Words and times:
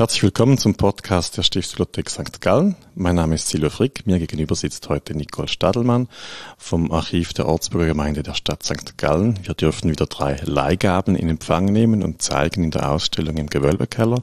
Herzlich 0.00 0.22
willkommen 0.22 0.56
zum 0.56 0.76
Podcast 0.76 1.36
der 1.36 1.42
Stiftsbibliothek 1.42 2.08
St. 2.08 2.40
Gallen. 2.40 2.74
Mein 2.94 3.16
Name 3.16 3.34
ist 3.34 3.48
Silvio 3.48 3.68
Frick. 3.68 4.06
Mir 4.06 4.18
gegenüber 4.18 4.54
sitzt 4.54 4.88
heute 4.88 5.14
Nicole 5.14 5.46
Stadelmann 5.46 6.08
vom 6.56 6.90
Archiv 6.90 7.34
der 7.34 7.44
Ortsbürgergemeinde 7.44 8.22
der 8.22 8.32
Stadt 8.32 8.62
St. 8.62 8.96
Gallen. 8.96 9.38
Wir 9.42 9.52
dürfen 9.52 9.90
wieder 9.90 10.06
drei 10.06 10.40
Leihgaben 10.42 11.16
in 11.16 11.28
Empfang 11.28 11.66
nehmen 11.66 12.02
und 12.02 12.22
zeigen 12.22 12.64
in 12.64 12.70
der 12.70 12.90
Ausstellung 12.90 13.36
im 13.36 13.48
Gewölbekeller. 13.48 14.22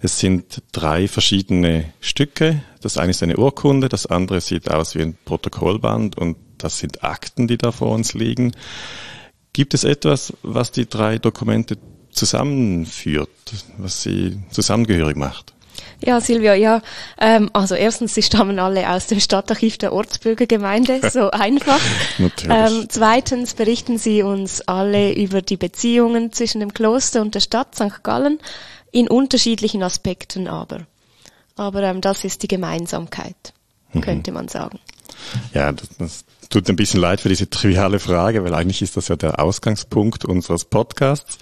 Es 0.00 0.20
sind 0.20 0.62
drei 0.70 1.08
verschiedene 1.08 1.92
Stücke. 2.00 2.62
Das 2.80 2.96
eine 2.96 3.10
ist 3.10 3.24
eine 3.24 3.36
Urkunde, 3.36 3.88
das 3.88 4.06
andere 4.06 4.40
sieht 4.40 4.70
aus 4.70 4.94
wie 4.94 5.02
ein 5.02 5.18
Protokollband 5.24 6.18
und 6.18 6.36
das 6.56 6.78
sind 6.78 7.02
Akten, 7.02 7.48
die 7.48 7.58
da 7.58 7.72
vor 7.72 7.90
uns 7.90 8.14
liegen. 8.14 8.52
Gibt 9.52 9.74
es 9.74 9.82
etwas, 9.82 10.34
was 10.44 10.70
die 10.70 10.88
drei 10.88 11.18
Dokumente 11.18 11.78
zusammenführt, 12.12 13.28
was 13.78 14.02
sie 14.02 14.38
zusammengehörig 14.50 15.16
macht? 15.16 15.52
Ja, 16.02 16.20
Silvia, 16.20 16.54
ja. 16.54 16.80
Ähm, 17.18 17.50
also 17.52 17.74
erstens, 17.74 18.14
sie 18.14 18.22
stammen 18.22 18.58
alle 18.58 18.88
aus 18.90 19.06
dem 19.06 19.20
Stadtarchiv 19.20 19.76
der 19.78 19.92
Ortsbürgergemeinde, 19.92 21.00
so 21.10 21.30
einfach. 21.30 21.80
Ähm, 22.48 22.86
zweitens 22.88 23.54
berichten 23.54 23.98
sie 23.98 24.22
uns 24.22 24.62
alle 24.62 25.12
über 25.14 25.42
die 25.42 25.56
Beziehungen 25.56 26.32
zwischen 26.32 26.60
dem 26.60 26.72
Kloster 26.72 27.20
und 27.20 27.34
der 27.34 27.40
Stadt 27.40 27.74
St. 27.74 28.02
Gallen, 28.02 28.38
in 28.92 29.08
unterschiedlichen 29.08 29.82
Aspekten 29.82 30.48
aber. 30.48 30.86
Aber 31.56 31.82
ähm, 31.82 32.00
das 32.00 32.24
ist 32.24 32.42
die 32.42 32.48
Gemeinsamkeit, 32.48 33.52
mhm. 33.92 34.00
könnte 34.00 34.32
man 34.32 34.48
sagen. 34.48 34.78
Ja, 35.52 35.70
das, 35.70 35.88
das 35.98 36.24
tut 36.50 36.68
ein 36.68 36.76
bisschen 36.76 37.00
leid 37.00 37.20
für 37.20 37.28
diese 37.28 37.48
triviale 37.48 37.98
Frage, 37.98 38.44
weil 38.44 38.54
eigentlich 38.54 38.82
ist 38.82 38.96
das 38.96 39.08
ja 39.08 39.16
der 39.16 39.40
Ausgangspunkt 39.40 40.24
unseres 40.24 40.64
Podcasts, 40.64 41.38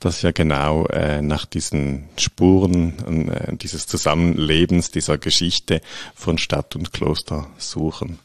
dass 0.00 0.22
ja 0.22 0.30
genau 0.30 0.86
äh, 0.86 1.20
nach 1.20 1.44
diesen 1.44 2.08
Spuren 2.16 3.28
äh, 3.28 3.56
dieses 3.56 3.86
Zusammenlebens, 3.86 4.90
dieser 4.90 5.18
Geschichte 5.18 5.80
von 6.14 6.38
Stadt 6.38 6.76
und 6.76 6.92
Kloster 6.92 7.48
suchen. 7.58 8.18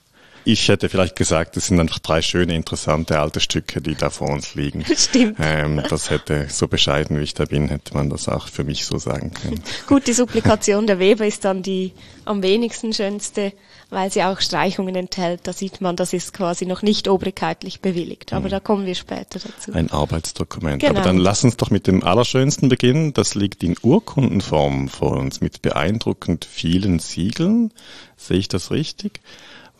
Ich 0.50 0.70
hätte 0.70 0.88
vielleicht 0.88 1.18
gesagt, 1.18 1.58
es 1.58 1.68
sind 1.68 1.78
einfach 1.78 2.00
drei 2.00 2.22
schöne, 2.22 2.56
interessante 2.56 3.20
alte 3.20 3.42
Stücke, 3.42 3.82
die 3.82 3.96
da 3.96 4.10
vor 4.10 4.30
uns 4.30 4.56
liegen. 4.56 4.86
Stimmt. 4.96 5.36
Ähm, 5.42 5.84
das 5.90 6.10
hätte, 6.10 6.48
so 6.50 6.70
bescheiden 6.70 7.20
wie 7.20 7.24
ich 7.24 7.34
da 7.34 7.44
bin, 7.44 7.68
hätte 7.68 7.94
man 7.96 8.10
das 8.10 8.30
auch 8.30 8.48
für 8.48 8.64
mich 8.64 8.86
so 8.86 8.98
sagen 8.98 9.34
können. 9.34 9.62
Gut, 9.88 10.08
die 10.08 10.14
Supplikation 10.14 10.88
der 10.88 11.00
Weber 11.00 11.26
ist 11.26 11.44
dann 11.44 11.64
die 11.64 11.92
am 12.24 12.44
wenigsten 12.44 12.94
schönste, 12.94 13.52
weil 13.90 14.12
sie 14.12 14.24
auch 14.24 14.42
Streichungen 14.42 14.96
enthält. 14.96 15.42
Da 15.44 15.54
sieht 15.54 15.82
man, 15.82 15.96
das 15.96 16.14
ist 16.14 16.34
quasi 16.34 16.66
noch 16.66 16.82
nicht 16.82 17.08
obrigkeitlich 17.08 17.82
bewilligt. 17.82 18.34
Aber 18.34 18.48
mhm. 18.48 18.52
da 18.52 18.60
kommen 18.60 18.86
wir 18.86 18.96
später 18.96 19.40
dazu. 19.40 19.72
Ein 19.74 19.92
Arbeitsdokument. 19.92 20.82
Genau. 20.82 20.94
Aber 20.94 21.02
dann 21.02 21.18
lass 21.18 21.44
uns 21.44 21.58
doch 21.58 21.70
mit 21.70 21.88
dem 21.88 22.04
Allerschönsten 22.04 22.70
beginnen. 22.70 23.14
Das 23.14 23.36
liegt 23.36 23.64
in 23.64 23.76
Urkundenform 23.82 24.90
vor 24.90 25.18
uns 25.18 25.42
mit 25.42 25.62
beeindruckend 25.62 26.46
vielen 26.46 27.00
Siegeln. 27.00 27.72
Sehe 28.18 28.38
ich 28.38 28.48
das 28.48 28.72
richtig? 28.72 29.22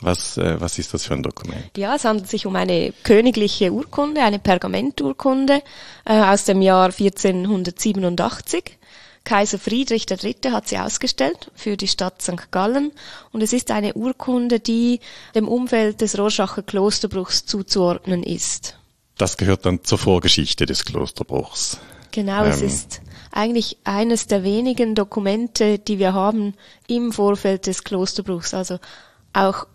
Was, 0.00 0.38
äh, 0.38 0.60
was 0.60 0.78
ist 0.78 0.94
das 0.94 1.04
für 1.04 1.14
ein 1.14 1.22
Dokument? 1.22 1.76
Ja, 1.76 1.96
es 1.96 2.04
handelt 2.04 2.28
sich 2.28 2.46
um 2.46 2.54
eine 2.54 2.92
königliche 3.02 3.72
Urkunde, 3.72 4.22
eine 4.22 4.38
Pergamenturkunde 4.38 5.60
äh, 6.04 6.20
aus 6.20 6.44
dem 6.44 6.62
Jahr 6.62 6.86
1487. 6.86 8.77
Kaiser 9.28 9.58
Friedrich 9.58 10.06
III. 10.10 10.52
hat 10.52 10.68
sie 10.68 10.78
ausgestellt 10.78 11.50
für 11.54 11.76
die 11.76 11.86
Stadt 11.86 12.22
St. 12.22 12.50
Gallen 12.50 12.92
und 13.30 13.42
es 13.42 13.52
ist 13.52 13.70
eine 13.70 13.92
Urkunde, 13.92 14.58
die 14.58 15.00
dem 15.34 15.46
Umfeld 15.46 16.00
des 16.00 16.16
Rorschacher 16.16 16.62
Klosterbruchs 16.62 17.44
zuzuordnen 17.44 18.22
ist. 18.22 18.78
Das 19.18 19.36
gehört 19.36 19.66
dann 19.66 19.84
zur 19.84 19.98
Vorgeschichte 19.98 20.64
des 20.64 20.86
Klosterbruchs. 20.86 21.76
Genau, 22.10 22.44
ähm. 22.44 22.50
es 22.50 22.62
ist 22.62 23.02
eigentlich 23.30 23.76
eines 23.84 24.28
der 24.28 24.44
wenigen 24.44 24.94
Dokumente, 24.94 25.78
die 25.78 25.98
wir 25.98 26.14
haben 26.14 26.54
im 26.86 27.12
Vorfeld 27.12 27.66
des 27.66 27.84
Klosterbruchs. 27.84 28.54
Also 28.54 28.78
auch 29.34 29.66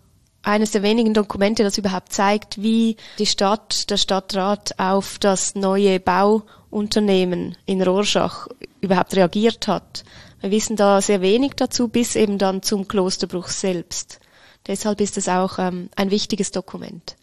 eines 0.42 0.72
der 0.72 0.82
wenigen 0.82 1.14
Dokumente, 1.14 1.62
das 1.62 1.78
überhaupt 1.78 2.12
zeigt, 2.12 2.60
wie 2.60 2.96
die 3.20 3.26
Stadt, 3.26 3.88
der 3.88 3.98
Stadtrat 3.98 4.80
auf 4.80 5.20
das 5.20 5.54
neue 5.54 6.00
Bauunternehmen 6.00 7.56
in 7.66 7.82
Rorschach 7.82 8.48
überhaupt 8.84 9.14
reagiert 9.16 9.66
hat. 9.66 10.04
Wir 10.40 10.50
wissen 10.50 10.76
da 10.76 11.00
sehr 11.00 11.20
wenig 11.20 11.52
dazu, 11.56 11.88
bis 11.88 12.16
eben 12.16 12.38
dann 12.38 12.62
zum 12.62 12.86
Klosterbruch 12.86 13.48
selbst. 13.48 14.20
Deshalb 14.66 15.00
ist 15.00 15.16
es 15.18 15.28
auch 15.28 15.58
ähm, 15.58 15.90
ein 15.96 16.10
wichtiges 16.10 16.50
Dokument. 16.50 17.16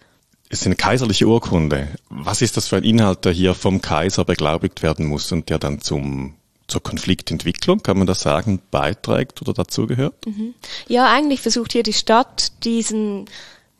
Es 0.49 0.61
ist 0.61 0.65
eine 0.65 0.75
kaiserliche 0.75 1.27
Urkunde. 1.27 1.87
Was 2.09 2.41
ist 2.41 2.57
das 2.57 2.67
für 2.67 2.77
ein 2.77 2.83
Inhalt, 2.83 3.25
der 3.25 3.31
hier 3.31 3.53
vom 3.53 3.81
Kaiser 3.81 4.25
beglaubigt 4.25 4.83
werden 4.83 5.07
muss 5.07 5.31
und 5.31 5.49
der 5.49 5.59
dann 5.59 5.81
zum 5.81 6.35
zur 6.67 6.81
Konfliktentwicklung, 6.81 7.83
kann 7.83 7.97
man 7.97 8.07
das 8.07 8.21
sagen, 8.21 8.61
beiträgt 8.71 9.41
oder 9.41 9.53
dazugehört? 9.53 10.25
Mhm. 10.25 10.53
Ja, 10.87 11.11
eigentlich 11.11 11.41
versucht 11.41 11.73
hier 11.73 11.83
die 11.83 11.93
Stadt 11.93 12.63
diesen 12.63 13.25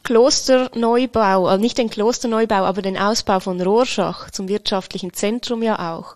Klosterneubau, 0.04 1.48
also 1.48 1.62
nicht 1.62 1.78
den 1.78 1.90
Klosterneubau, 1.90 2.64
aber 2.64 2.82
den 2.82 2.98
Ausbau 2.98 3.40
von 3.40 3.62
Rorschach 3.62 4.30
zum 4.32 4.48
wirtschaftlichen 4.48 5.14
Zentrum 5.14 5.64
ja 5.64 5.94
auch, 5.94 6.16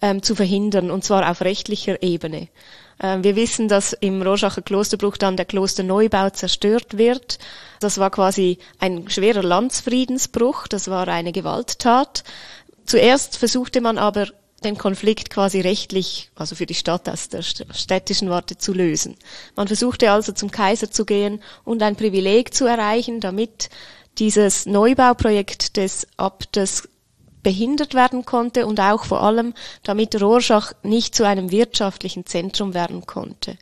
ähm, 0.00 0.22
zu 0.22 0.34
verhindern, 0.34 0.90
und 0.90 1.04
zwar 1.04 1.30
auf 1.30 1.40
rechtlicher 1.40 2.02
Ebene. 2.02 2.48
Ähm, 3.00 3.24
wir 3.24 3.36
wissen, 3.36 3.68
dass 3.68 3.92
im 3.92 4.22
Rorschacher 4.22 4.62
Klosterbruch 4.62 5.16
dann 5.16 5.36
der 5.36 5.46
Klosterneubau 5.46 6.30
zerstört 6.30 6.98
wird. 6.98 7.38
Das 7.80 7.98
war 7.98 8.10
quasi 8.10 8.58
ein 8.78 9.08
schwerer 9.08 9.42
Landsfriedensbruch, 9.42 10.66
das 10.68 10.88
war 10.88 11.08
eine 11.08 11.32
Gewalttat. 11.32 12.24
Zuerst 12.86 13.36
versuchte 13.36 13.80
man 13.80 13.98
aber 13.98 14.28
den 14.64 14.78
Konflikt 14.78 15.30
quasi 15.30 15.60
rechtlich, 15.60 16.30
also 16.34 16.54
für 16.54 16.66
die 16.66 16.74
Stadt 16.74 17.08
aus 17.08 17.28
der 17.28 17.42
städtischen 17.42 18.30
Warte 18.30 18.56
zu 18.56 18.72
lösen. 18.72 19.16
Man 19.54 19.66
versuchte 19.66 20.10
also 20.10 20.32
zum 20.32 20.50
Kaiser 20.50 20.90
zu 20.90 21.04
gehen 21.04 21.42
und 21.64 21.82
ein 21.82 21.96
Privileg 21.96 22.54
zu 22.54 22.64
erreichen, 22.64 23.20
damit 23.20 23.68
dieses 24.18 24.64
Neubauprojekt 24.64 25.76
des 25.76 26.06
Abtes 26.16 26.88
behindert 27.46 27.94
werden 27.94 28.24
konnte 28.24 28.66
und 28.66 28.80
auch 28.80 29.04
vor 29.04 29.22
allem, 29.22 29.54
damit 29.84 30.20
Rorschach 30.20 30.72
nicht 30.82 31.14
zu 31.14 31.24
einem 31.24 31.52
wirtschaftlichen 31.52 32.26
Zentrum 32.26 32.74
werden 32.74 33.06
konnte. 33.06 33.56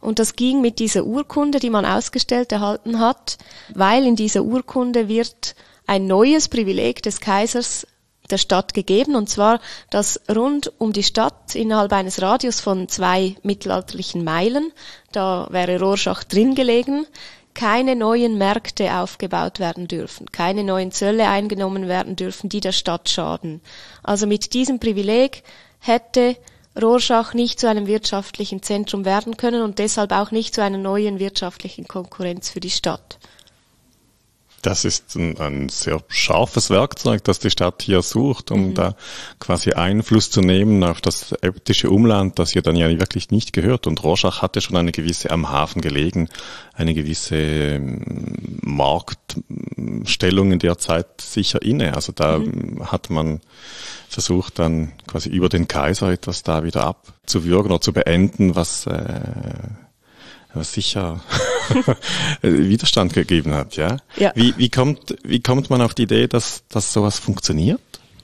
Und 0.00 0.18
das 0.18 0.36
ging 0.36 0.62
mit 0.62 0.78
dieser 0.78 1.04
Urkunde, 1.04 1.58
die 1.58 1.68
man 1.68 1.84
ausgestellt 1.84 2.50
erhalten 2.50 2.98
hat, 2.98 3.36
weil 3.74 4.06
in 4.06 4.16
dieser 4.16 4.42
Urkunde 4.42 5.08
wird 5.08 5.54
ein 5.86 6.06
neues 6.06 6.48
Privileg 6.48 7.02
des 7.02 7.20
Kaisers 7.20 7.86
der 8.30 8.38
Stadt 8.38 8.72
gegeben, 8.72 9.14
und 9.14 9.28
zwar, 9.28 9.60
dass 9.90 10.18
rund 10.34 10.72
um 10.78 10.94
die 10.94 11.02
Stadt 11.02 11.54
innerhalb 11.54 11.92
eines 11.92 12.22
Radius 12.22 12.60
von 12.60 12.88
zwei 12.88 13.36
mittelalterlichen 13.42 14.24
Meilen, 14.24 14.72
da 15.12 15.46
wäre 15.50 15.78
Rorschach 15.78 16.24
drin 16.24 16.54
gelegen, 16.54 17.06
keine 17.54 17.96
neuen 17.96 18.38
Märkte 18.38 18.94
aufgebaut 18.94 19.58
werden 19.58 19.88
dürfen, 19.88 20.30
keine 20.32 20.64
neuen 20.64 20.92
Zölle 20.92 21.28
eingenommen 21.28 21.88
werden 21.88 22.16
dürfen, 22.16 22.48
die 22.48 22.60
der 22.60 22.72
Stadt 22.72 23.08
schaden. 23.08 23.60
Also 24.02 24.26
mit 24.26 24.54
diesem 24.54 24.78
Privileg 24.78 25.42
hätte 25.78 26.36
Rorschach 26.80 27.34
nicht 27.34 27.58
zu 27.58 27.68
einem 27.68 27.86
wirtschaftlichen 27.86 28.62
Zentrum 28.62 29.04
werden 29.04 29.36
können 29.36 29.62
und 29.62 29.78
deshalb 29.78 30.12
auch 30.12 30.30
nicht 30.30 30.54
zu 30.54 30.62
einer 30.62 30.78
neuen 30.78 31.18
wirtschaftlichen 31.18 31.88
Konkurrenz 31.88 32.50
für 32.50 32.60
die 32.60 32.70
Stadt. 32.70 33.18
Das 34.62 34.84
ist 34.84 35.16
ein, 35.16 35.38
ein, 35.38 35.68
sehr 35.70 36.02
scharfes 36.08 36.68
Werkzeug, 36.68 37.24
das 37.24 37.38
die 37.38 37.50
Stadt 37.50 37.82
hier 37.82 38.02
sucht, 38.02 38.50
um 38.50 38.68
mhm. 38.68 38.74
da 38.74 38.94
quasi 39.38 39.72
Einfluss 39.72 40.30
zu 40.30 40.42
nehmen 40.42 40.84
auf 40.84 41.00
das 41.00 41.32
äbtische 41.40 41.90
Umland, 41.90 42.38
das 42.38 42.52
hier 42.52 42.62
dann 42.62 42.76
ja 42.76 42.88
wirklich 42.88 43.30
nicht 43.30 43.52
gehört. 43.52 43.86
Und 43.86 44.02
Rorschach 44.02 44.42
hatte 44.42 44.60
schon 44.60 44.76
eine 44.76 44.92
gewisse 44.92 45.30
am 45.30 45.50
Hafen 45.50 45.80
gelegen, 45.80 46.28
eine 46.74 46.92
gewisse 46.92 47.36
ähm, 47.36 48.60
Marktstellung 48.62 50.52
in 50.52 50.58
der 50.58 50.76
Zeit 50.78 51.20
sicher 51.20 51.62
inne. 51.62 51.94
Also 51.94 52.12
da 52.12 52.38
mhm. 52.38 52.90
hat 52.90 53.08
man 53.08 53.40
versucht 54.08 54.58
dann 54.58 54.92
quasi 55.06 55.30
über 55.30 55.48
den 55.48 55.68
Kaiser 55.68 56.10
etwas 56.10 56.42
da 56.42 56.64
wieder 56.64 56.84
abzuwürgen 56.84 57.70
oder 57.70 57.80
zu 57.80 57.92
beenden, 57.92 58.56
was 58.56 58.86
äh, 58.86 58.90
was 58.92 59.79
sicher 60.54 61.20
Widerstand 62.42 63.12
gegeben 63.12 63.54
hat, 63.54 63.76
ja. 63.76 63.96
ja. 64.16 64.32
Wie, 64.34 64.54
wie, 64.56 64.68
kommt, 64.68 65.16
wie 65.22 65.40
kommt 65.40 65.70
man 65.70 65.82
auf 65.82 65.94
die 65.94 66.02
Idee, 66.02 66.26
dass, 66.26 66.64
dass 66.68 66.92
sowas 66.92 67.18
funktioniert 67.18 67.80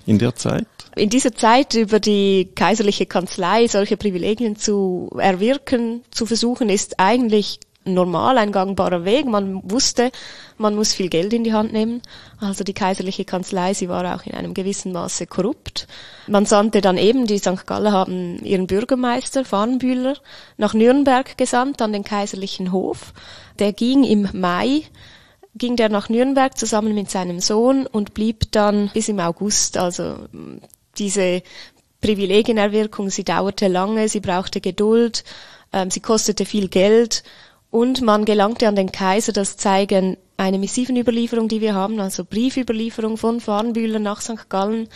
in 0.06 0.19
der 0.19 0.34
Zeit? 0.34 0.67
In 0.96 1.11
dieser 1.11 1.34
Zeit 1.34 1.75
über 1.75 2.00
die 2.00 2.49
kaiserliche 2.55 3.06
Kanzlei 3.06 3.69
solche 3.69 3.96
Privilegien 3.96 4.56
zu 4.56 5.11
erwirken, 5.19 6.02
zu 6.11 6.25
versuchen, 6.25 6.70
ist 6.70 6.99
eigentlich 6.99 7.61
normal, 7.87 8.38
ein 8.38 8.53
gangbarer 8.53 9.05
Weg. 9.05 9.27
Man 9.27 9.61
wusste, 9.71 10.11
man 10.59 10.75
muss 10.75 10.93
viel 10.93 11.09
Geld 11.09 11.33
in 11.33 11.44
die 11.44 11.53
Hand 11.53 11.73
nehmen. 11.73 12.03
Also 12.41 12.65
die 12.65 12.75
kaiserliche 12.75 13.25
Kanzlei, 13.25 13.75
sie 13.75 13.88
war 13.88 14.15
auch 14.15 14.27
in 14.27 14.35
einem 14.35 14.55
gewissen 14.55 14.93
Maße 14.93 15.27
korrupt. 15.27 15.87
Man 16.27 16.47
sandte 16.47 16.81
dann 16.81 16.99
eben, 16.99 17.27
die 17.27 17.38
St. 17.38 17.67
Galler 17.67 17.93
haben 17.93 18.44
ihren 18.44 18.67
Bürgermeister, 18.67 19.44
Farnbühler, 19.44 20.17
nach 20.56 20.75
Nürnberg 20.75 21.38
gesandt, 21.38 21.81
an 21.83 21.93
den 21.93 22.05
kaiserlichen 22.05 22.73
Hof. 22.73 23.12
Der 23.59 23.73
ging 23.73 24.05
im 24.05 24.29
Mai 24.33 24.83
ging 25.56 25.77
der 25.77 25.88
nach 25.88 26.09
Nürnberg 26.09 26.56
zusammen 26.56 26.94
mit 26.94 27.11
seinem 27.11 27.41
Sohn 27.41 27.87
und 27.87 28.12
blieb 28.12 28.53
dann 28.53 28.91
bis 28.93 29.09
im 29.09 29.21
August. 29.21 29.79
Also 29.79 30.17
diese 30.99 31.43
Privilegienerwirkung, 32.00 33.11
sie 33.11 33.25
dauerte 33.25 33.69
lange, 33.69 34.09
sie 34.09 34.21
brauchte 34.21 34.61
Geduld, 34.61 35.25
ähm, 35.73 35.91
sie 35.91 36.00
kostete 36.00 36.44
viel 36.44 36.69
Geld 36.69 37.23
und 37.76 38.00
man 38.00 38.25
gelangte 38.25 38.69
an 38.69 38.75
den 38.75 38.90
Kaiser, 38.90 39.34
das 39.34 39.58
zeigen 39.58 40.17
eine 40.38 40.58
Missivenüberlieferung, 40.58 41.46
die 41.46 41.61
wir 41.61 41.75
haben, 41.75 42.00
also 42.00 42.25
Briefüberlieferung 42.25 43.19
von 43.19 43.38
Farnbühler 43.38 43.99
nach 43.99 44.23
St. 44.23 44.49
Gallen, 44.49 44.88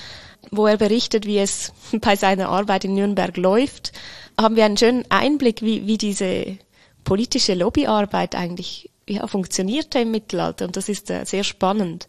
wo 0.50 0.66
er 0.66 0.78
berichtet, 0.78 1.26
wie 1.26 1.36
es 1.36 1.74
bei 2.00 2.16
seiner 2.16 2.48
Arbeit 2.48 2.86
in 2.86 2.94
Nürnberg 2.94 3.36
läuft, 3.36 3.92
haben 4.40 4.56
wir 4.56 4.64
einen 4.64 4.78
schönen 4.78 5.04
Einblick, 5.10 5.60
wie, 5.60 5.86
wie 5.86 5.98
diese 5.98 6.56
politische 7.04 7.52
Lobbyarbeit 7.52 8.34
eigentlich 8.34 8.88
ja, 9.06 9.26
funktionierte 9.26 9.98
im 9.98 10.10
Mittelalter. 10.10 10.64
Und 10.64 10.78
das 10.78 10.88
ist 10.88 11.10
äh, 11.10 11.26
sehr 11.26 11.44
spannend. 11.44 12.08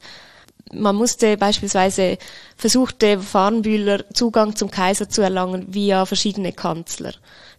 Man 0.73 0.95
musste 0.95 1.37
beispielsweise 1.37 2.17
versuchte 2.55 3.19
Farnbühler 3.19 4.05
Zugang 4.13 4.55
zum 4.55 4.71
Kaiser 4.71 5.09
zu 5.09 5.21
erlangen 5.21 5.73
via 5.73 6.05
verschiedene 6.05 6.53
Kanzler 6.53 7.13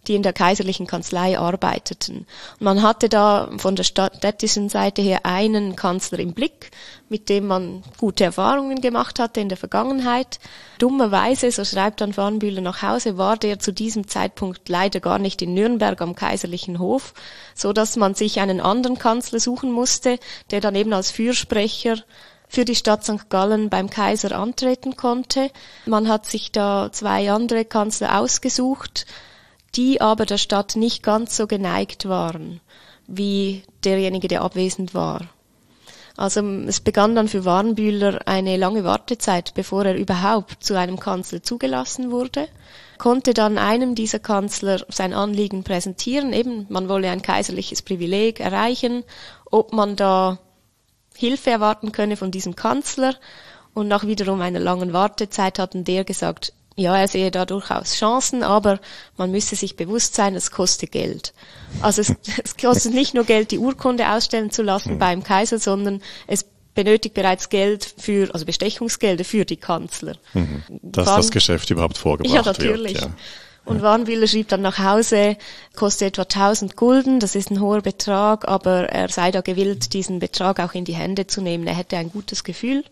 die 0.07 0.15
in 0.15 0.23
der 0.23 0.33
kaiserlichen 0.33 0.87
Kanzlei 0.87 1.39
arbeiteten. 1.39 2.25
Und 2.59 2.61
man 2.61 2.81
hatte 2.81 3.09
da 3.09 3.49
von 3.57 3.75
der 3.75 3.83
städtischen 3.83 4.69
Seite 4.69 5.01
her 5.01 5.21
einen 5.25 5.75
Kanzler 5.75 6.19
im 6.19 6.33
Blick, 6.33 6.71
mit 7.09 7.29
dem 7.29 7.47
man 7.47 7.83
gute 7.97 8.25
Erfahrungen 8.25 8.81
gemacht 8.81 9.19
hatte 9.19 9.39
in 9.39 9.49
der 9.49 9.57
Vergangenheit. 9.57 10.39
Dummerweise, 10.79 11.51
so 11.51 11.63
schreibt 11.63 12.01
dann 12.01 12.13
Farnbühler 12.13 12.61
nach 12.61 12.81
Hause, 12.81 13.17
war 13.17 13.37
der 13.37 13.59
zu 13.59 13.71
diesem 13.71 14.07
Zeitpunkt 14.07 14.67
leider 14.67 14.99
gar 14.99 15.19
nicht 15.19 15.41
in 15.41 15.53
Nürnberg 15.53 16.01
am 16.01 16.15
kaiserlichen 16.15 16.79
Hof, 16.79 17.13
so 17.55 17.71
dass 17.71 17.95
man 17.95 18.13
sich 18.13 18.39
einen 18.39 18.59
anderen 18.59 18.97
Kanzler 18.97 19.39
suchen 19.39 19.71
musste, 19.71 20.19
der 20.51 20.59
dann 20.59 20.75
eben 20.75 20.91
als 20.91 21.11
Fürsprecher 21.11 21.97
für 22.53 22.65
die 22.65 22.75
Stadt 22.75 23.03
St. 23.03 23.31
Gallen 23.31 23.69
beim 23.71 23.89
Kaiser 23.89 24.37
antreten 24.37 24.95
konnte. 24.95 25.49
Man 25.87 26.07
hat 26.07 26.27
sich 26.27 26.51
da 26.51 26.91
zwei 26.91 27.31
andere 27.31 27.65
Kanzler 27.65 28.19
ausgesucht, 28.19 29.07
die 29.73 30.01
aber 30.01 30.27
der 30.27 30.37
Stadt 30.37 30.75
nicht 30.75 31.01
ganz 31.01 31.35
so 31.35 31.47
geneigt 31.47 32.07
waren 32.07 32.61
wie 33.07 33.63
derjenige, 33.83 34.27
der 34.27 34.43
abwesend 34.43 34.93
war. 34.93 35.21
Also 36.15 36.41
es 36.67 36.79
begann 36.79 37.15
dann 37.15 37.27
für 37.27 37.43
Warnbühler 37.43 38.21
eine 38.27 38.55
lange 38.55 38.83
Wartezeit, 38.83 39.55
bevor 39.55 39.85
er 39.85 39.95
überhaupt 39.95 40.63
zu 40.63 40.77
einem 40.77 40.99
Kanzler 40.99 41.41
zugelassen 41.41 42.11
wurde, 42.11 42.47
konnte 42.99 43.33
dann 43.33 43.57
einem 43.57 43.95
dieser 43.95 44.19
Kanzler 44.19 44.85
sein 44.89 45.13
Anliegen 45.13 45.63
präsentieren, 45.63 46.31
eben 46.31 46.67
man 46.69 46.87
wolle 46.87 47.09
ein 47.09 47.23
kaiserliches 47.23 47.81
Privileg 47.81 48.39
erreichen, 48.39 49.03
ob 49.49 49.73
man 49.73 49.95
da 49.95 50.37
Hilfe 51.15 51.51
erwarten 51.51 51.91
könne 51.91 52.17
von 52.17 52.31
diesem 52.31 52.55
Kanzler 52.55 53.15
und 53.73 53.87
nach 53.87 54.05
wiederum 54.05 54.41
einer 54.41 54.59
langen 54.59 54.93
Wartezeit 54.93 55.59
hatten 55.59 55.83
der 55.83 56.03
gesagt, 56.03 56.53
ja, 56.75 56.97
er 56.97 57.07
sehe 57.07 57.29
da 57.29 57.45
durchaus 57.45 57.93
Chancen, 57.95 58.41
aber 58.41 58.79
man 59.17 59.31
müsse 59.31 59.55
sich 59.55 59.75
bewusst 59.75 60.15
sein, 60.15 60.35
es 60.35 60.49
kostet 60.49 60.91
Geld. 60.91 61.33
Also 61.81 62.01
es, 62.01 62.13
es 62.43 62.57
kostet 62.57 62.93
nicht 62.93 63.13
nur 63.13 63.25
Geld, 63.25 63.51
die 63.51 63.59
Urkunde 63.59 64.09
ausstellen 64.09 64.51
zu 64.51 64.63
lassen 64.63 64.95
mhm. 64.95 64.99
beim 64.99 65.23
Kaiser, 65.23 65.59
sondern 65.59 66.01
es 66.27 66.45
benötigt 66.73 67.13
bereits 67.13 67.49
Geld 67.49 67.93
für, 67.97 68.33
also 68.33 68.45
Bestechungsgelder 68.45 69.23
für 69.23 69.45
die 69.45 69.57
Kanzler. 69.57 70.15
Mhm. 70.33 70.63
Dass 70.81 71.05
Warn, 71.05 71.17
das 71.17 71.31
Geschäft 71.31 71.69
überhaupt 71.69 71.97
vorgebracht 71.97 72.33
wird. 72.33 72.45
Ja, 72.45 72.51
natürlich. 72.51 72.95
Wird, 72.95 73.05
ja. 73.05 73.13
Und 73.65 73.81
Warnwiller 73.81 74.27
schrieb 74.27 74.49
dann 74.49 74.61
nach 74.61 74.79
Hause, 74.79 75.37
kostet 75.75 76.19
etwa 76.19 76.23
1000 76.23 76.75
Gulden, 76.75 77.19
das 77.19 77.35
ist 77.35 77.49
ein 77.49 77.61
hoher 77.61 77.81
Betrag, 77.81 78.47
aber 78.47 78.89
er 78.89 79.07
sei 79.07 79.31
da 79.31 79.41
gewillt, 79.41 79.93
diesen 79.93 80.19
Betrag 80.19 80.59
auch 80.59 80.73
in 80.73 80.83
die 80.83 80.95
Hände 80.95 81.27
zu 81.27 81.41
nehmen. 81.41 81.65
Er 81.67 81.75
hätte 81.75 81.97
ein 81.97 82.11
gutes 82.11 82.43
Gefühl 82.43 82.83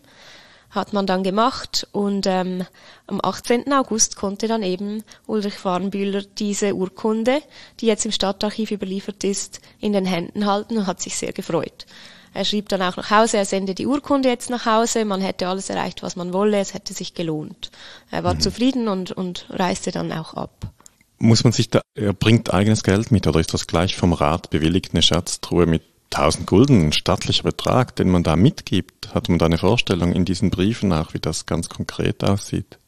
hat 0.72 0.94
man 0.94 1.06
dann 1.06 1.22
gemacht 1.22 1.86
und 1.92 2.26
ähm, 2.26 2.64
am 3.06 3.20
18. 3.22 3.70
August 3.72 4.16
konnte 4.16 4.48
dann 4.48 4.62
eben 4.62 5.04
Ulrich 5.26 5.54
Farnbühler 5.54 6.22
diese 6.22 6.74
Urkunde, 6.74 7.42
die 7.80 7.86
jetzt 7.86 8.06
im 8.06 8.12
Stadtarchiv 8.12 8.70
überliefert 8.70 9.22
ist, 9.22 9.60
in 9.80 9.92
den 9.92 10.06
Händen 10.06 10.46
halten 10.46 10.78
und 10.78 10.86
hat 10.86 11.02
sich 11.02 11.16
sehr 11.16 11.32
gefreut. 11.32 11.86
Er 12.34 12.44
schrieb 12.44 12.68
dann 12.68 12.82
auch 12.82 12.96
nach 12.96 13.10
Hause, 13.10 13.36
er 13.36 13.44
sende 13.44 13.74
die 13.74 13.86
Urkunde 13.86 14.28
jetzt 14.28 14.50
nach 14.50 14.66
Hause, 14.66 15.04
man 15.04 15.20
hätte 15.20 15.48
alles 15.48 15.68
erreicht, 15.70 16.02
was 16.02 16.16
man 16.16 16.32
wolle, 16.32 16.58
es 16.58 16.74
hätte 16.74 16.94
sich 16.94 17.14
gelohnt. 17.14 17.70
Er 18.10 18.24
war 18.24 18.34
mhm. 18.34 18.40
zufrieden 18.40 18.88
und, 18.88 19.12
und 19.12 19.46
reiste 19.50 19.90
dann 19.90 20.12
auch 20.12 20.34
ab. 20.34 20.72
Muss 21.18 21.44
man 21.44 21.52
sich 21.52 21.70
da, 21.70 21.82
er 21.94 22.12
bringt 22.12 22.52
eigenes 22.52 22.82
Geld 22.82 23.10
mit 23.12 23.26
oder 23.26 23.38
ist 23.38 23.54
das 23.54 23.66
gleich 23.66 23.96
vom 23.96 24.12
Rat 24.12 24.50
bewilligt, 24.50 24.92
eine 24.92 25.02
Schatztruhe 25.02 25.66
mit 25.66 25.82
1000 26.14 26.46
Gulden, 26.46 26.86
ein 26.86 26.92
stattlicher 26.92 27.44
Betrag, 27.44 27.96
den 27.96 28.10
man 28.10 28.22
da 28.22 28.36
mitgibt. 28.36 29.14
Hat 29.14 29.28
man 29.28 29.38
da 29.38 29.46
eine 29.46 29.58
Vorstellung 29.58 30.12
in 30.12 30.24
diesen 30.24 30.50
Briefen 30.50 30.92
auch, 30.92 31.14
wie 31.14 31.20
das 31.20 31.46
ganz 31.46 31.68
konkret 31.68 32.24
aussieht? 32.24 32.78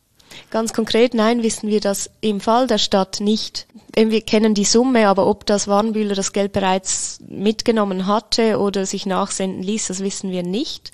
Ganz 0.50 0.72
konkret, 0.72 1.14
nein, 1.14 1.42
wissen 1.42 1.68
wir 1.68 1.80
das 1.80 2.10
im 2.20 2.40
Fall 2.40 2.66
der 2.66 2.78
Stadt 2.78 3.20
nicht. 3.20 3.66
Wir 3.96 4.22
kennen 4.22 4.54
die 4.54 4.64
Summe, 4.64 5.08
aber 5.08 5.26
ob 5.26 5.46
das 5.46 5.68
Warnbühler 5.68 6.14
das 6.14 6.32
Geld 6.32 6.52
bereits 6.52 7.20
mitgenommen 7.28 8.06
hatte 8.06 8.58
oder 8.58 8.86
sich 8.86 9.06
nachsenden 9.06 9.62
ließ, 9.62 9.88
das 9.88 10.00
wissen 10.00 10.30
wir 10.30 10.42
nicht. 10.42 10.92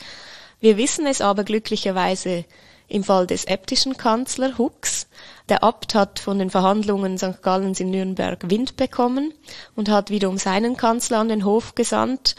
Wir 0.61 0.77
wissen 0.77 1.07
es 1.07 1.21
aber 1.21 1.45
glücklicherweise 1.45 2.45
im 2.89 3.05
Fall 3.05 3.27
des 3.27 3.47
äbtischen 3.47 3.97
Kanzler 3.97 4.59
Hux. 4.59 5.07
Der 5.49 5.65
Abt 5.65 5.95
hat 5.95 6.19
von 6.19 6.39
den 6.39 6.51
Verhandlungen 6.51 7.17
St. 7.17 7.43
Gallens 7.43 7.81
in 7.81 7.91
Nürnberg 7.91 8.51
Wind 8.51 8.77
bekommen 8.77 9.33
und 9.77 9.89
hat 9.89 10.11
wiederum 10.11 10.37
seinen 10.37 10.77
Kanzler 10.77 11.19
an 11.19 11.29
den 11.29 11.45
Hof 11.45 11.75
gesandt. 11.75 12.37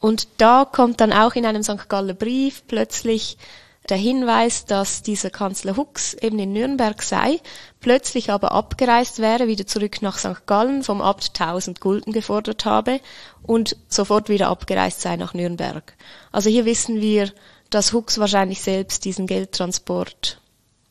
Und 0.00 0.28
da 0.38 0.64
kommt 0.64 1.00
dann 1.00 1.12
auch 1.12 1.34
in 1.34 1.46
einem 1.46 1.62
St. 1.62 1.88
Galler 1.88 2.14
Brief 2.14 2.62
plötzlich 2.66 3.36
der 3.88 3.96
Hinweis, 3.96 4.66
dass 4.66 5.02
dieser 5.02 5.30
Kanzler 5.30 5.76
Hux 5.76 6.14
eben 6.14 6.38
in 6.38 6.52
Nürnberg 6.52 7.02
sei, 7.02 7.40
plötzlich 7.80 8.30
aber 8.30 8.52
abgereist 8.52 9.18
wäre, 9.18 9.48
wieder 9.48 9.66
zurück 9.66 10.02
nach 10.02 10.18
St. 10.18 10.46
Gallen, 10.46 10.82
vom 10.82 11.00
Abt 11.00 11.32
1000 11.38 11.80
Gulden 11.80 12.12
gefordert 12.12 12.64
habe 12.64 13.00
und 13.42 13.76
sofort 13.88 14.28
wieder 14.28 14.48
abgereist 14.48 15.00
sei 15.00 15.16
nach 15.16 15.34
Nürnberg. 15.34 15.94
Also 16.30 16.50
hier 16.50 16.64
wissen 16.64 17.00
wir, 17.00 17.32
dass 17.70 17.92
Hux 17.92 18.18
wahrscheinlich 18.18 18.60
selbst 18.60 19.04
diesen 19.04 19.26
Geldtransport 19.26 20.40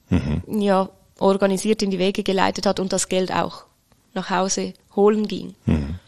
mhm. 0.10 0.44
ja, 0.60 0.90
organisiert 1.20 1.82
in 1.82 1.92
die 1.92 2.00
Wege 2.00 2.24
geleitet 2.24 2.66
hat 2.66 2.80
und 2.80 2.92
das 2.92 3.08
Geld 3.08 3.32
auch 3.32 3.66
nach 4.14 4.30
Hause 4.30 4.74
holen 4.96 5.28
ging. 5.28 5.56
Mhm. 5.66 6.00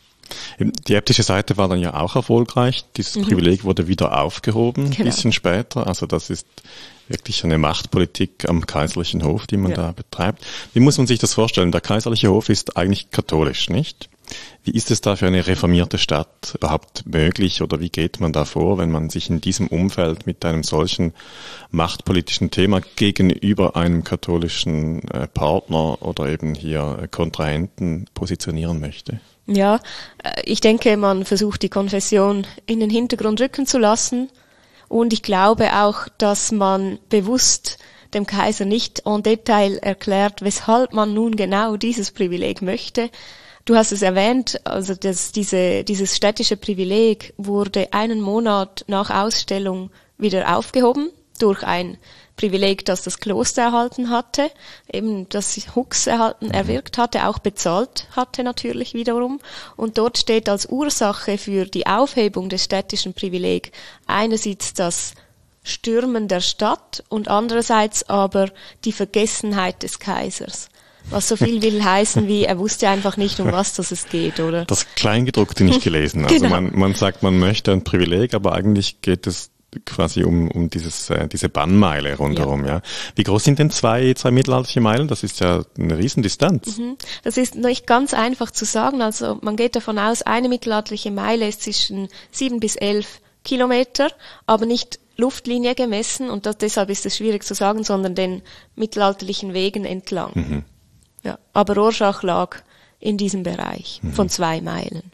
Die 0.59 0.93
äbtische 0.93 1.23
Seite 1.23 1.57
war 1.57 1.67
dann 1.67 1.79
ja 1.79 1.93
auch 1.93 2.15
erfolgreich. 2.15 2.85
Dieses 2.97 3.15
mhm. 3.15 3.23
Privileg 3.23 3.63
wurde 3.63 3.87
wieder 3.87 4.19
aufgehoben, 4.21 4.85
genau. 4.85 4.97
ein 4.97 5.05
bisschen 5.05 5.31
später. 5.31 5.87
Also 5.87 6.05
das 6.05 6.29
ist 6.29 6.47
wirklich 7.07 7.43
eine 7.43 7.57
Machtpolitik 7.57 8.47
am 8.47 8.65
kaiserlichen 8.65 9.23
Hof, 9.23 9.47
die 9.47 9.57
man 9.57 9.71
ja. 9.71 9.77
da 9.77 9.91
betreibt. 9.91 10.45
Wie 10.73 10.79
muss 10.79 10.97
man 10.97 11.07
sich 11.07 11.19
das 11.19 11.33
vorstellen? 11.33 11.71
Der 11.71 11.81
kaiserliche 11.81 12.29
Hof 12.29 12.49
ist 12.49 12.77
eigentlich 12.77 13.11
katholisch, 13.11 13.69
nicht? 13.69 14.09
Wie 14.63 14.71
ist 14.71 14.91
es 14.91 15.01
da 15.01 15.15
für 15.15 15.27
eine 15.27 15.47
reformierte 15.47 15.97
Stadt 15.97 16.53
überhaupt 16.55 17.05
möglich 17.05 17.61
oder 17.61 17.79
wie 17.79 17.89
geht 17.89 18.19
man 18.19 18.31
da 18.31 18.45
vor, 18.45 18.77
wenn 18.77 18.91
man 18.91 19.09
sich 19.09 19.29
in 19.29 19.41
diesem 19.41 19.67
Umfeld 19.67 20.25
mit 20.25 20.45
einem 20.45 20.63
solchen 20.63 21.13
machtpolitischen 21.71 22.51
Thema 22.51 22.81
gegenüber 22.95 23.75
einem 23.75 24.03
katholischen 24.03 25.03
äh, 25.09 25.27
Partner 25.27 26.01
oder 26.01 26.29
eben 26.29 26.53
hier 26.53 26.99
äh, 27.01 27.07
Kontrahenten 27.07 28.05
positionieren 28.13 28.79
möchte? 28.79 29.19
Ja, 29.53 29.79
äh, 30.23 30.41
ich 30.45 30.61
denke, 30.61 30.95
man 30.97 31.25
versucht 31.25 31.61
die 31.61 31.69
Konfession 31.69 32.47
in 32.65 32.79
den 32.79 32.89
Hintergrund 32.89 33.41
rücken 33.41 33.65
zu 33.65 33.77
lassen. 33.77 34.29
Und 34.87 35.13
ich 35.13 35.23
glaube 35.23 35.73
auch, 35.73 36.07
dass 36.17 36.51
man 36.51 36.99
bewusst 37.09 37.77
dem 38.13 38.25
Kaiser 38.25 38.65
nicht 38.65 39.03
en 39.05 39.23
Detail 39.23 39.77
erklärt, 39.77 40.41
weshalb 40.41 40.93
man 40.93 41.13
nun 41.13 41.35
genau 41.35 41.77
dieses 41.77 42.11
Privileg 42.11 42.61
möchte, 42.61 43.09
Du 43.65 43.75
hast 43.75 43.91
es 43.91 44.01
erwähnt, 44.01 44.59
also 44.63 44.95
das, 44.95 45.31
diese, 45.31 45.83
dieses 45.83 46.15
städtische 46.15 46.57
Privileg 46.57 47.33
wurde 47.37 47.93
einen 47.93 48.19
Monat 48.19 48.83
nach 48.87 49.11
Ausstellung 49.11 49.91
wieder 50.17 50.57
aufgehoben 50.57 51.11
durch 51.39 51.63
ein 51.63 51.97
Privileg, 52.41 52.85
das 52.85 53.03
das 53.03 53.19
Kloster 53.19 53.61
erhalten 53.61 54.09
hatte, 54.09 54.49
eben 54.91 55.29
das 55.29 55.55
Hux 55.75 56.07
erhalten, 56.07 56.47
mhm. 56.47 56.51
erwirkt 56.51 56.97
hatte, 56.97 57.27
auch 57.27 57.37
bezahlt 57.37 58.07
hatte 58.15 58.43
natürlich 58.43 58.95
wiederum. 58.95 59.39
Und 59.77 59.99
dort 59.99 60.17
steht 60.17 60.49
als 60.49 60.65
Ursache 60.65 61.37
für 61.37 61.65
die 61.65 61.85
Aufhebung 61.85 62.49
des 62.49 62.63
städtischen 62.63 63.13
Privileg 63.13 63.71
einerseits 64.07 64.73
das 64.73 65.13
Stürmen 65.63 66.27
der 66.27 66.41
Stadt 66.41 67.03
und 67.09 67.27
andererseits 67.27 68.09
aber 68.09 68.49
die 68.85 68.91
Vergessenheit 68.91 69.83
des 69.83 69.99
Kaisers. 69.99 70.69
Was 71.11 71.27
so 71.27 71.35
viel 71.35 71.61
will 71.61 71.83
heißen 71.83 72.27
wie, 72.27 72.45
er 72.45 72.57
wusste 72.57 72.89
einfach 72.89 73.17
nicht, 73.17 73.39
um 73.39 73.51
was 73.51 73.75
das 73.75 73.91
es 73.91 74.07
geht, 74.09 74.39
oder? 74.39 74.65
Das 74.65 74.87
Kleingedruckte 74.95 75.63
nicht 75.63 75.83
gelesen. 75.83 76.25
Also 76.25 76.35
genau. 76.39 76.49
man, 76.49 76.71
man 76.73 76.95
sagt, 76.95 77.21
man 77.21 77.37
möchte 77.37 77.71
ein 77.71 77.83
Privileg, 77.83 78.33
aber 78.33 78.53
eigentlich 78.53 79.01
geht 79.01 79.27
es 79.27 79.51
quasi 79.85 80.23
um, 80.23 80.49
um 80.51 80.69
dieses, 80.69 81.09
äh, 81.09 81.27
diese 81.27 81.49
Bannmeile 81.49 82.17
rundherum, 82.17 82.65
ja. 82.65 82.75
ja. 82.75 82.81
Wie 83.15 83.23
groß 83.23 83.43
sind 83.43 83.59
denn 83.59 83.71
zwei, 83.71 84.13
zwei 84.13 84.31
mittelalterliche 84.31 84.81
Meilen? 84.81 85.07
Das 85.07 85.23
ist 85.23 85.39
ja 85.39 85.63
eine 85.77 85.97
Riesendistanz. 85.97 86.77
Mhm. 86.77 86.97
Das 87.23 87.37
ist 87.37 87.55
nicht 87.55 87.87
ganz 87.87 88.13
einfach 88.13 88.51
zu 88.51 88.65
sagen. 88.65 89.01
Also 89.01 89.39
man 89.41 89.55
geht 89.55 89.75
davon 89.75 89.97
aus, 89.97 90.21
eine 90.21 90.49
mittelalterliche 90.49 91.11
Meile 91.11 91.47
ist 91.47 91.63
zwischen 91.63 92.09
sieben 92.31 92.59
bis 92.59 92.75
elf 92.75 93.21
Kilometer, 93.43 94.11
aber 94.45 94.65
nicht 94.65 94.99
Luftlinie 95.17 95.75
gemessen 95.75 96.29
und 96.29 96.45
das, 96.45 96.57
deshalb 96.57 96.89
ist 96.89 97.05
es 97.05 97.17
schwierig 97.17 97.43
zu 97.43 97.53
sagen, 97.53 97.83
sondern 97.83 98.15
den 98.15 98.41
mittelalterlichen 98.75 99.53
Wegen 99.53 99.85
entlang. 99.85 100.31
Mhm. 100.33 100.63
Ja, 101.23 101.37
aber 101.53 101.75
Rorschach 101.75 102.23
lag 102.23 102.57
in 102.99 103.17
diesem 103.17 103.43
Bereich 103.43 103.99
mhm. 104.01 104.13
von 104.13 104.29
zwei 104.29 104.61
Meilen. 104.61 105.11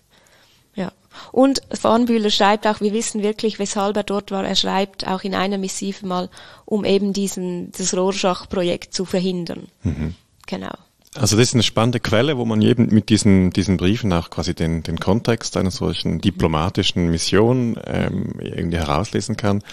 Und 1.31 1.61
Farnbühler 1.71 2.29
schreibt 2.29 2.67
auch, 2.67 2.81
wir 2.81 2.93
wissen 2.93 3.23
wirklich, 3.23 3.59
weshalb 3.59 3.97
er 3.97 4.03
dort 4.03 4.31
war. 4.31 4.45
Er 4.45 4.55
schreibt 4.55 5.07
auch 5.07 5.23
in 5.23 5.35
einer 5.35 5.57
Missive 5.57 6.05
mal, 6.05 6.29
um 6.65 6.85
eben 6.85 7.13
diesen, 7.13 7.71
das 7.71 7.95
Rorschach-Projekt 7.95 8.93
zu 8.93 9.05
verhindern. 9.05 9.67
Mhm. 9.83 10.15
Genau. 10.47 10.73
Also 11.15 11.35
das 11.35 11.49
ist 11.49 11.53
eine 11.55 11.63
spannende 11.63 11.99
Quelle, 11.99 12.37
wo 12.37 12.45
man 12.45 12.61
eben 12.61 12.87
mit 12.87 13.09
diesen, 13.09 13.49
diesen 13.49 13.77
Briefen 13.77 14.13
auch 14.13 14.29
quasi 14.29 14.53
den, 14.53 14.83
den 14.83 14.99
Kontext 14.99 15.57
einer 15.57 15.71
solchen 15.71 16.19
diplomatischen 16.19 17.09
Mission 17.09 17.79
ähm, 17.85 18.35
irgendwie 18.39 18.77
herauslesen 18.77 19.35
kann. 19.35 19.63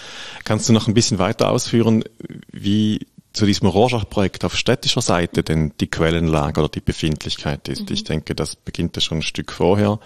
Kannst 0.44 0.68
du 0.68 0.72
noch 0.72 0.88
ein 0.88 0.94
bisschen 0.94 1.18
weiter 1.18 1.50
ausführen, 1.50 2.04
wie 2.50 3.06
zu 3.34 3.46
diesem 3.46 3.68
Rorschach-Projekt 3.68 4.44
auf 4.44 4.56
städtischer 4.56 5.02
Seite 5.02 5.42
denn 5.42 5.72
die 5.80 5.88
Quellenlage 5.88 6.60
oder 6.60 6.68
die 6.68 6.80
Befindlichkeit 6.80 7.68
ist? 7.68 7.90
Mhm. 7.90 7.94
Ich 7.94 8.04
denke, 8.04 8.34
das 8.34 8.56
beginnt 8.56 8.96
ja 8.96 9.02
schon 9.02 9.18
ein 9.18 9.22
Stück 9.22 9.52
vorher. 9.52 9.98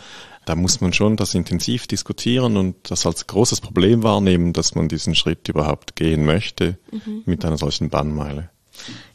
Da 0.48 0.54
muss 0.54 0.80
man 0.80 0.94
schon 0.94 1.16
das 1.16 1.34
intensiv 1.34 1.86
diskutieren 1.86 2.56
und 2.56 2.90
das 2.90 3.04
als 3.04 3.26
großes 3.26 3.60
Problem 3.60 4.02
wahrnehmen, 4.02 4.54
dass 4.54 4.74
man 4.74 4.88
diesen 4.88 5.14
Schritt 5.14 5.46
überhaupt 5.46 5.94
gehen 5.94 6.24
möchte 6.24 6.78
mhm. 6.90 7.22
mit 7.26 7.44
einer 7.44 7.58
solchen 7.58 7.90
Bannmeile. 7.90 8.48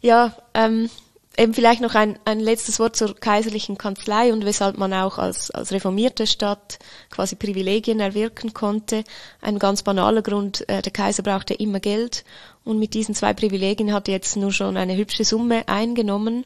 Ja, 0.01 0.35
ähm, 0.53 0.89
Eben 1.35 1.55
vielleicht 1.55 1.81
noch 1.81 1.95
ein, 1.95 2.19
ein 2.25 2.39
letztes 2.39 2.79
Wort 2.79 2.95
zur 2.95 3.15
kaiserlichen 3.15 3.75
Kanzlei 3.75 4.31
und 4.31 4.45
weshalb 4.45 4.77
man 4.77 4.93
auch 4.93 5.17
als, 5.17 5.49
als 5.49 5.71
reformierte 5.71 6.27
Stadt 6.27 6.77
quasi 7.09 7.35
Privilegien 7.35 7.99
erwirken 7.99 8.53
konnte. 8.53 9.03
Ein 9.41 9.57
ganz 9.57 9.81
banaler 9.81 10.21
Grund, 10.21 10.69
äh, 10.69 10.83
der 10.83 10.91
Kaiser 10.91 11.23
brauchte 11.23 11.55
immer 11.55 11.79
Geld 11.79 12.23
und 12.63 12.77
mit 12.77 12.93
diesen 12.93 13.15
zwei 13.15 13.33
Privilegien 13.33 13.93
hat 13.93 14.07
er 14.07 14.13
jetzt 14.13 14.35
nur 14.35 14.51
schon 14.51 14.77
eine 14.77 14.95
hübsche 14.95 15.25
Summe 15.25 15.67
eingenommen. 15.67 16.45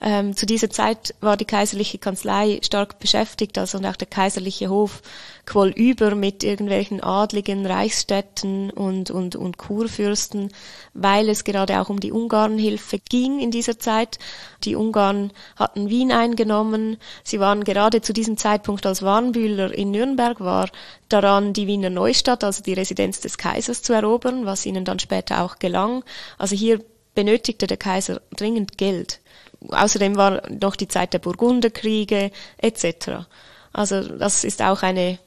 Ähm, 0.00 0.36
zu 0.36 0.46
dieser 0.46 0.70
Zeit 0.70 1.14
war 1.20 1.36
die 1.36 1.44
kaiserliche 1.44 1.98
Kanzlei 1.98 2.60
stark 2.62 3.00
beschäftigt, 3.00 3.58
also 3.58 3.78
und 3.78 3.86
auch 3.86 3.96
der 3.96 4.06
kaiserliche 4.06 4.68
Hof 4.68 5.02
quoll 5.44 5.70
über 5.70 6.14
mit 6.14 6.44
irgendwelchen 6.44 7.02
adligen 7.02 7.66
Reichsstädten 7.66 8.70
und, 8.70 9.10
und, 9.10 9.34
und 9.34 9.58
Kurfürsten, 9.58 10.52
weil 10.94 11.28
es 11.28 11.42
gerade 11.42 11.80
auch 11.80 11.88
um 11.88 11.98
die 11.98 12.12
Ungarnhilfe 12.12 12.98
ging 13.08 13.40
in 13.40 13.50
dieser 13.50 13.78
Zeit. 13.80 14.18
Die 14.62 14.76
Ungarn 14.76 15.32
hatten 15.56 15.90
Wien 15.90 16.12
eingenommen. 16.12 16.98
Sie 17.24 17.40
waren 17.40 17.64
gerade 17.64 18.00
zu 18.00 18.12
diesem 18.12 18.36
Zeitpunkt, 18.36 18.86
als 18.86 19.02
Warnbühler 19.02 19.72
in 19.74 19.90
Nürnberg 19.90 20.38
war, 20.38 20.68
daran, 21.08 21.54
die 21.54 21.66
Wiener 21.66 21.90
Neustadt, 21.90 22.44
also 22.44 22.62
die 22.62 22.74
Residenz 22.74 23.20
des 23.20 23.36
Kaisers, 23.36 23.82
zu 23.82 23.94
erobern, 23.94 24.46
was 24.46 24.66
ihnen 24.66 24.84
dann 24.84 25.00
später 25.00 25.42
auch 25.42 25.58
gelang. 25.58 26.04
Also 26.36 26.54
hier 26.54 26.80
benötigte 27.14 27.66
der 27.66 27.78
Kaiser 27.78 28.20
dringend 28.36 28.78
Geld. 28.78 29.20
Außerdem 29.66 30.16
war 30.16 30.42
noch 30.50 30.76
die 30.76 30.88
Zeit 30.88 31.12
der 31.12 31.18
Burgunderkriege 31.18 32.30
etc. 32.58 33.26
Also 33.72 34.02
das 34.02 34.44
ist 34.44 34.62
auch 34.62 34.82
eine, 34.82 35.18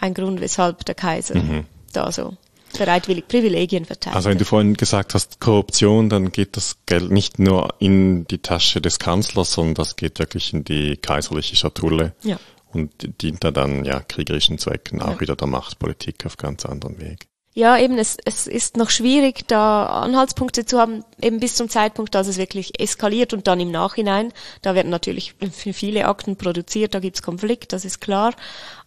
ein 0.00 0.14
Grund, 0.14 0.40
weshalb 0.40 0.84
der 0.84 0.94
Kaiser 0.94 1.36
mhm. 1.36 1.66
da 1.92 2.10
so 2.10 2.36
bereitwillig 2.76 3.26
Privilegien 3.26 3.84
verteilt. 3.84 4.16
Also 4.16 4.30
wenn 4.30 4.38
du 4.38 4.44
vorhin 4.44 4.74
gesagt 4.74 5.14
hast 5.14 5.40
Korruption, 5.40 6.08
dann 6.08 6.32
geht 6.32 6.56
das 6.56 6.76
Geld 6.86 7.10
nicht 7.10 7.38
nur 7.38 7.74
in 7.78 8.26
die 8.26 8.38
Tasche 8.38 8.80
des 8.80 8.98
Kanzlers, 8.98 9.52
sondern 9.52 9.74
das 9.74 9.96
geht 9.96 10.18
wirklich 10.18 10.52
in 10.52 10.64
die 10.64 10.96
kaiserliche 10.96 11.56
Schatulle 11.56 12.14
ja. 12.22 12.38
und 12.72 13.22
dient 13.22 13.42
da 13.44 13.50
dann 13.50 13.84
ja 13.84 14.00
kriegerischen 14.00 14.58
Zwecken 14.58 15.02
auch 15.02 15.14
ja. 15.14 15.20
wieder 15.20 15.36
der 15.36 15.48
Machtpolitik 15.48 16.26
auf 16.26 16.36
ganz 16.36 16.64
anderen 16.64 17.00
Weg. 17.00 17.29
Ja, 17.52 17.76
eben, 17.76 17.98
es, 17.98 18.16
es 18.24 18.46
ist 18.46 18.76
noch 18.76 18.90
schwierig, 18.90 19.48
da 19.48 19.86
Anhaltspunkte 19.86 20.64
zu 20.64 20.78
haben, 20.78 21.04
eben 21.20 21.40
bis 21.40 21.56
zum 21.56 21.68
Zeitpunkt, 21.68 22.14
dass 22.14 22.28
es 22.28 22.38
wirklich 22.38 22.78
eskaliert 22.80 23.32
und 23.32 23.48
dann 23.48 23.58
im 23.58 23.72
Nachhinein. 23.72 24.32
Da 24.62 24.76
werden 24.76 24.88
natürlich 24.90 25.34
viele 25.50 26.06
Akten 26.06 26.36
produziert, 26.36 26.94
da 26.94 27.00
gibt's 27.00 27.22
Konflikt, 27.22 27.72
das 27.72 27.84
ist 27.84 28.00
klar. 28.00 28.34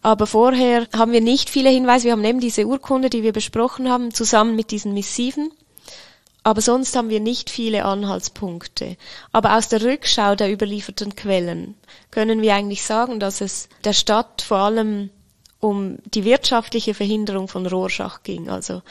Aber 0.00 0.26
vorher 0.26 0.86
haben 0.96 1.12
wir 1.12 1.20
nicht 1.20 1.50
viele 1.50 1.68
Hinweise. 1.68 2.04
Wir 2.06 2.12
haben 2.12 2.24
eben 2.24 2.40
diese 2.40 2.66
Urkunde, 2.66 3.10
die 3.10 3.22
wir 3.22 3.32
besprochen 3.32 3.90
haben, 3.90 4.14
zusammen 4.14 4.56
mit 4.56 4.70
diesen 4.70 4.94
Missiven. 4.94 5.50
Aber 6.42 6.62
sonst 6.62 6.96
haben 6.96 7.10
wir 7.10 7.20
nicht 7.20 7.50
viele 7.50 7.84
Anhaltspunkte. 7.84 8.96
Aber 9.32 9.56
aus 9.56 9.68
der 9.68 9.82
Rückschau 9.82 10.36
der 10.36 10.50
überlieferten 10.50 11.16
Quellen 11.16 11.74
können 12.10 12.40
wir 12.40 12.54
eigentlich 12.54 12.84
sagen, 12.84 13.20
dass 13.20 13.42
es 13.42 13.68
der 13.84 13.92
Stadt 13.94 14.40
vor 14.40 14.58
allem 14.58 15.10
um 15.64 15.96
die 16.04 16.24
wirtschaftliche 16.24 16.92
Verhinderung 16.92 17.48
von 17.48 17.66
Rorschach 17.66 18.22
ging. 18.22 18.50
Also 18.50 18.82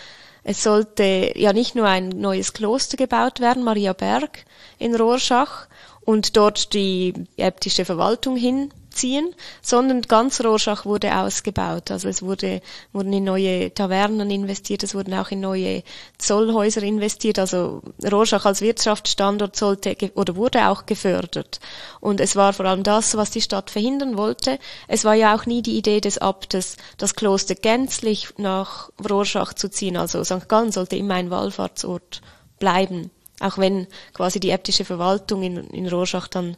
es 0.43 0.63
sollte 0.63 1.31
ja 1.35 1.53
nicht 1.53 1.75
nur 1.75 1.85
ein 1.85 2.09
neues 2.09 2.53
Kloster 2.53 2.97
gebaut 2.97 3.39
werden, 3.39 3.63
Maria 3.63 3.93
Berg 3.93 4.45
in 4.79 4.95
Rorschach, 4.95 5.67
und 6.01 6.35
dort 6.35 6.73
die 6.73 7.13
äbtische 7.37 7.85
Verwaltung 7.85 8.35
hin 8.35 8.73
ziehen, 8.93 9.33
sondern 9.61 10.01
ganz 10.03 10.41
Rorschach 10.43 10.85
wurde 10.85 11.15
ausgebaut. 11.15 11.91
Also 11.91 12.07
es 12.07 12.21
wurde, 12.21 12.61
wurden 12.91 13.13
in 13.13 13.23
neue 13.23 13.73
Tavernen 13.73 14.31
investiert, 14.31 14.83
es 14.83 14.95
wurden 14.95 15.13
auch 15.13 15.31
in 15.31 15.41
neue 15.41 15.83
Zollhäuser 16.17 16.83
investiert. 16.83 17.39
Also 17.39 17.81
Rorschach 18.09 18.45
als 18.45 18.61
Wirtschaftsstandort 18.61 19.55
sollte 19.55 19.95
oder 20.15 20.35
wurde 20.35 20.67
auch 20.69 20.85
gefördert. 20.85 21.59
Und 21.99 22.19
es 22.19 22.35
war 22.35 22.53
vor 22.53 22.65
allem 22.65 22.83
das, 22.83 23.15
was 23.15 23.31
die 23.31 23.41
Stadt 23.41 23.69
verhindern 23.69 24.17
wollte. 24.17 24.59
Es 24.87 25.05
war 25.05 25.15
ja 25.15 25.35
auch 25.35 25.45
nie 25.45 25.61
die 25.61 25.77
Idee 25.77 26.01
des 26.01 26.17
Abtes, 26.17 26.77
das 26.97 27.15
Kloster 27.15 27.55
gänzlich 27.55 28.29
nach 28.37 28.89
Rorschach 29.09 29.53
zu 29.53 29.69
ziehen. 29.69 29.97
Also 29.97 30.23
St. 30.23 30.47
Gallen 30.47 30.71
sollte 30.71 30.95
immer 30.95 31.15
ein 31.15 31.29
Wallfahrtsort 31.29 32.21
bleiben, 32.59 33.11
auch 33.39 33.57
wenn 33.57 33.87
quasi 34.13 34.39
die 34.39 34.51
äbtische 34.51 34.85
Verwaltung 34.85 35.43
in, 35.43 35.57
in 35.69 35.87
Rorschach 35.87 36.27
dann 36.27 36.55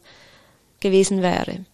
gewesen 0.80 1.22
wäre. 1.22 1.64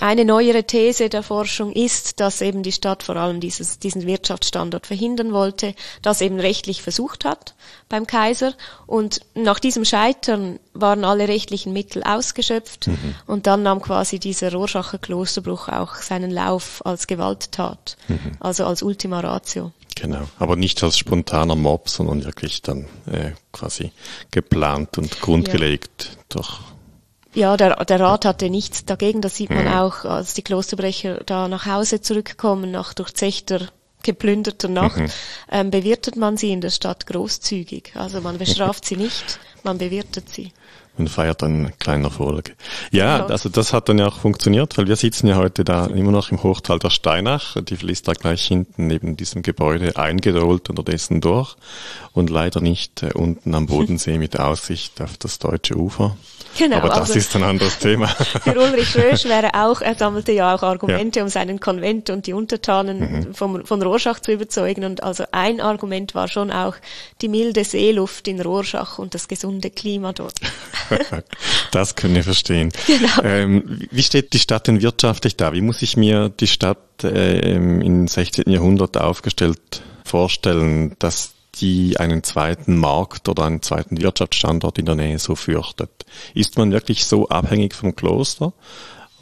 Eine 0.00 0.24
neuere 0.24 0.64
These 0.64 1.08
der 1.08 1.22
Forschung 1.22 1.72
ist, 1.72 2.18
dass 2.18 2.40
eben 2.40 2.62
die 2.62 2.72
Stadt 2.72 3.02
vor 3.02 3.16
allem 3.16 3.40
dieses, 3.40 3.78
diesen 3.78 4.06
Wirtschaftsstandort 4.06 4.86
verhindern 4.86 5.32
wollte, 5.32 5.74
das 6.00 6.20
eben 6.20 6.40
rechtlich 6.40 6.82
versucht 6.82 7.24
hat 7.24 7.54
beim 7.88 8.06
Kaiser. 8.06 8.54
Und 8.86 9.20
nach 9.34 9.60
diesem 9.60 9.84
Scheitern 9.84 10.58
waren 10.72 11.04
alle 11.04 11.28
rechtlichen 11.28 11.72
Mittel 11.72 12.02
ausgeschöpft 12.02 12.88
mhm. 12.88 13.14
und 13.26 13.46
dann 13.46 13.62
nahm 13.62 13.80
quasi 13.80 14.18
dieser 14.18 14.52
Rorschacher 14.52 14.98
Klosterbruch 14.98 15.68
auch 15.68 15.94
seinen 15.94 16.30
Lauf 16.30 16.84
als 16.84 17.06
Gewalttat, 17.06 17.96
mhm. 18.08 18.32
also 18.40 18.64
als 18.64 18.82
Ultima 18.82 19.20
Ratio. 19.20 19.72
Genau, 19.94 20.22
aber 20.38 20.56
nicht 20.56 20.82
als 20.82 20.98
spontaner 20.98 21.54
Mob, 21.54 21.88
sondern 21.88 22.24
wirklich 22.24 22.62
dann 22.62 22.86
äh, 23.06 23.32
quasi 23.52 23.92
geplant 24.30 24.98
und 24.98 25.20
grundgelegt 25.20 26.10
ja. 26.10 26.18
durch 26.30 26.58
ja, 27.34 27.56
der, 27.56 27.84
der 27.84 28.00
Rat 28.00 28.24
hatte 28.24 28.50
nichts 28.50 28.84
dagegen. 28.84 29.20
Das 29.20 29.36
sieht 29.36 29.50
man 29.50 29.66
mhm. 29.66 29.72
auch, 29.72 30.04
als 30.04 30.34
die 30.34 30.42
Klosterbrecher 30.42 31.22
da 31.24 31.48
nach 31.48 31.66
Hause 31.66 32.00
zurückkommen, 32.00 32.70
nach 32.70 32.94
durchzechter 32.94 33.68
geplünderter 34.02 34.68
Nacht, 34.68 34.96
mhm. 34.96 35.10
ähm, 35.50 35.70
bewirtet 35.70 36.16
man 36.16 36.36
sie 36.36 36.50
in 36.52 36.60
der 36.60 36.70
Stadt 36.70 37.06
großzügig. 37.06 37.92
Also 37.94 38.20
man 38.20 38.38
bestraft 38.38 38.84
sie 38.84 38.96
nicht, 38.96 39.38
man 39.62 39.78
bewirtet 39.78 40.28
sie 40.28 40.52
und 40.98 41.08
feiert 41.08 41.42
dann 41.42 41.72
kleine 41.78 42.04
Erfolge. 42.04 42.52
Ja, 42.90 43.18
ja, 43.18 43.26
also 43.26 43.48
das 43.48 43.72
hat 43.72 43.88
dann 43.88 43.98
ja 43.98 44.08
auch 44.08 44.18
funktioniert, 44.18 44.76
weil 44.76 44.88
wir 44.88 44.96
sitzen 44.96 45.26
ja 45.26 45.36
heute 45.36 45.64
da 45.64 45.86
immer 45.86 46.12
noch 46.12 46.30
im 46.30 46.42
Hochtal 46.42 46.78
der 46.78 46.90
Steinach. 46.90 47.56
Die 47.62 47.76
fließt 47.76 48.06
da 48.06 48.12
gleich 48.12 48.44
hinten 48.44 48.86
neben 48.88 49.16
diesem 49.16 49.42
Gebäude 49.42 49.96
eingerollt 49.96 50.68
unterdessen 50.68 51.20
durch 51.20 51.56
und 52.12 52.30
leider 52.30 52.60
nicht 52.60 53.02
äh, 53.02 53.12
unten 53.14 53.54
am 53.54 53.66
Bodensee 53.66 54.18
mit 54.18 54.38
Aussicht 54.38 55.00
auf 55.00 55.16
das 55.16 55.38
deutsche 55.38 55.76
Ufer. 55.76 56.16
Genau, 56.58 56.76
aber 56.76 56.88
das 56.88 56.98
also 57.00 57.14
ist 57.14 57.34
ein 57.36 57.44
anderes 57.44 57.78
Thema. 57.78 58.06
Für 58.42 58.58
Ulrich 58.58 58.94
Rösch 58.96 59.24
wäre 59.24 59.54
auch, 59.54 59.80
er 59.80 59.94
sammelte 59.94 60.32
ja 60.32 60.54
auch 60.54 60.62
Argumente, 60.62 61.20
ja. 61.20 61.24
um 61.24 61.30
seinen 61.30 61.60
Konvent 61.60 62.10
und 62.10 62.26
die 62.26 62.34
Untertanen 62.34 62.98
mhm. 63.28 63.34
vom, 63.34 63.64
von 63.64 63.82
Rorschach 63.82 64.20
zu 64.20 64.32
überzeugen. 64.32 64.84
Und 64.84 65.02
also 65.02 65.24
ein 65.32 65.60
Argument 65.60 66.14
war 66.14 66.28
schon 66.28 66.50
auch 66.50 66.74
die 67.22 67.28
milde 67.28 67.64
Seeluft 67.64 68.28
in 68.28 68.40
Rorschach 68.40 68.98
und 68.98 69.14
das 69.14 69.28
gesunde 69.28 69.70
Klima 69.70 70.12
dort. 70.12 70.34
das 71.70 71.96
können 71.96 72.14
wir 72.14 72.24
verstehen. 72.24 72.72
Genau. 72.86 73.22
Ähm, 73.22 73.86
wie 73.90 74.02
steht 74.02 74.32
die 74.32 74.38
Stadt 74.38 74.66
denn 74.66 74.82
wirtschaftlich 74.82 75.36
da? 75.36 75.52
Wie 75.52 75.60
muss 75.60 75.82
ich 75.82 75.96
mir 75.96 76.28
die 76.28 76.46
Stadt 76.46 77.04
äh, 77.04 77.54
im 77.54 78.06
16. 78.06 78.50
Jahrhundert 78.50 78.96
aufgestellt 78.96 79.82
vorstellen, 80.04 80.96
dass 80.98 81.34
die 81.56 81.98
einen 81.98 82.22
zweiten 82.22 82.76
Markt 82.76 83.28
oder 83.28 83.44
einen 83.44 83.62
zweiten 83.62 84.00
Wirtschaftsstandort 84.00 84.78
in 84.78 84.86
der 84.86 84.94
Nähe 84.94 85.18
so 85.18 85.34
fürchtet? 85.34 85.90
Ist 86.34 86.58
man 86.58 86.72
wirklich 86.72 87.04
so 87.04 87.28
abhängig 87.28 87.74
vom 87.74 87.94
Kloster? 87.94 88.52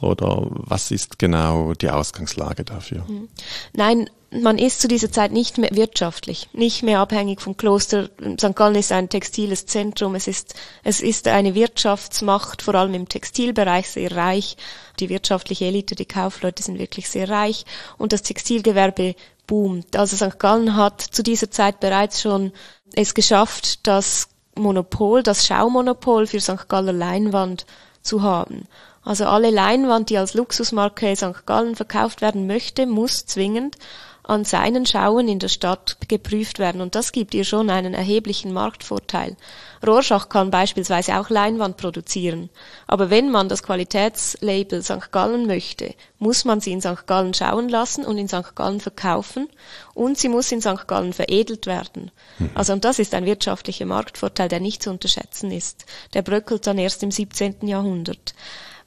Oder 0.01 0.47
was 0.49 0.91
ist 0.91 1.19
genau 1.19 1.73
die 1.73 1.89
Ausgangslage 1.89 2.63
dafür? 2.63 3.07
Hm. 3.07 3.29
Nein, 3.73 4.09
man 4.31 4.57
ist 4.57 4.81
zu 4.81 4.87
dieser 4.87 5.11
Zeit 5.11 5.31
nicht 5.31 5.57
mehr 5.57 5.71
wirtschaftlich, 5.73 6.47
nicht 6.53 6.83
mehr 6.83 6.99
abhängig 6.99 7.41
vom 7.41 7.57
Kloster. 7.57 8.09
St. 8.39 8.55
Gallen 8.55 8.75
ist 8.75 8.91
ein 8.91 9.09
textiles 9.09 9.65
Zentrum. 9.65 10.15
Es 10.15 10.27
ist, 10.27 10.55
es 10.83 11.01
ist 11.01 11.27
eine 11.27 11.53
Wirtschaftsmacht, 11.53 12.61
vor 12.61 12.75
allem 12.75 12.93
im 12.93 13.09
Textilbereich 13.09 13.89
sehr 13.89 14.15
reich. 14.15 14.55
Die 14.99 15.09
wirtschaftliche 15.09 15.65
Elite, 15.65 15.95
die 15.95 16.05
Kaufleute 16.05 16.63
sind 16.63 16.79
wirklich 16.79 17.09
sehr 17.09 17.29
reich. 17.29 17.65
Und 17.97 18.13
das 18.13 18.21
Textilgewerbe 18.21 19.15
boomt. 19.47 19.97
Also 19.97 20.15
St. 20.15 20.39
Gallen 20.39 20.77
hat 20.77 21.01
zu 21.01 21.23
dieser 21.23 21.51
Zeit 21.51 21.81
bereits 21.81 22.21
schon 22.21 22.53
es 22.95 23.13
geschafft, 23.13 23.85
das 23.85 24.29
Monopol, 24.55 25.23
das 25.23 25.45
Schaumonopol 25.45 26.27
für 26.27 26.39
St. 26.39 26.69
Galler 26.69 26.93
Leinwand 26.93 27.65
zu 28.01 28.21
haben. 28.21 28.67
Also 29.03 29.25
alle 29.25 29.49
Leinwand, 29.49 30.09
die 30.09 30.17
als 30.17 30.33
Luxusmarke 30.33 31.15
St. 31.15 31.45
Gallen 31.45 31.75
verkauft 31.75 32.21
werden 32.21 32.45
möchte, 32.47 32.85
muss 32.85 33.25
zwingend 33.25 33.77
an 34.23 34.45
seinen 34.45 34.85
Schauen 34.85 35.27
in 35.27 35.39
der 35.39 35.47
Stadt 35.47 35.97
geprüft 36.07 36.59
werden. 36.59 36.81
Und 36.81 36.95
das 36.95 37.11
gibt 37.11 37.33
ihr 37.33 37.43
schon 37.43 37.69
einen 37.69 37.93
erheblichen 37.93 38.53
Marktvorteil. 38.53 39.35
Rorschach 39.85 40.29
kann 40.29 40.51
beispielsweise 40.51 41.19
auch 41.19 41.29
Leinwand 41.29 41.77
produzieren. 41.77 42.49
Aber 42.87 43.09
wenn 43.09 43.31
man 43.31 43.49
das 43.49 43.63
Qualitätslabel 43.63 44.83
St. 44.83 45.11
Gallen 45.11 45.47
möchte, 45.47 45.95
muss 46.19 46.45
man 46.45 46.61
sie 46.61 46.71
in 46.71 46.81
St. 46.81 47.07
Gallen 47.07 47.33
schauen 47.33 47.67
lassen 47.67 48.05
und 48.05 48.17
in 48.17 48.27
St. 48.27 48.55
Gallen 48.55 48.79
verkaufen. 48.79 49.47
Und 49.93 50.17
sie 50.17 50.29
muss 50.29 50.51
in 50.51 50.61
St. 50.61 50.87
Gallen 50.87 51.13
veredelt 51.13 51.65
werden. 51.65 52.11
Mhm. 52.37 52.51
Also, 52.53 52.73
und 52.73 52.85
das 52.85 52.99
ist 52.99 53.13
ein 53.13 53.25
wirtschaftlicher 53.25 53.85
Marktvorteil, 53.85 54.49
der 54.49 54.59
nicht 54.59 54.83
zu 54.83 54.91
unterschätzen 54.91 55.51
ist. 55.51 55.85
Der 56.13 56.21
bröckelt 56.21 56.67
dann 56.67 56.77
erst 56.77 57.01
im 57.03 57.11
17. 57.11 57.67
Jahrhundert. 57.67 58.35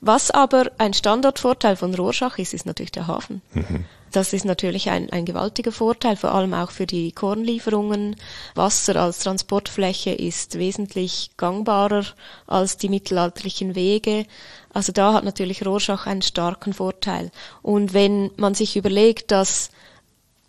Was 0.01 0.31
aber 0.31 0.71
ein 0.79 0.93
Standortvorteil 0.93 1.77
von 1.77 1.95
Rorschach 1.95 2.39
ist, 2.39 2.55
ist 2.55 2.67
natürlich 2.67 2.93
der 2.93 3.07
Hafen. 3.07 3.43
Mhm. 3.53 3.87
Das 4.15 4.33
ist 4.33 4.45
natürlich 4.45 4.91
ein, 4.91 5.11
ein 5.11 5.25
gewaltiger 5.25 5.73
Vorteil, 5.73 6.15
vor 6.15 6.33
allem 6.33 6.55
auch 6.55 6.71
für 6.71 6.87
die 6.87 7.11
Kornlieferungen. 7.11 8.15
Wasser 8.55 8.95
als 8.95 9.19
Transportfläche 9.19 10.11
ist 10.11 10.57
wesentlich 10.57 11.33
gangbarer 11.37 12.05
als 12.47 12.77
die 12.77 12.89
mittelalterlichen 12.89 13.75
Wege. 13.75 14.27
Also 14.73 14.93
da 14.93 15.15
hat 15.15 15.25
natürlich 15.25 15.67
Rorschach 15.67 16.07
einen 16.07 16.23
starken 16.23 16.75
Vorteil. 16.75 17.33
Und 17.61 17.93
wenn 17.93 18.31
man 18.37 18.55
sich 18.55 18.77
überlegt, 18.77 19.33
dass 19.33 19.71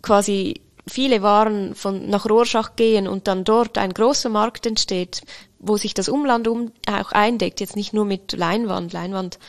quasi 0.00 0.60
viele 0.86 1.22
Waren 1.22 1.74
von, 1.74 2.08
nach 2.08 2.26
Rorschach 2.26 2.76
gehen 2.76 3.08
und 3.08 3.26
dann 3.26 3.42
dort 3.42 3.78
ein 3.78 3.92
großer 3.92 4.28
Markt 4.28 4.66
entsteht, 4.66 5.22
wo 5.58 5.76
sich 5.76 5.92
das 5.92 6.08
Umland 6.08 6.46
um, 6.46 6.70
auch 6.88 7.10
eindeckt, 7.10 7.58
jetzt 7.58 7.74
nicht 7.74 7.92
nur 7.92 8.04
mit 8.04 8.30
Leinwand. 8.30 8.92
Leinwand 8.92 9.40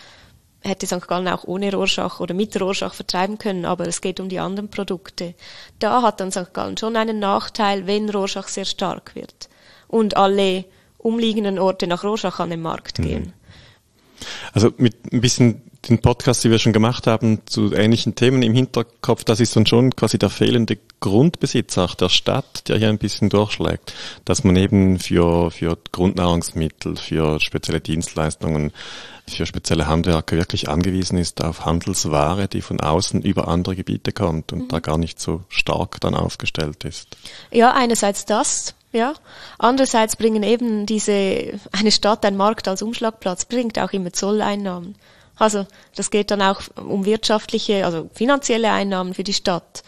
hätte 0.68 0.86
St. 0.86 1.08
Gallen 1.08 1.28
auch 1.28 1.46
ohne 1.46 1.74
Rorschach 1.74 2.20
oder 2.20 2.34
mit 2.34 2.60
Rorschach 2.60 2.94
vertreiben 2.94 3.38
können, 3.38 3.66
aber 3.66 3.88
es 3.88 4.02
geht 4.02 4.20
um 4.20 4.30
die 4.30 4.40
anderen 4.40 4.70
Produkte. 4.70 5.34
Da 5.80 6.02
hat 6.02 6.20
dann 6.20 6.32
St. 6.32 6.54
Gallen 6.54 6.78
schon 6.78 6.96
einen 6.96 7.20
Nachteil, 7.20 7.88
wenn 7.88 8.10
Rorschach 8.10 8.48
sehr 8.48 8.66
stark 8.66 9.16
wird 9.16 9.50
und 9.88 10.18
alle 10.18 10.66
umliegenden 10.98 11.60
Orte 11.60 11.88
nach 11.88 12.04
Rorschach 12.04 12.40
an 12.40 12.50
den 12.50 12.62
Markt 12.62 12.98
gehen. 13.02 13.34
Also 14.54 14.72
mit 14.78 15.12
ein 15.12 15.22
bisschen 15.22 15.62
den 15.88 16.00
Podcast, 16.00 16.44
die 16.44 16.52
wir 16.52 16.60
schon 16.60 16.74
gemacht 16.74 17.08
haben, 17.08 17.42
zu 17.46 17.74
ähnlichen 17.74 18.16
Themen 18.16 18.42
im 18.42 18.54
Hinterkopf, 18.54 19.24
das 19.24 19.40
ist 19.40 19.56
dann 19.56 19.66
schon 19.66 19.96
quasi 19.96 20.18
der 20.18 20.30
fehlende 20.30 20.78
Grundbesitz 21.00 21.78
auch 21.78 21.96
der 21.96 22.10
Stadt, 22.10 22.68
der 22.68 22.78
hier 22.78 22.90
ein 22.90 22.98
bisschen 22.98 23.30
durchschlägt, 23.30 23.94
dass 24.26 24.44
man 24.44 24.56
eben 24.56 25.00
für, 25.00 25.52
für 25.52 25.78
Grundnahrungsmittel, 25.92 26.98
für 26.98 27.40
spezielle 27.40 27.80
Dienstleistungen, 27.80 28.72
für 29.30 29.46
spezielle 29.46 29.88
Handwerker 29.88 30.38
wirklich 30.38 30.70
angewiesen 30.70 31.18
ist 31.18 31.44
auf 31.44 31.66
Handelsware, 31.66 32.48
die 32.48 32.62
von 32.62 32.80
außen 32.80 33.22
über 33.22 33.48
andere 33.48 33.76
Gebiete 33.76 34.12
kommt 34.12 34.54
und 34.54 34.64
mhm. 34.64 34.68
da 34.70 34.80
gar 34.80 34.98
nicht 34.98 35.20
so 35.20 35.44
stark 35.50 36.00
dann 36.02 36.16
aufgestellt 36.16 36.86
ist. 36.86 37.18
Ja, 37.52 37.74
einerseits 37.74 38.26
das, 38.26 38.74
ja. 38.92 39.14
Andererseits 39.58 40.16
bringen 40.16 40.44
eben 40.44 40.86
diese, 40.86 41.60
eine 41.72 41.92
Stadt, 41.92 42.26
ein 42.26 42.38
Markt 42.38 42.68
als 42.68 42.82
Umschlagplatz, 42.82 43.46
bringt 43.46 43.80
auch 43.80 43.92
immer 43.92 44.14
Zolleinnahmen. 44.14 44.96
Also 45.36 45.68
das 45.96 46.10
geht 46.10 46.32
dann 46.32 46.42
auch 46.42 46.62
um 46.76 47.06
wirtschaftliche, 47.06 47.86
also 47.86 48.10
finanzielle 48.14 48.72
Einnahmen 48.72 49.14
für 49.14 49.24
die 49.24 49.34
Stadt, 49.34 49.84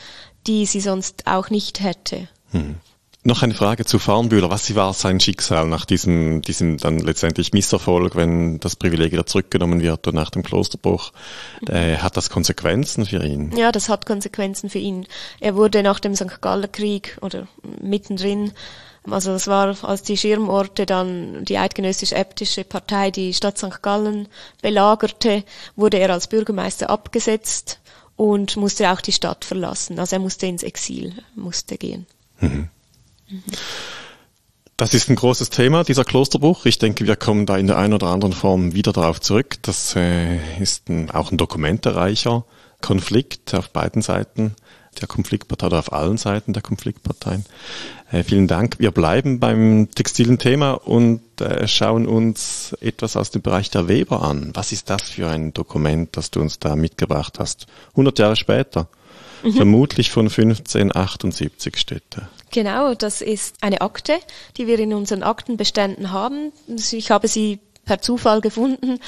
die 0.48 0.66
sie 0.66 0.82
sonst 0.82 1.26
auch 1.26 1.50
nicht 1.50 1.82
hätte. 1.82 2.28
Hm. 2.52 2.76
Noch 3.22 3.44
eine 3.44 3.54
Frage 3.54 3.84
zu 3.84 4.00
Farnbühler. 4.00 4.50
Was 4.50 4.74
war 4.76 4.94
sein 4.94 5.20
Schicksal 5.20 5.68
nach 5.68 5.84
diesem, 5.84 6.42
diesem 6.42 6.78
dann 6.78 7.00
letztendlich 7.00 7.52
Misserfolg, 7.52 8.16
wenn 8.16 8.62
das 8.62 8.78
Privileg 8.78 9.12
wieder 9.12 9.26
zurückgenommen 9.26 9.82
wird 9.82 10.08
und 10.08 10.16
nach 10.16 10.30
dem 10.30 10.42
Klosterbruch? 10.42 11.12
Äh, 11.68 11.98
hat 11.98 12.16
das 12.16 12.30
Konsequenzen 12.30 13.06
für 13.06 13.22
ihn? 13.22 13.52
Ja, 13.58 13.74
das 13.74 13.90
hat 13.90 14.06
Konsequenzen 14.06 14.70
für 14.70 14.80
ihn. 14.80 15.06
Er 15.42 15.56
wurde 15.58 15.84
nach 15.84 16.00
dem 16.00 16.16
St. 16.16 16.40
Galler 16.40 16.70
Krieg 16.70 17.18
oder 17.20 17.50
mittendrin 17.82 18.54
also 19.12 19.32
es 19.34 19.48
war, 19.48 19.76
als 19.84 20.04
die 20.04 20.18
Schirmorte 20.18 20.86
dann 20.86 21.46
die 21.46 21.58
eidgenössisch-äbtische 21.58 22.64
Partei 22.64 23.12
die 23.12 23.34
Stadt 23.34 23.58
St. 23.58 23.82
Gallen 23.82 24.28
belagerte, 24.62 25.44
wurde 25.76 25.98
er 26.00 26.10
als 26.12 26.28
Bürgermeister 26.28 26.90
abgesetzt 26.90 27.80
und 28.16 28.58
musste 28.58 28.92
auch 28.92 29.02
die 29.02 29.12
Stadt 29.12 29.46
verlassen. 29.46 30.00
Also 30.00 30.18
er 30.18 30.20
musste 30.20 30.46
ins 30.46 30.64
Exil, 30.64 31.14
musste 31.36 31.78
gehen. 31.78 32.06
Mhm. 32.40 32.70
Das 34.76 34.94
ist 34.94 35.10
ein 35.10 35.16
großes 35.16 35.50
Thema, 35.50 35.84
dieser 35.84 36.06
Klosterbuch. 36.06 36.66
Ich 36.66 36.80
denke, 36.80 37.06
wir 37.06 37.18
kommen 37.18 37.46
da 37.46 37.58
in 37.58 37.68
der 37.68 37.78
einen 37.78 37.94
oder 37.94 38.08
anderen 38.08 38.34
Form 38.34 38.74
wieder 38.74 38.94
darauf 38.94 39.20
zurück. 39.20 39.58
Das 39.62 39.96
äh, 39.96 40.38
ist 40.62 40.90
ein, 40.90 41.12
auch 41.12 41.32
ein 41.32 41.38
dokumentereicher 41.38 42.46
Konflikt 42.82 43.54
auf 43.54 43.72
beiden 43.72 44.02
Seiten 44.02 44.56
der 45.00 45.08
Konfliktpartei 45.08 45.68
oder 45.68 45.80
auf 45.80 45.94
allen 45.94 46.18
Seiten 46.18 46.54
der 46.54 46.62
Konfliktparteien. 46.62 47.46
Äh, 48.12 48.24
vielen 48.24 48.48
Dank. 48.48 48.78
Wir 48.80 48.92
bleiben 48.92 49.40
beim 49.40 49.90
textilen 49.94 50.40
Thema 50.40 50.72
und 50.74 51.22
äh, 51.42 51.68
schauen 51.68 52.08
uns 52.08 52.76
etwas 52.82 53.16
aus 53.16 53.32
dem 53.32 53.42
Bereich 53.42 53.70
der 53.70 53.88
Weber 53.88 54.24
an. 54.24 54.52
Was 54.54 54.72
ist 54.72 54.90
das 54.90 55.04
für 55.04 55.30
ein 55.30 55.54
Dokument, 55.54 56.16
das 56.18 56.32
du 56.32 56.42
uns 56.42 56.60
da 56.60 56.76
mitgebracht 56.76 57.40
hast? 57.40 57.68
100 57.92 58.20
Jahre 58.20 58.36
später. 58.36 58.88
Mhm. 59.44 59.54
Vermutlich 59.54 60.10
von 60.10 60.26
1578 60.26 61.78
steht 61.78 62.04
da. 62.10 62.30
Genau, 62.52 62.96
das 62.96 63.22
ist 63.22 63.56
eine 63.62 63.82
Akte, 63.82 64.18
die 64.58 64.68
wir 64.68 64.80
in 64.80 64.94
unseren 64.94 65.24
Aktenbeständen 65.24 66.12
haben. 66.12 66.52
Ich 66.92 67.12
habe 67.12 67.28
sie 67.28 67.60
per 67.90 68.02
Zufall 68.02 68.40
gefunden, 68.40 69.00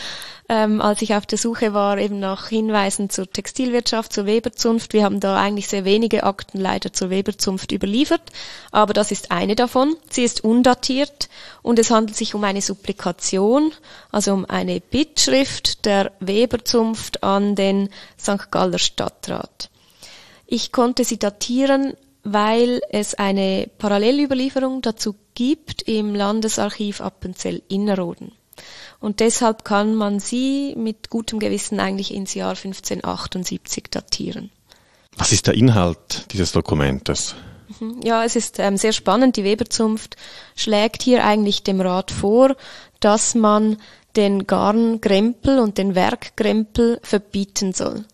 ähm, 0.49 0.81
als 0.81 1.03
ich 1.03 1.13
auf 1.13 1.27
der 1.27 1.37
Suche 1.37 1.75
war 1.75 1.99
eben 1.99 2.19
nach 2.19 2.47
Hinweisen 2.47 3.11
zur 3.11 3.31
Textilwirtschaft, 3.31 4.11
zur 4.11 4.25
Weberzunft. 4.25 4.93
Wir 4.93 5.03
haben 5.03 5.19
da 5.19 5.39
eigentlich 5.39 5.67
sehr 5.67 5.85
wenige 5.85 6.23
Akten 6.23 6.59
leider 6.59 6.91
zur 6.91 7.11
Weberzunft 7.11 7.71
überliefert, 7.71 8.23
aber 8.71 8.93
das 8.93 9.11
ist 9.11 9.29
eine 9.29 9.53
davon. 9.53 9.95
Sie 10.09 10.23
ist 10.23 10.43
undatiert 10.43 11.29
und 11.61 11.77
es 11.77 11.91
handelt 11.91 12.17
sich 12.17 12.33
um 12.33 12.43
eine 12.43 12.63
Supplikation, 12.63 13.71
also 14.11 14.33
um 14.33 14.45
eine 14.45 14.79
Bittschrift 14.79 15.85
der 15.85 16.11
Weberzunft 16.19 17.21
an 17.21 17.53
den 17.53 17.89
St. 18.19 18.49
Galler 18.49 18.79
Stadtrat. 18.79 19.69
Ich 20.47 20.71
konnte 20.71 21.03
sie 21.03 21.19
datieren, 21.19 21.93
weil 22.23 22.81
es 22.89 23.13
eine 23.13 23.69
Parallelüberlieferung 23.77 24.81
dazu 24.81 25.13
gibt 25.35 25.83
im 25.83 26.15
Landesarchiv 26.15 26.99
Appenzell-Innerrhoden. 26.99 28.31
Und 29.01 29.19
deshalb 29.19 29.65
kann 29.65 29.95
man 29.95 30.19
sie 30.19 30.75
mit 30.77 31.09
gutem 31.09 31.39
Gewissen 31.39 31.79
eigentlich 31.79 32.13
ins 32.13 32.35
Jahr 32.35 32.51
1578 32.51 33.85
datieren. 33.89 34.51
Was 35.17 35.33
ist 35.33 35.47
der 35.47 35.55
Inhalt 35.55 36.31
dieses 36.31 36.51
Dokumentes? 36.51 37.35
Mhm. 37.79 37.99
Ja, 38.03 38.23
es 38.23 38.35
ist 38.35 38.59
ähm, 38.59 38.77
sehr 38.77 38.93
spannend. 38.93 39.35
Die 39.37 39.43
Weberzunft 39.43 40.15
schlägt 40.55 41.01
hier 41.01 41.25
eigentlich 41.25 41.63
dem 41.63 41.81
Rat 41.81 42.11
vor, 42.11 42.55
dass 42.99 43.35
man 43.35 43.77
den 44.15 44.45
Garngrempel 44.45 45.59
und 45.59 45.77
den 45.77 45.95
Werkgrempel 45.95 46.99
verbieten 47.01 47.73
soll. 47.73 48.05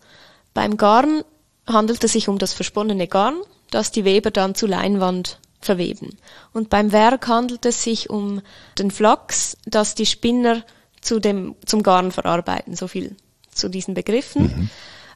Beim 0.54 0.76
Garn 0.76 1.22
handelt 1.66 2.02
es 2.02 2.12
sich 2.12 2.28
um 2.28 2.38
das 2.38 2.54
versponnene 2.54 3.08
Garn, 3.08 3.36
das 3.70 3.90
die 3.90 4.04
Weber 4.04 4.30
dann 4.30 4.54
zu 4.54 4.66
Leinwand 4.66 5.38
verweben. 5.60 6.16
Und 6.52 6.70
beim 6.70 6.92
Werk 6.92 7.28
handelt 7.28 7.66
es 7.66 7.82
sich 7.82 8.10
um 8.10 8.40
den 8.78 8.90
Flachs, 8.90 9.56
das 9.66 9.94
die 9.94 10.06
Spinner 10.06 10.62
zu 11.00 11.20
dem, 11.20 11.54
zum 11.64 11.82
Garn 11.82 12.12
verarbeiten. 12.12 12.76
So 12.76 12.88
viel 12.88 13.16
zu 13.52 13.68
diesen 13.68 13.94
Begriffen. 13.94 14.42
Mhm. 14.42 14.70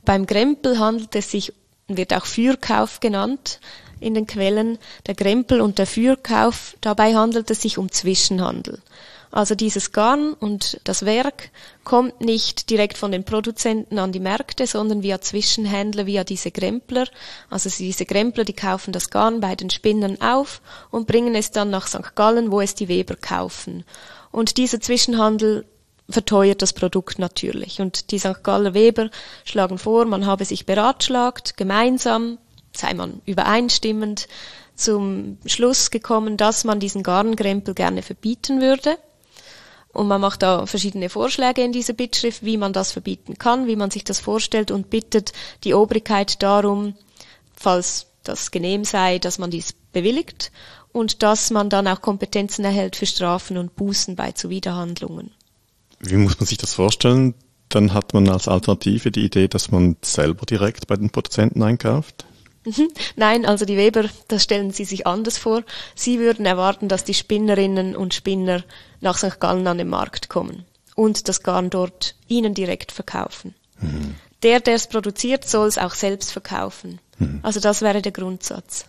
Beim 0.05 0.27
Grempel 0.27 0.79
handelt 0.79 1.15
es 1.15 1.31
sich, 1.31 1.53
wird 1.89 2.13
auch 2.15 2.27
Fürkauf 2.27 3.01
genannt 3.01 3.61
in 4.01 4.15
den 4.15 4.27
Quellen, 4.27 4.79
der 5.07 5.15
Grempel 5.15 5.61
und 5.61 5.79
der 5.79 5.87
Fürkauf, 5.87 6.77
dabei 6.81 7.15
handelt 7.15 7.51
es 7.51 7.63
sich 7.63 7.79
um 7.79 7.91
Zwischenhandel. 7.91 8.81
Also 9.31 9.55
dieses 9.55 9.93
Garn 9.93 10.35
und 10.35 10.79
das 10.85 11.07
Werk 11.07 11.51
kommt 11.85 12.21
nicht 12.21 12.69
direkt 12.69 12.99
von 12.99 13.13
den 13.13 13.25
Produzenten 13.25 13.99
an 13.99 14.13
die 14.13 14.21
Märkte, 14.21 14.67
sondern 14.67 15.03
via 15.03 15.23
Zwischenhändler, 15.23 16.05
via 16.05 16.23
diese 16.23 16.51
Grempler. 16.51 17.07
Also 17.49 17.71
diese 17.71 18.05
Grempler, 18.05 18.45
die 18.45 18.53
kaufen 18.53 18.93
das 18.93 19.09
Garn 19.09 19.41
bei 19.41 19.57
den 19.57 19.71
Spinnern 19.71 20.21
auf 20.21 20.61
und 20.91 21.07
bringen 21.07 21.35
es 21.35 21.51
dann 21.51 21.71
nach 21.71 21.87
St. 21.87 22.15
Gallen, 22.15 22.53
wo 22.53 22.61
es 22.61 22.75
die 22.75 22.89
Weber 22.89 23.17
kaufen. 23.17 23.85
Und 24.31 24.59
dieser 24.59 24.81
Zwischenhandel 24.81 25.65
verteuert 26.09 26.63
das 26.63 26.73
Produkt 26.73 27.19
natürlich. 27.19 27.81
Und 27.81 28.11
die 28.11 28.19
St. 28.19 28.43
Galler 28.43 28.75
Weber 28.75 29.11
schlagen 29.45 29.79
vor, 29.79 30.05
man 30.05 30.27
habe 30.27 30.45
sich 30.45 30.67
beratschlagt, 30.67 31.57
gemeinsam, 31.57 32.39
sei 32.73 32.95
man 32.95 33.21
übereinstimmend, 33.25 34.29
zum 34.75 35.39
Schluss 35.47 35.91
gekommen, 35.91 36.37
dass 36.37 36.65
man 36.65 36.81
diesen 36.81 37.03
Garngrempel 37.03 37.75
gerne 37.75 38.03
verbieten 38.03 38.61
würde. 38.61 38.97
Und 39.93 40.09
man 40.09 40.21
macht 40.21 40.43
da 40.43 40.65
verschiedene 40.67 41.11
Vorschläge 41.11 41.63
in 41.63 41.73
dieser 41.73 41.93
Bittschrift, 41.93 42.43
wie 42.43 42.57
man 42.57 42.73
das 42.73 42.93
verbieten 42.93 43.37
kann, 43.37 43.67
wie 43.67 43.77
man 43.77 43.91
sich 43.91 44.05
das 44.05 44.21
vorstellt 44.21 44.71
und 44.71 44.89
bittet 44.89 45.33
die 45.65 45.75
Obrigkeit 45.75 46.43
darum, 46.43 46.95
falls 47.55 48.07
das 48.25 48.51
genehm 48.51 48.85
sei, 48.85 49.19
dass 49.19 49.39
man 49.39 49.51
dies 49.51 49.75
bewilligt 49.93 50.51
und 50.93 51.23
dass 51.23 51.51
man 51.51 51.69
dann 51.69 51.89
auch 51.89 52.01
Kompetenzen 52.01 52.65
erhält 52.65 52.97
für 52.97 53.07
Strafen 53.07 53.59
und 53.59 53.77
Bußen 53.77 54.17
bei 54.17 54.33
Zuwiderhandlungen. 54.33 55.33
Wie 56.03 56.17
muss 56.17 56.39
man 56.39 56.47
sich 56.47 56.59
das 56.59 56.75
vorstellen? 56.75 57.35
Dann 57.69 57.95
hat 57.95 58.13
man 58.13 58.29
als 58.29 58.49
Alternative 58.49 59.11
die 59.11 59.25
Idee, 59.25 59.49
dass 59.49 59.71
man 59.71 59.97
selber 60.03 60.45
direkt 60.45 60.87
bei 60.87 60.97
den 60.97 61.11
Produzenten 61.11 61.63
einkauft? 61.63 62.27
Mhm. 62.65 62.89
Nein, 63.17 63.47
also 63.47 63.65
die 63.65 63.77
Weber, 63.77 64.05
das 64.29 64.43
stellen 64.43 64.73
Sie 64.73 64.85
sich 64.85 65.07
anders 65.07 65.39
vor. 65.39 65.63
Sie 65.95 66.19
würden 66.19 66.45
erwarten, 66.45 66.89
dass 66.89 67.05
die 67.05 67.15
Spinnerinnen 67.15 67.97
und 67.97 68.15
Spinner 68.15 68.63
nach 69.01 69.17
St. 69.17 69.41
Gallen 69.41 69.67
an 69.67 69.79
den 69.79 69.89
Markt 69.89 70.29
kommen 70.29 70.65
und 70.95 71.29
das 71.29 71.43
Garn 71.43 71.71
dort 71.71 72.15
Ihnen 72.29 72.55
direkt 72.55 72.93
verkaufen. 72.93 73.55
Mhm. 73.81 74.15
Der, 74.43 74.61
der 74.61 74.75
es 74.75 74.89
produziert, 74.89 75.49
soll 75.49 75.69
es 75.69 75.79
auch 75.79 75.95
selbst 75.95 76.33
verkaufen. 76.33 77.01
Mhm. 77.19 77.41
Also 77.43 77.61
das 77.61 77.81
wäre 77.81 78.03
der 78.03 78.13
Grundsatz. 78.13 78.87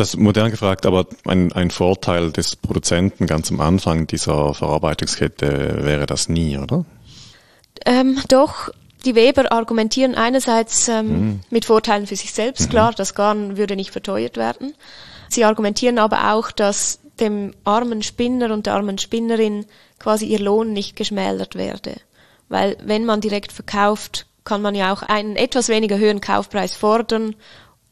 Das 0.00 0.16
modern 0.16 0.50
gefragt, 0.50 0.86
aber 0.86 1.04
ein, 1.26 1.52
ein 1.52 1.70
Vorteil 1.70 2.32
des 2.32 2.56
Produzenten 2.56 3.26
ganz 3.26 3.50
am 3.50 3.60
Anfang 3.60 4.06
dieser 4.06 4.54
Verarbeitungskette 4.54 5.84
wäre 5.84 6.06
das 6.06 6.30
nie, 6.30 6.56
oder? 6.56 6.86
Ähm, 7.84 8.18
doch, 8.28 8.70
die 9.04 9.14
Weber 9.14 9.52
argumentieren 9.52 10.14
einerseits 10.14 10.88
ähm, 10.88 11.06
mhm. 11.06 11.40
mit 11.50 11.66
Vorteilen 11.66 12.06
für 12.06 12.16
sich 12.16 12.32
selbst, 12.32 12.68
mhm. 12.68 12.70
klar, 12.70 12.94
das 12.96 13.14
Garn 13.14 13.58
würde 13.58 13.76
nicht 13.76 13.90
verteuert 13.90 14.38
werden. 14.38 14.72
Sie 15.28 15.44
argumentieren 15.44 15.98
aber 15.98 16.32
auch, 16.32 16.50
dass 16.50 17.00
dem 17.20 17.52
armen 17.64 18.02
Spinner 18.02 18.54
und 18.54 18.64
der 18.64 18.76
armen 18.76 18.96
Spinnerin 18.96 19.66
quasi 19.98 20.24
ihr 20.24 20.40
Lohn 20.40 20.72
nicht 20.72 20.96
geschmälert 20.96 21.56
werde. 21.56 21.96
Weil 22.48 22.78
wenn 22.82 23.04
man 23.04 23.20
direkt 23.20 23.52
verkauft, 23.52 24.24
kann 24.44 24.62
man 24.62 24.74
ja 24.74 24.94
auch 24.94 25.02
einen 25.02 25.36
etwas 25.36 25.68
weniger 25.68 25.98
höheren 25.98 26.22
Kaufpreis 26.22 26.74
fordern, 26.74 27.36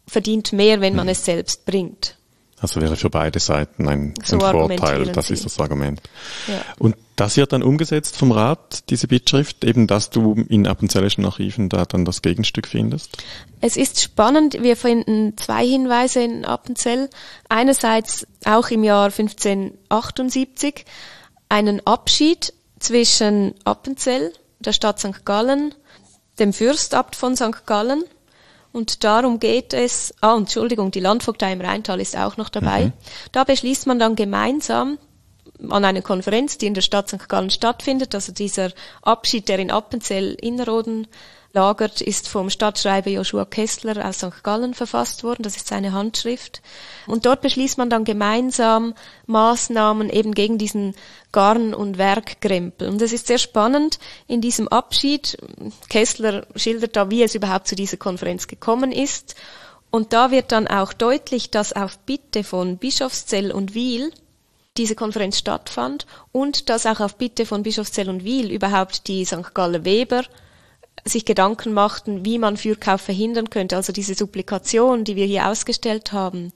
verdient 0.09 0.53
mehr, 0.53 0.81
wenn 0.81 0.97
man 0.97 1.07
mhm. 1.07 1.13
es 1.13 1.25
selbst 1.25 1.65
bringt. 1.65 2.19
Also 2.61 2.81
wäre 2.81 2.97
für 2.97 3.11
beide 3.11 3.39
Seiten 3.39 3.89
ein, 3.89 4.15
so 4.25 4.37
ein 4.37 4.41
Vorteil, 4.41 5.07
das 5.07 5.31
ist 5.31 5.45
das 5.45 5.61
Argument. 5.61 6.01
Ja. 6.49 6.61
Und 6.79 6.97
das 7.15 7.37
wird 7.37 7.53
dann 7.53 7.63
umgesetzt 7.63 8.17
vom 8.17 8.33
Rat, 8.33 8.91
diese 8.91 9.07
Bittschrift, 9.07 9.65
eben 9.65 9.87
dass 9.87 10.11
du 10.11 10.35
in 10.49 10.67
appenzellischen 10.67 11.25
Archiven 11.25 11.69
da 11.69 11.85
dann 11.85 12.05
das 12.05 12.21
Gegenstück 12.21 12.67
findest? 12.67 13.17
Es 13.61 13.77
ist 13.77 14.01
spannend, 14.01 14.61
wir 14.63 14.77
finden 14.77 15.37
zwei 15.37 15.65
Hinweise 15.65 16.21
in 16.21 16.45
Appenzell. 16.45 17.11
Einerseits 17.49 18.27
auch 18.45 18.71
im 18.71 18.83
Jahr 18.83 19.07
1578 19.07 20.85
einen 21.49 21.87
Abschied 21.87 22.53
zwischen 22.81 23.55
Appenzell, 23.65 24.33
der 24.59 24.73
Stadt 24.73 24.99
St. 24.99 25.25
Gallen, 25.25 25.75
dem 26.41 26.53
Fürstabt 26.53 27.15
von 27.15 27.37
St. 27.37 27.67
Gallen 27.67 28.03
und 28.73 29.05
darum 29.05 29.41
geht 29.41 29.73
es, 29.73 30.15
ah, 30.21 30.37
Entschuldigung, 30.37 30.91
die 30.91 31.01
Landvogtei 31.01 31.53
im 31.53 31.61
Rheintal 31.61 32.01
ist 32.01 32.17
auch 32.17 32.37
noch 32.37 32.49
dabei. 32.49 32.87
Mhm. 32.87 32.93
Da 33.33 33.45
beschließt 33.45 33.87
man 33.87 33.99
dann 33.99 34.15
gemeinsam 34.15 34.99
an 35.69 35.85
einer 35.85 36.03
Konferenz, 36.03 36.59
die 36.59 36.67
in 36.67 36.75
der 36.75 36.83
Stadt 36.83 37.09
St. 37.09 37.29
Gallen 37.29 37.51
stattfindet, 37.51 38.15
also 38.15 38.33
dieser 38.33 38.71
Abschied, 39.03 39.49
der 39.49 39.59
in 39.59 39.71
Appenzell 39.71 40.35
Innerrhoden 40.41 41.09
lagert, 41.53 42.01
ist 42.01 42.29
vom 42.29 42.51
Stadtschreiber 42.51 43.11
Joshua 43.11 43.45
Kessler 43.45 44.07
aus 44.07 44.19
St. 44.19 44.43
Gallen 44.43 44.75
verfasst 44.75 45.25
worden. 45.25 45.43
Das 45.43 45.57
ist 45.57 45.69
seine 45.69 45.93
Handschrift. 45.93 46.63
Und 47.07 47.27
dort 47.27 47.41
beschließt 47.41 47.79
man 47.79 47.91
dann 47.91 48.05
gemeinsam 48.05 48.95
Maßnahmen 49.27 50.11
eben 50.11 50.35
gegen 50.35 50.59
diesen 50.59 50.95
Garn- 51.33 51.75
und 51.75 51.99
Werkkrempel. 51.99 52.89
Und 52.89 53.01
es 53.01 53.13
ist 53.13 53.27
sehr 53.27 53.39
spannend 53.39 53.99
in 54.27 54.41
diesem 54.41 54.69
Abschied. 54.69 55.39
Kessler 55.89 56.47
schildert 56.55 56.97
da, 56.97 57.11
wie 57.11 57.23
es 57.23 57.35
überhaupt 57.35 57.69
zu 57.69 57.77
dieser 57.77 57.97
Konferenz 57.97 58.47
gekommen 58.47 58.93
ist. 58.93 59.35
Und 59.91 60.13
da 60.13 60.31
wird 60.31 60.53
dann 60.53 60.69
auch 60.69 60.93
deutlich, 60.93 61.51
dass 61.51 61.73
auf 61.73 61.99
Bitte 62.01 62.45
von 62.45 62.77
Bischofszell 62.77 63.53
und 63.53 63.75
Wiel 63.75 64.13
diese 64.77 64.95
Konferenz 64.95 65.39
stattfand 65.39 66.07
und 66.31 66.69
dass 66.69 66.87
auch 66.87 67.01
auf 67.01 67.17
Bitte 67.17 67.47
von 67.47 67.63
Bischofszell 67.63 68.09
und 68.09 68.23
Wiel 68.23 68.53
überhaupt 68.53 69.09
die 69.09 69.25
St. 69.25 69.55
Galler 69.55 69.85
Weber 69.85 70.23
sich 71.05 71.25
Gedanken 71.25 71.73
machten, 71.73 72.25
wie 72.25 72.39
man 72.39 72.57
Fürkauf 72.57 73.01
verhindern 73.01 73.51
könnte. 73.51 73.77
Also 73.77 73.93
diese 73.93 74.15
Supplikation, 74.15 75.05
die 75.05 75.17
wir 75.17 75.27
hier 75.27 75.49
ausgestellt 75.49 76.13
haben, 76.13 76.53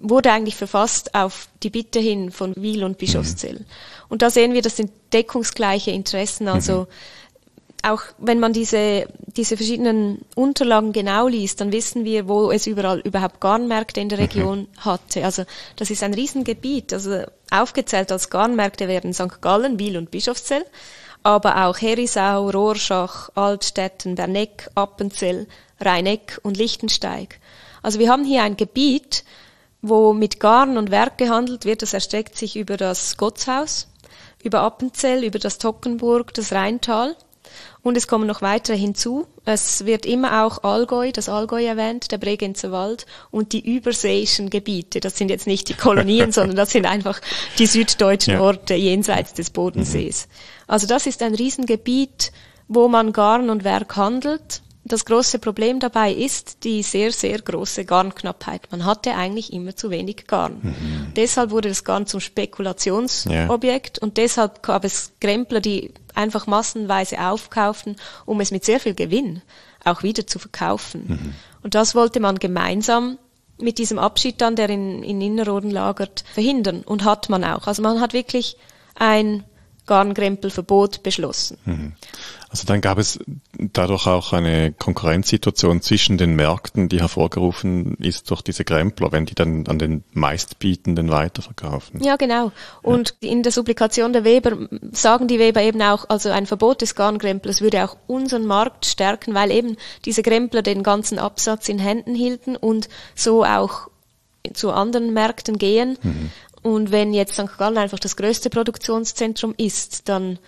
wurde 0.00 0.32
eigentlich 0.32 0.56
verfasst 0.56 1.14
auf 1.14 1.48
die 1.62 1.70
Bitte 1.70 1.98
hin 1.98 2.30
von 2.30 2.54
Wiel 2.56 2.84
und 2.84 2.98
Bischofszell. 2.98 3.60
Mhm. 3.60 3.66
Und 4.08 4.22
da 4.22 4.30
sehen 4.30 4.52
wir, 4.52 4.62
das 4.62 4.76
sind 4.76 4.90
deckungsgleiche 5.12 5.90
Interessen. 5.90 6.46
Also 6.48 6.82
mhm. 6.82 7.90
auch 7.90 8.02
wenn 8.18 8.38
man 8.38 8.52
diese, 8.52 9.08
diese 9.36 9.56
verschiedenen 9.56 10.24
Unterlagen 10.36 10.92
genau 10.92 11.26
liest, 11.26 11.60
dann 11.60 11.72
wissen 11.72 12.04
wir, 12.04 12.28
wo 12.28 12.52
es 12.52 12.66
überall 12.66 13.00
überhaupt 13.00 13.40
Garnmärkte 13.40 14.00
in 14.00 14.08
der 14.08 14.18
mhm. 14.18 14.24
Region 14.24 14.58
mhm. 14.60 14.84
hatte. 14.84 15.24
Also 15.24 15.44
das 15.76 15.90
ist 15.90 16.02
ein 16.02 16.14
Riesengebiet. 16.14 16.92
Also 16.92 17.24
aufgezählt 17.50 18.12
als 18.12 18.30
Garnmärkte 18.30 18.86
werden 18.86 19.12
St. 19.12 19.40
Gallen, 19.40 19.78
Wiel 19.78 19.96
und 19.96 20.10
Bischofszell 20.12 20.64
aber 21.22 21.66
auch 21.66 21.78
Herisau, 21.78 22.50
Rorschach, 22.50 23.30
Altstetten, 23.34 24.14
Berneck, 24.14 24.70
Appenzell, 24.74 25.46
Rheineck 25.80 26.40
und 26.42 26.56
Lichtensteig. 26.56 27.40
Also 27.82 27.98
wir 27.98 28.10
haben 28.10 28.24
hier 28.24 28.42
ein 28.42 28.56
Gebiet, 28.56 29.24
wo 29.82 30.12
mit 30.12 30.40
Garn 30.40 30.76
und 30.76 30.90
Werk 30.90 31.18
gehandelt 31.18 31.64
wird. 31.64 31.82
Das 31.82 31.94
erstreckt 31.94 32.36
sich 32.36 32.56
über 32.56 32.76
das 32.76 33.16
Gottshaus, 33.16 33.88
über 34.42 34.60
Appenzell, 34.60 35.24
über 35.24 35.38
das 35.38 35.58
Tockenburg, 35.58 36.34
das 36.34 36.52
Rheintal. 36.52 37.16
Und 37.88 37.96
es 37.96 38.06
kommen 38.06 38.26
noch 38.26 38.42
weitere 38.42 38.76
hinzu. 38.76 39.26
Es 39.46 39.86
wird 39.86 40.04
immer 40.04 40.44
auch 40.44 40.62
Allgäu, 40.62 41.10
das 41.10 41.30
Allgäu 41.30 41.64
erwähnt, 41.64 42.12
der 42.12 42.18
Bregenzer 42.18 42.70
Wald 42.70 43.06
und 43.30 43.54
die 43.54 43.64
überseeischen 43.76 44.50
Gebiete. 44.50 45.00
Das 45.00 45.16
sind 45.16 45.30
jetzt 45.30 45.46
nicht 45.46 45.70
die 45.70 45.74
Kolonien, 45.74 46.30
sondern 46.32 46.54
das 46.54 46.70
sind 46.70 46.84
einfach 46.84 47.18
die 47.58 47.64
süddeutschen 47.64 48.34
ja. 48.34 48.40
Orte 48.42 48.74
jenseits 48.74 49.32
des 49.32 49.48
Bodensees. 49.48 50.26
Mhm. 50.26 50.64
Also 50.66 50.86
das 50.86 51.06
ist 51.06 51.22
ein 51.22 51.34
Riesengebiet, 51.34 52.30
wo 52.68 52.88
man 52.88 53.14
Garn 53.14 53.48
und 53.48 53.64
Werk 53.64 53.96
handelt. 53.96 54.60
Das 54.88 55.04
große 55.04 55.38
Problem 55.38 55.80
dabei 55.80 56.12
ist 56.12 56.64
die 56.64 56.82
sehr, 56.82 57.12
sehr 57.12 57.40
große 57.40 57.84
Garnknappheit. 57.84 58.62
Man 58.70 58.84
hatte 58.84 59.14
eigentlich 59.14 59.52
immer 59.52 59.76
zu 59.76 59.90
wenig 59.90 60.26
Garn. 60.26 60.58
Mhm. 60.62 61.12
Deshalb 61.14 61.50
wurde 61.50 61.68
das 61.68 61.84
Garn 61.84 62.06
zum 62.06 62.20
Spekulationsobjekt 62.20 63.98
ja. 63.98 64.02
und 64.02 64.16
deshalb 64.16 64.62
gab 64.62 64.84
es 64.84 65.12
Krempler, 65.20 65.60
die 65.60 65.92
einfach 66.14 66.46
massenweise 66.46 67.20
aufkauften, 67.20 67.96
um 68.24 68.40
es 68.40 68.50
mit 68.50 68.64
sehr 68.64 68.80
viel 68.80 68.94
Gewinn 68.94 69.42
auch 69.84 70.02
wieder 70.02 70.26
zu 70.26 70.38
verkaufen. 70.38 71.04
Mhm. 71.06 71.34
Und 71.62 71.74
das 71.74 71.94
wollte 71.94 72.20
man 72.20 72.38
gemeinsam 72.38 73.18
mit 73.60 73.78
diesem 73.78 73.98
Abschied 73.98 74.40
dann, 74.40 74.56
der 74.56 74.70
in, 74.70 75.02
in 75.02 75.20
Innerrhoden 75.20 75.70
lagert, 75.70 76.24
verhindern. 76.32 76.82
Und 76.82 77.04
hat 77.04 77.28
man 77.28 77.44
auch. 77.44 77.66
Also 77.66 77.82
man 77.82 78.00
hat 78.00 78.12
wirklich 78.12 78.56
ein 78.94 79.44
Garnkrempelverbot 79.88 81.02
beschlossen. 81.02 81.58
Mhm. 81.64 81.92
Also 82.50 82.64
dann 82.66 82.80
gab 82.80 82.96
es 82.96 83.18
dadurch 83.58 84.06
auch 84.06 84.32
eine 84.32 84.72
Konkurrenzsituation 84.72 85.82
zwischen 85.82 86.16
den 86.16 86.34
Märkten, 86.34 86.88
die 86.88 87.00
hervorgerufen 87.00 87.96
ist 87.96 88.30
durch 88.30 88.40
diese 88.40 88.64
Krempler, 88.64 89.12
wenn 89.12 89.26
die 89.26 89.34
dann 89.34 89.66
an 89.66 89.78
den 89.78 90.02
meistbietenden 90.12 91.10
weiterverkaufen. 91.10 92.02
Ja, 92.02 92.16
genau. 92.16 92.52
Und 92.80 93.14
ja. 93.20 93.30
in 93.30 93.42
der 93.42 93.52
Supplikation 93.52 94.14
der 94.14 94.24
Weber 94.24 94.68
sagen 94.92 95.28
die 95.28 95.38
Weber 95.38 95.60
eben 95.60 95.82
auch, 95.82 96.08
also 96.08 96.30
ein 96.30 96.46
Verbot 96.46 96.80
des 96.80 96.94
Garnkremplers 96.94 97.60
würde 97.60 97.84
auch 97.84 97.96
unseren 98.06 98.46
Markt 98.46 98.86
stärken, 98.86 99.34
weil 99.34 99.50
eben 99.50 99.76
diese 100.06 100.22
Krempler 100.22 100.62
den 100.62 100.82
ganzen 100.82 101.18
Absatz 101.18 101.68
in 101.68 101.78
Händen 101.78 102.14
hielten 102.14 102.56
und 102.56 102.88
so 103.14 103.44
auch 103.44 103.90
zu 104.54 104.70
anderen 104.70 105.12
Märkten 105.12 105.58
gehen. 105.58 105.98
Mhm. 106.02 106.30
Und 106.68 106.90
wenn 106.90 107.14
jetzt 107.14 107.32
St. 107.32 107.56
Gallen 107.56 107.78
einfach 107.78 107.98
das 107.98 108.14
größte 108.14 108.50
Produktionszentrum 108.50 109.54
ist, 109.56 110.06
dann 110.10 110.38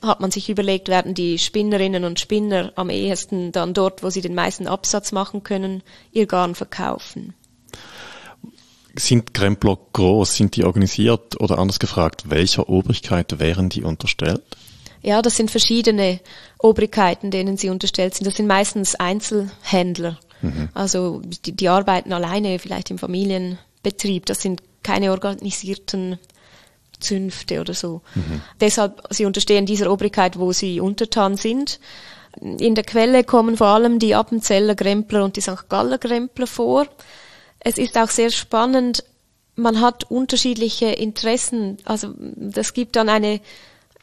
hat 0.00 0.20
man 0.20 0.30
sich 0.30 0.48
überlegt, 0.48 0.86
werden 0.88 1.14
die 1.14 1.36
Spinnerinnen 1.36 2.04
und 2.04 2.20
Spinner 2.20 2.72
am 2.76 2.90
ehesten 2.90 3.50
dann 3.50 3.74
dort, 3.74 4.04
wo 4.04 4.10
sie 4.10 4.20
den 4.20 4.36
meisten 4.36 4.68
Absatz 4.68 5.10
machen 5.10 5.42
können, 5.42 5.82
ihr 6.12 6.26
Garn 6.26 6.54
verkaufen. 6.54 7.34
Sind 8.94 9.34
Krempler 9.34 9.76
groß? 9.92 10.36
Sind 10.36 10.54
die 10.54 10.62
organisiert? 10.62 11.40
Oder 11.40 11.58
anders 11.58 11.80
gefragt, 11.80 12.30
welcher 12.30 12.68
Obrigkeit 12.68 13.40
wären 13.40 13.68
die 13.68 13.82
unterstellt? 13.82 14.42
Ja, 15.02 15.22
das 15.22 15.36
sind 15.36 15.50
verschiedene 15.50 16.20
Obrigkeiten, 16.60 17.32
denen 17.32 17.56
sie 17.56 17.70
unterstellt 17.70 18.14
sind. 18.14 18.28
Das 18.28 18.36
sind 18.36 18.46
meistens 18.46 18.94
Einzelhändler. 18.94 20.20
Mhm. 20.40 20.68
Also 20.72 21.20
die, 21.24 21.50
die 21.50 21.68
arbeiten 21.68 22.12
alleine 22.12 22.60
vielleicht 22.60 22.92
im 22.92 22.98
Familienbetrieb. 23.78 24.26
Das 24.26 24.42
sind 24.42 24.62
keine 24.82 25.10
organisierten 25.10 26.18
Zünfte 27.00 27.60
oder 27.60 27.74
so. 27.74 28.02
Mhm. 28.14 28.42
Deshalb, 28.60 29.02
sie 29.10 29.24
unterstehen 29.24 29.66
dieser 29.66 29.90
Obrigkeit, 29.90 30.38
wo 30.38 30.52
sie 30.52 30.80
untertan 30.80 31.36
sind. 31.36 31.80
In 32.40 32.74
der 32.74 32.84
Quelle 32.84 33.24
kommen 33.24 33.56
vor 33.56 33.68
allem 33.68 33.98
die 33.98 34.14
Appenzeller 34.14 34.74
Grempler 34.74 35.24
und 35.24 35.36
die 35.36 35.40
St. 35.40 35.68
Galler 35.68 35.98
Grempler 35.98 36.46
vor. 36.46 36.86
Es 37.60 37.78
ist 37.78 37.96
auch 37.96 38.10
sehr 38.10 38.30
spannend, 38.30 39.04
man 39.56 39.80
hat 39.80 40.04
unterschiedliche 40.04 40.86
Interessen. 40.86 41.78
Also 41.84 42.14
das 42.16 42.74
gibt 42.74 42.94
dann 42.94 43.08
eine, 43.08 43.40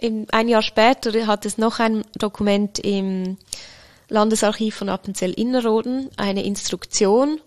ein 0.01 0.47
Jahr 0.49 0.61
später 0.61 1.27
hat 1.27 1.45
es 1.45 1.57
noch 1.57 1.79
ein 1.79 2.03
Dokument 2.17 2.79
im 2.79 3.38
Landesarchiv 4.09 4.75
von 4.75 4.89
Appenzell-Innerrhoden 4.89 6.09
eine 6.17 6.43
Instruktion 6.43 7.39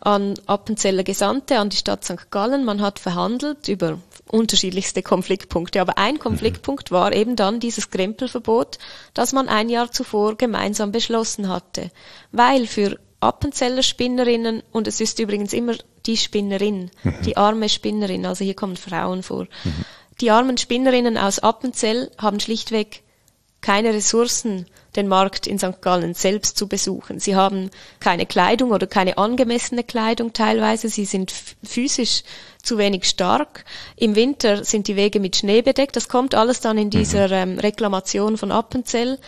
an 0.00 0.34
Appenzeller 0.46 1.02
Gesandte, 1.02 1.58
an 1.58 1.70
die 1.70 1.76
Stadt 1.76 2.04
St. 2.04 2.30
Gallen. 2.30 2.64
Man 2.64 2.80
hat 2.80 2.98
verhandelt 2.98 3.68
über 3.68 3.98
unterschiedlichste 4.30 5.02
Konfliktpunkte, 5.02 5.80
aber 5.80 5.98
ein 5.98 6.18
Konfliktpunkt 6.18 6.90
war 6.90 7.12
eben 7.12 7.36
dann 7.36 7.60
dieses 7.60 7.90
Krempelverbot, 7.90 8.78
das 9.14 9.32
man 9.32 9.48
ein 9.48 9.68
Jahr 9.68 9.90
zuvor 9.90 10.36
gemeinsam 10.36 10.92
beschlossen 10.92 11.48
hatte. 11.48 11.90
Weil 12.30 12.66
für 12.66 12.98
Appenzeller 13.20 13.82
Spinnerinnen, 13.82 14.62
und 14.70 14.86
es 14.86 15.00
ist 15.00 15.18
übrigens 15.18 15.52
immer 15.52 15.74
die 16.06 16.16
Spinnerin, 16.16 16.90
mhm. 17.02 17.14
die 17.24 17.36
arme 17.36 17.68
Spinnerin, 17.68 18.26
also 18.26 18.44
hier 18.44 18.54
kommen 18.54 18.76
Frauen 18.76 19.22
vor. 19.22 19.44
Mhm. 19.64 19.84
Die 20.20 20.30
armen 20.30 20.58
Spinnerinnen 20.58 21.16
aus 21.16 21.38
Appenzell 21.38 22.10
haben 22.18 22.40
schlichtweg 22.40 23.02
keine 23.60 23.92
Ressourcen, 23.92 24.66
den 24.98 25.08
Markt 25.08 25.46
in 25.46 25.58
St. 25.58 25.80
Gallen 25.80 26.12
selbst 26.12 26.58
zu 26.58 26.68
besuchen. 26.68 27.20
Sie 27.20 27.36
haben 27.36 27.70
keine 28.00 28.26
Kleidung 28.26 28.72
oder 28.72 28.86
keine 28.86 29.16
angemessene 29.16 29.84
Kleidung 29.84 30.32
teilweise. 30.32 30.88
Sie 30.88 31.06
sind 31.06 31.32
physisch 31.64 32.24
zu 32.62 32.76
wenig 32.76 33.04
stark. 33.04 33.64
Im 33.96 34.14
Winter 34.14 34.64
sind 34.64 34.88
die 34.88 34.96
Wege 34.96 35.20
mit 35.20 35.36
Schnee 35.36 35.62
bedeckt. 35.62 35.96
Das 35.96 36.08
kommt 36.08 36.34
alles 36.34 36.60
dann 36.60 36.76
in 36.76 36.88
mhm. 36.88 36.90
dieser 36.90 37.30
ähm, 37.30 37.58
Reklamation 37.58 38.36
von 38.36 38.50
Appenzell. 38.50 39.18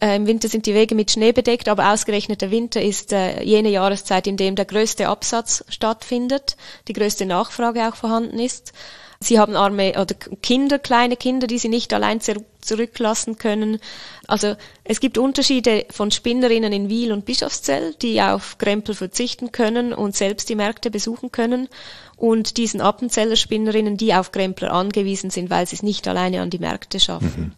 Äh, 0.00 0.16
Im 0.16 0.26
Winter 0.26 0.48
sind 0.48 0.66
die 0.66 0.74
Wege 0.74 0.94
mit 0.94 1.10
Schnee 1.10 1.32
bedeckt, 1.32 1.68
aber 1.68 1.92
ausgerechnet 1.92 2.40
der 2.40 2.50
Winter 2.50 2.80
ist 2.80 3.12
äh, 3.12 3.42
jene 3.42 3.68
Jahreszeit, 3.68 4.26
in 4.26 4.36
dem 4.36 4.54
der 4.54 4.64
größte 4.64 5.08
Absatz 5.08 5.64
stattfindet, 5.68 6.56
die 6.88 6.92
größte 6.92 7.26
Nachfrage 7.26 7.88
auch 7.88 7.96
vorhanden 7.96 8.38
ist. 8.38 8.72
Sie 9.20 9.40
haben 9.40 9.56
arme 9.56 10.00
oder 10.00 10.14
Kinder, 10.14 10.78
kleine 10.78 11.16
Kinder, 11.16 11.48
die 11.48 11.58
sie 11.58 11.68
nicht 11.68 11.92
allein 11.92 12.20
zurücklassen 12.60 13.36
können. 13.36 13.80
Also 14.28 14.54
es 14.84 15.00
gibt 15.00 15.18
Unterschiede 15.18 15.86
von 15.90 16.12
Spinnerinnen 16.12 16.72
in 16.72 16.88
Wiel 16.88 17.12
und 17.12 17.24
Bischofszell, 17.24 17.94
die 18.00 18.22
auf 18.22 18.58
Krempel 18.58 18.94
verzichten 18.94 19.50
können 19.50 19.92
und 19.92 20.14
selbst 20.14 20.48
die 20.48 20.54
Märkte 20.54 20.92
besuchen 20.92 21.32
können 21.32 21.68
und 22.16 22.58
diesen 22.58 22.80
Appenzeller 22.80 23.34
Spinnerinnen, 23.34 23.96
die 23.96 24.14
auf 24.14 24.30
Krempler 24.30 24.72
angewiesen 24.72 25.30
sind, 25.30 25.50
weil 25.50 25.66
sie 25.66 25.74
es 25.76 25.82
nicht 25.82 26.06
alleine 26.06 26.40
an 26.40 26.50
die 26.50 26.60
Märkte 26.60 27.00
schaffen. 27.00 27.40
Mhm. 27.40 27.52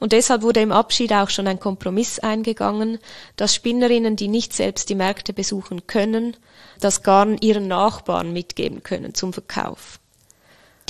Und 0.00 0.12
deshalb 0.12 0.42
wurde 0.42 0.60
im 0.60 0.72
Abschied 0.72 1.12
auch 1.12 1.30
schon 1.30 1.46
ein 1.46 1.60
Kompromiss 1.60 2.18
eingegangen, 2.18 2.98
dass 3.36 3.54
Spinnerinnen, 3.54 4.16
die 4.16 4.28
nicht 4.28 4.52
selbst 4.52 4.88
die 4.88 4.94
Märkte 4.94 5.32
besuchen 5.32 5.86
können, 5.86 6.36
das 6.80 7.02
Garn 7.02 7.38
ihren 7.40 7.68
Nachbarn 7.68 8.32
mitgeben 8.32 8.82
können 8.82 9.14
zum 9.14 9.32
Verkauf. 9.32 10.00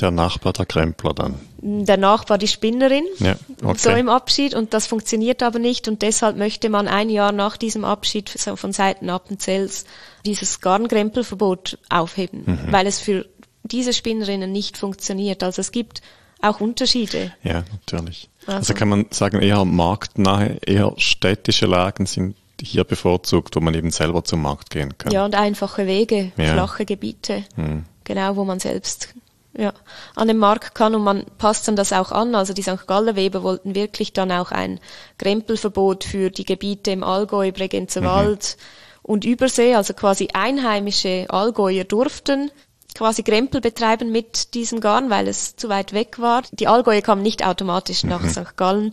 Der 0.01 0.11
Nachbar, 0.11 0.53
der 0.53 0.67
Krempler 0.67 1.15
dann. 1.15 1.35
Der 1.59 1.97
Nachbar, 1.97 2.37
die 2.37 2.49
Spinnerin, 2.49 3.05
ja, 3.19 3.37
okay. 3.63 3.79
so 3.79 3.91
im 3.91 4.09
Abschied 4.09 4.55
und 4.55 4.75
das 4.75 4.87
funktioniert 4.87 5.43
aber 5.43 5.59
nicht 5.59 5.87
und 5.89 6.03
deshalb 6.03 6.37
möchte 6.37 6.69
man 6.69 6.89
ein 6.89 7.09
Jahr 7.11 7.33
nach 7.33 7.57
diesem 7.57 7.85
Abschied 7.85 8.29
von 8.29 8.73
Seiten 8.73 9.09
Appenzells 9.09 9.87
dieses 10.27 10.61
Garnkrempelverbot 10.61 11.79
aufheben, 11.89 12.43
mhm. 12.45 12.73
weil 12.73 12.87
es 12.87 12.99
für 12.99 13.27
diese 13.63 13.93
Spinnerinnen 13.93 14.51
nicht 14.51 14.77
funktioniert. 14.77 15.43
Also 15.43 15.61
es 15.61 15.73
gibt 15.73 16.03
auch 16.43 16.61
Unterschiede. 16.61 17.33
Ja, 17.43 17.65
natürlich. 17.73 18.29
Also, 18.47 18.59
also 18.59 18.75
kann 18.75 18.89
man 18.89 19.07
sagen, 19.11 19.41
eher 19.41 19.65
marktnahe, 19.65 20.59
eher 20.67 20.93
städtische 20.99 21.67
Lagen 21.67 22.07
sind 22.07 22.37
hier 22.61 22.85
bevorzugt, 22.85 23.57
wo 23.57 23.61
man 23.61 23.75
eben 23.75 23.91
selber 23.91 24.25
zum 24.25 24.43
Markt 24.43 24.71
gehen 24.71 24.97
kann. 24.97 25.13
Ja, 25.13 25.25
und 25.25 25.35
einfache 25.35 25.87
Wege, 25.87 26.33
ja. 26.37 26.53
flache 26.53 26.85
Gebiete, 26.85 27.45
hm. 27.57 27.85
genau, 28.05 28.37
wo 28.37 28.45
man 28.45 28.61
selbst 28.61 29.15
ja, 29.57 29.73
an 30.15 30.29
den 30.29 30.39
Markt 30.39 30.75
kann 30.75 30.95
und 30.95 31.03
man 31.03 31.25
passt 31.39 31.69
dann 31.69 31.77
das 31.77 31.93
auch 31.93 32.13
an. 32.13 32.35
Also 32.35 32.53
die 32.53 32.63
St. 32.63 32.87
Galler 32.87 33.17
Weber 33.17 33.43
wollten 33.43 33.75
wirklich 33.75 34.13
dann 34.13 34.33
auch 34.33 34.51
ein 34.51 34.81
Krempelverbot 35.19 36.05
für 36.05 36.31
die 36.31 36.45
Gebiete 36.45 36.91
im 36.91 37.05
Allgäu, 37.05 37.53
Bregenzerwald 37.53 38.57
mhm. 38.57 39.11
und 39.11 39.25
Übersee, 39.25 39.75
also 39.75 39.95
quasi 39.95 40.29
einheimische 40.33 41.27
Allgäuer 41.29 41.85
durften 41.85 42.51
quasi 42.95 43.25
Krempel 43.25 43.61
betreiben 43.61 44.13
mit 44.13 44.55
diesem 44.55 44.81
Garn, 44.81 45.11
weil 45.11 45.27
es 45.29 45.57
zu 45.57 45.69
weit 45.69 45.93
weg 45.93 46.21
war. 46.21 46.43
Die 46.53 46.69
Allgäuer 46.69 47.03
kamen 47.03 47.23
nicht 47.23 47.45
automatisch 47.45 48.05
nach 48.05 48.23
mhm. 48.23 48.31
St. 48.31 48.57
Gallen. 48.57 48.93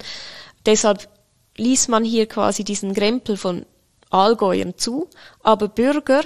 Deshalb 0.66 1.08
ließ 1.58 1.88
man 1.88 2.04
hier 2.04 2.28
quasi 2.28 2.64
diesen 2.64 2.94
Krempel 2.94 3.38
von 3.38 3.66
Allgäuern 4.10 4.78
zu, 4.78 5.08
aber 5.42 5.68
Bürger 5.68 6.24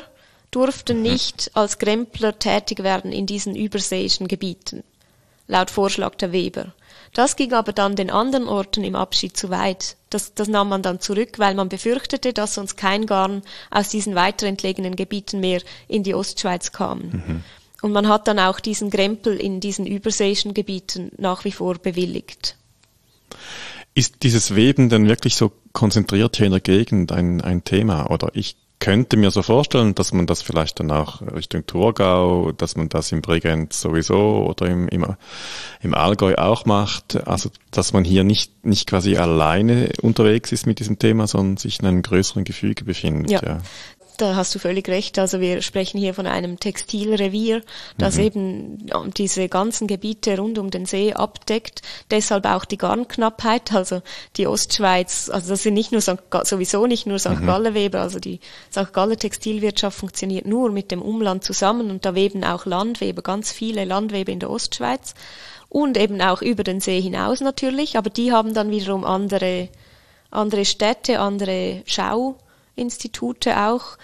durften 0.55 1.01
nicht 1.01 1.51
als 1.53 1.77
Krempler 1.79 2.39
tätig 2.39 2.81
werden 2.81 3.11
in 3.11 3.25
diesen 3.25 3.55
überseeischen 3.55 4.27
Gebieten, 4.27 4.83
laut 5.47 5.69
Vorschlag 5.69 6.15
der 6.15 6.31
Weber. 6.31 6.73
Das 7.13 7.35
ging 7.35 7.53
aber 7.53 7.73
dann 7.73 7.95
den 7.95 8.09
anderen 8.09 8.47
Orten 8.47 8.83
im 8.83 8.95
Abschied 8.95 9.35
zu 9.35 9.49
weit. 9.49 9.97
Das, 10.09 10.33
das 10.33 10.47
nahm 10.47 10.69
man 10.69 10.81
dann 10.81 10.99
zurück, 10.99 11.39
weil 11.39 11.55
man 11.55 11.69
befürchtete, 11.69 12.33
dass 12.33 12.53
sonst 12.53 12.75
kein 12.77 13.05
Garn 13.05 13.41
aus 13.69 13.89
diesen 13.89 14.15
weiter 14.15 14.47
entlegenen 14.47 14.95
Gebieten 14.95 15.39
mehr 15.39 15.61
in 15.87 16.03
die 16.03 16.13
Ostschweiz 16.13 16.71
kam. 16.71 16.99
Mhm. 16.99 17.43
Und 17.81 17.91
man 17.91 18.07
hat 18.07 18.27
dann 18.27 18.39
auch 18.39 18.59
diesen 18.59 18.89
Krempel 18.89 19.37
in 19.37 19.59
diesen 19.59 19.85
überseeischen 19.85 20.53
Gebieten 20.53 21.11
nach 21.17 21.45
wie 21.45 21.51
vor 21.51 21.75
bewilligt. 21.75 22.55
Ist 23.93 24.23
dieses 24.23 24.55
Weben 24.55 24.89
denn 24.89 25.07
wirklich 25.07 25.35
so 25.35 25.51
konzentriert 25.71 26.35
hier 26.37 26.47
in 26.47 26.51
der 26.51 26.61
Gegend 26.61 27.11
ein, 27.11 27.41
ein 27.41 27.63
Thema? 27.63 28.09
Oder 28.09 28.31
ich 28.33 28.57
könnte 28.79 29.17
mir 29.17 29.31
so 29.31 29.41
vorstellen, 29.41 29.95
dass 29.95 30.11
man 30.11 30.27
das 30.27 30.41
vielleicht 30.41 30.79
dann 30.79 30.91
auch 30.91 31.21
Richtung 31.21 31.65
Thurgau, 31.65 32.51
dass 32.51 32.75
man 32.75 32.89
das 32.89 33.11
im 33.11 33.21
Bregenz 33.21 33.81
sowieso 33.81 34.45
oder 34.45 34.67
im, 34.67 34.87
im, 34.89 35.05
im 35.81 35.93
Allgäu 35.93 36.35
auch 36.35 36.65
macht. 36.65 37.27
Also, 37.27 37.49
dass 37.71 37.93
man 37.93 38.03
hier 38.03 38.23
nicht, 38.23 38.65
nicht 38.65 38.87
quasi 38.87 39.17
alleine 39.17 39.89
unterwegs 40.01 40.51
ist 40.51 40.67
mit 40.67 40.79
diesem 40.79 40.99
Thema, 40.99 41.27
sondern 41.27 41.57
sich 41.57 41.79
in 41.79 41.87
einem 41.87 42.01
größeren 42.01 42.43
Gefüge 42.43 42.83
befindet. 42.83 43.31
Ja, 43.31 43.41
ja. 43.43 43.61
Da 44.17 44.35
hast 44.35 44.55
du 44.55 44.59
völlig 44.59 44.87
recht. 44.87 45.19
Also 45.19 45.39
wir 45.39 45.61
sprechen 45.61 45.99
hier 45.99 46.13
von 46.13 46.27
einem 46.27 46.59
Textilrevier, 46.59 47.61
das 47.97 48.15
mhm. 48.15 48.23
eben 48.23 48.91
diese 49.17 49.49
ganzen 49.49 49.87
Gebiete 49.87 50.37
rund 50.37 50.57
um 50.57 50.71
den 50.71 50.85
See 50.85 51.13
abdeckt. 51.13 51.81
Deshalb 52.11 52.45
auch 52.45 52.65
die 52.65 52.77
Garnknappheit. 52.77 53.73
Also 53.73 54.01
die 54.37 54.47
Ostschweiz, 54.47 55.29
also 55.29 55.49
das 55.49 55.63
sind 55.63 55.73
nicht 55.73 55.91
nur 55.91 56.01
St. 56.01 56.17
sowieso 56.43 56.87
nicht 56.87 57.07
nur 57.07 57.19
St. 57.19 57.41
Mhm. 57.41 57.45
Gallenweber, 57.45 58.01
also 58.01 58.19
die 58.19 58.39
St. 58.71 58.93
Galler 58.93 59.17
Textilwirtschaft 59.17 59.97
funktioniert 59.97 60.45
nur 60.45 60.71
mit 60.71 60.91
dem 60.91 61.01
Umland 61.01 61.43
zusammen 61.43 61.89
und 61.89 62.05
da 62.05 62.15
weben 62.15 62.43
auch 62.43 62.65
Landweber, 62.65 63.21
ganz 63.21 63.51
viele 63.51 63.85
Landweber 63.85 64.31
in 64.31 64.39
der 64.39 64.49
Ostschweiz 64.49 65.13
und 65.69 65.97
eben 65.97 66.21
auch 66.21 66.41
über 66.41 66.63
den 66.63 66.79
See 66.79 67.01
hinaus 67.01 67.41
natürlich, 67.41 67.97
aber 67.97 68.09
die 68.09 68.31
haben 68.31 68.53
dann 68.53 68.71
wiederum 68.71 69.03
andere 69.03 69.69
andere 70.31 70.65
Städte, 70.65 71.19
andere 71.19 71.81
Schau 71.85 72.35
Institute 72.75 73.57
auch. 73.57 73.97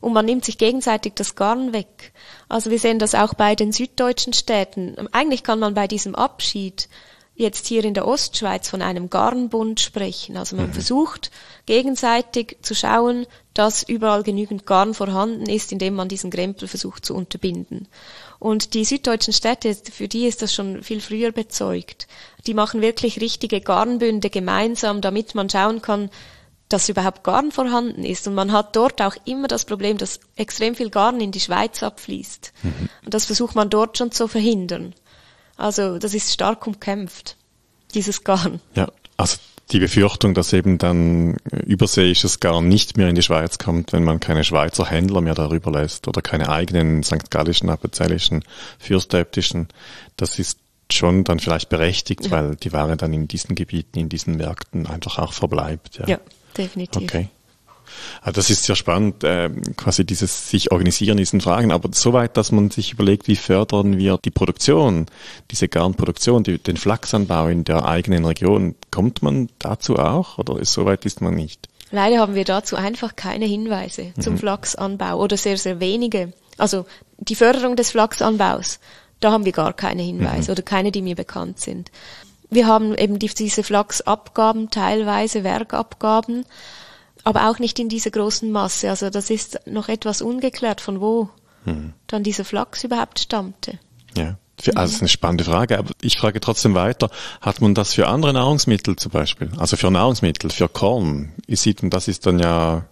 Und 0.00 0.12
man 0.12 0.26
nimmt 0.26 0.44
sich 0.44 0.58
gegenseitig 0.58 1.14
das 1.14 1.34
Garn 1.34 1.72
weg. 1.72 2.12
Also 2.48 2.70
wir 2.70 2.78
sehen 2.78 2.98
das 2.98 3.14
auch 3.14 3.34
bei 3.34 3.54
den 3.54 3.72
süddeutschen 3.72 4.32
Städten. 4.32 4.96
Eigentlich 5.12 5.42
kann 5.42 5.58
man 5.58 5.74
bei 5.74 5.88
diesem 5.88 6.14
Abschied 6.14 6.88
jetzt 7.38 7.68
hier 7.68 7.84
in 7.84 7.94
der 7.94 8.06
Ostschweiz 8.06 8.68
von 8.68 8.82
einem 8.82 9.10
Garnbund 9.10 9.78
sprechen. 9.78 10.36
Also 10.36 10.56
man 10.56 10.66
mhm. 10.66 10.72
versucht 10.72 11.30
gegenseitig 11.66 12.56
zu 12.62 12.74
schauen, 12.74 13.26
dass 13.54 13.84
überall 13.84 14.24
genügend 14.24 14.66
Garn 14.66 14.92
vorhanden 14.92 15.48
ist, 15.48 15.70
indem 15.70 15.94
man 15.94 16.08
diesen 16.08 16.30
Krempel 16.30 16.66
versucht 16.66 17.04
zu 17.04 17.14
unterbinden. 17.14 17.86
Und 18.40 18.74
die 18.74 18.84
süddeutschen 18.84 19.32
Städte, 19.32 19.74
für 19.74 20.08
die 20.08 20.26
ist 20.26 20.42
das 20.42 20.52
schon 20.52 20.82
viel 20.82 21.00
früher 21.00 21.30
bezeugt. 21.30 22.08
Die 22.46 22.54
machen 22.54 22.82
wirklich 22.82 23.20
richtige 23.20 23.60
Garnbünde 23.60 24.30
gemeinsam, 24.30 25.00
damit 25.00 25.36
man 25.36 25.48
schauen 25.48 25.80
kann, 25.80 26.10
dass 26.68 26.88
überhaupt 26.88 27.24
Garn 27.24 27.50
vorhanden 27.50 28.04
ist. 28.04 28.26
Und 28.28 28.34
man 28.34 28.52
hat 28.52 28.76
dort 28.76 29.00
auch 29.00 29.16
immer 29.24 29.48
das 29.48 29.64
Problem, 29.64 29.96
dass 29.96 30.20
extrem 30.36 30.74
viel 30.74 30.90
Garn 30.90 31.20
in 31.20 31.32
die 31.32 31.40
Schweiz 31.40 31.82
abfließt. 31.82 32.52
Mhm. 32.62 32.88
Und 33.04 33.14
das 33.14 33.24
versucht 33.24 33.54
man 33.54 33.70
dort 33.70 33.98
schon 33.98 34.12
zu 34.12 34.28
verhindern. 34.28 34.94
Also 35.56 35.98
das 35.98 36.14
ist 36.14 36.32
stark 36.32 36.66
umkämpft, 36.66 37.36
dieses 37.94 38.22
Garn. 38.22 38.60
Ja, 38.74 38.88
also 39.16 39.38
die 39.72 39.80
Befürchtung, 39.80 40.34
dass 40.34 40.52
eben 40.52 40.78
dann 40.78 41.36
überseeisches 41.66 42.40
Garn 42.40 42.68
nicht 42.68 42.96
mehr 42.96 43.08
in 43.08 43.14
die 43.14 43.22
Schweiz 43.22 43.58
kommt, 43.58 43.92
wenn 43.92 44.04
man 44.04 44.20
keine 44.20 44.44
Schweizer 44.44 44.86
Händler 44.86 45.20
mehr 45.20 45.34
darüber 45.34 45.70
lässt 45.72 46.08
oder 46.08 46.22
keine 46.22 46.48
eigenen 46.48 47.02
St. 47.02 47.30
Gallischen, 47.30 47.68
Appenzellischen, 47.68 48.44
Fürstäbtischen, 48.78 49.68
das 50.16 50.38
ist 50.38 50.58
schon 50.90 51.24
dann 51.24 51.38
vielleicht 51.38 51.68
berechtigt, 51.68 52.26
ja. 52.26 52.30
weil 52.30 52.56
die 52.56 52.72
Ware 52.72 52.96
dann 52.96 53.12
in 53.12 53.28
diesen 53.28 53.54
Gebieten, 53.54 53.98
in 53.98 54.08
diesen 54.08 54.36
Märkten 54.36 54.86
einfach 54.86 55.18
auch 55.18 55.34
verbleibt. 55.34 55.98
Ja. 55.98 56.06
ja 56.06 56.18
definitiv. 56.58 57.02
Okay. 57.02 57.28
Also 58.20 58.36
das 58.36 58.50
ist 58.50 58.64
sehr 58.64 58.76
spannend, 58.76 59.24
äh, 59.24 59.50
quasi 59.76 60.04
dieses 60.04 60.50
sich 60.50 60.70
organisieren 60.72 61.16
diesen 61.16 61.40
Fragen, 61.40 61.72
aber 61.72 61.88
soweit, 61.92 62.36
dass 62.36 62.52
man 62.52 62.70
sich 62.70 62.92
überlegt, 62.92 63.28
wie 63.28 63.36
fördern 63.36 63.98
wir 63.98 64.18
die 64.22 64.30
Produktion, 64.30 65.06
diese 65.50 65.68
Garnproduktion, 65.68 66.42
die, 66.42 66.58
den 66.58 66.76
Flachsanbau 66.76 67.48
in 67.48 67.64
der 67.64 67.86
eigenen 67.86 68.24
Region, 68.24 68.74
kommt 68.90 69.22
man 69.22 69.48
dazu 69.58 69.96
auch 69.96 70.38
oder 70.38 70.58
ist, 70.58 70.72
soweit 70.72 71.04
ist 71.06 71.20
man 71.20 71.34
nicht? 71.34 71.68
Leider 71.90 72.18
haben 72.18 72.34
wir 72.34 72.44
dazu 72.44 72.76
einfach 72.76 73.16
keine 73.16 73.46
Hinweise 73.46 74.12
mhm. 74.14 74.20
zum 74.20 74.38
Flachsanbau 74.38 75.16
oder 75.18 75.36
sehr, 75.36 75.56
sehr 75.56 75.80
wenige. 75.80 76.32
Also 76.58 76.84
die 77.18 77.34
Förderung 77.34 77.76
des 77.76 77.90
Flachsanbaus, 77.90 78.78
da 79.20 79.32
haben 79.32 79.44
wir 79.44 79.52
gar 79.52 79.72
keine 79.72 80.02
Hinweise 80.02 80.50
mhm. 80.50 80.52
oder 80.52 80.62
keine, 80.62 80.92
die 80.92 81.02
mir 81.02 81.16
bekannt 81.16 81.60
sind. 81.60 81.90
Wir 82.50 82.66
haben 82.66 82.94
eben 82.94 83.18
diese 83.18 83.62
Flachsabgaben, 83.62 84.70
teilweise 84.70 85.44
Werkabgaben. 85.44 86.44
aber 87.24 87.50
auch 87.50 87.58
nicht 87.58 87.78
in 87.78 87.88
dieser 87.88 88.10
großen 88.10 88.50
Masse. 88.50 88.88
Also 88.88 89.10
das 89.10 89.28
ist 89.28 89.60
noch 89.66 89.88
etwas 89.88 90.22
ungeklärt, 90.22 90.80
von 90.80 91.00
wo 91.00 91.28
hm. 91.64 91.92
dann 92.06 92.22
dieser 92.22 92.44
Flachs 92.44 92.84
überhaupt 92.84 93.18
stammte. 93.18 93.78
Ja. 94.16 94.38
Also 94.58 94.72
das 94.72 94.92
ist 94.92 95.00
eine 95.02 95.08
spannende 95.08 95.44
Frage, 95.44 95.78
aber 95.78 95.90
ich 96.00 96.18
frage 96.18 96.40
trotzdem 96.40 96.74
weiter, 96.74 97.10
hat 97.40 97.60
man 97.60 97.74
das 97.74 97.94
für 97.94 98.08
andere 98.08 98.32
Nahrungsmittel 98.32 98.96
zum 98.96 99.12
Beispiel? 99.12 99.50
Also 99.56 99.76
für 99.76 99.90
Nahrungsmittel, 99.90 100.50
für 100.50 100.68
Korn? 100.68 101.32
Ihr 101.46 101.56
sieht, 101.56 101.82
und 101.82 101.90
das 101.90 102.08
ist 102.08 102.26
dann 102.26 102.40
ja, 102.40 102.86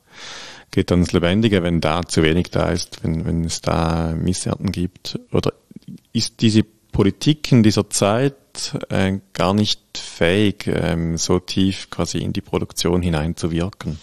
geht 0.71 0.91
dann 0.91 1.01
ins 1.01 1.13
Lebendige, 1.13 1.63
wenn 1.65 1.81
da 1.81 2.03
zu 2.07 2.23
wenig 2.23 2.51
da 2.51 2.69
ist, 2.69 3.03
wenn, 3.03 3.25
wenn 3.25 3.45
es 3.45 3.63
da 3.63 4.13
Missernten 4.17 4.71
gibt. 4.71 5.19
Oder 5.33 5.55
ist 6.13 6.41
diese 6.41 6.65
Politik 6.97 7.53
in 7.53 7.63
dieser 7.63 7.91
Zeit 7.91 8.75
äh, 8.89 9.19
gar 9.35 9.53
nicht 9.53 9.83
fähig, 9.99 10.67
ähm, 10.67 11.19
so 11.19 11.39
tief 11.39 11.91
quasi 11.91 12.21
in 12.21 12.33
die 12.33 12.41
Produktion 12.41 13.03
hineinzuwirken? 13.03 13.99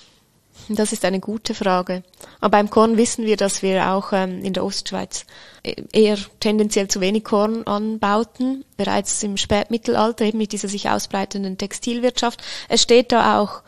Das 0.70 0.94
ist 0.94 1.04
eine 1.04 1.20
gute 1.20 1.56
Frage. 1.56 2.04
Aber 2.40 2.52
beim 2.52 2.70
Korn 2.70 2.96
wissen 2.96 3.26
wir, 3.26 3.36
dass 3.36 3.64
wir 3.64 3.90
auch 3.90 4.14
ähm, 4.14 4.44
in 4.44 4.54
der 4.54 4.64
Ostschweiz 4.64 5.26
äh, 5.64 5.74
eher 5.92 6.20
tendenziell 6.40 6.88
zu 6.88 7.02
wenig 7.02 7.24
Korn 7.24 7.64
anbauten, 7.64 8.64
bereits 8.78 9.24
im 9.24 9.38
Spätmittelalter 9.38 10.26
eben 10.26 10.38
mit 10.38 10.52
dieser 10.52 10.68
sich 10.68 10.88
ausbreitenden 10.88 11.58
Textilwirtschaft. 11.58 12.44
Es 12.70 12.84
steht 12.84 13.12
da 13.12 13.40
auch 13.40 13.64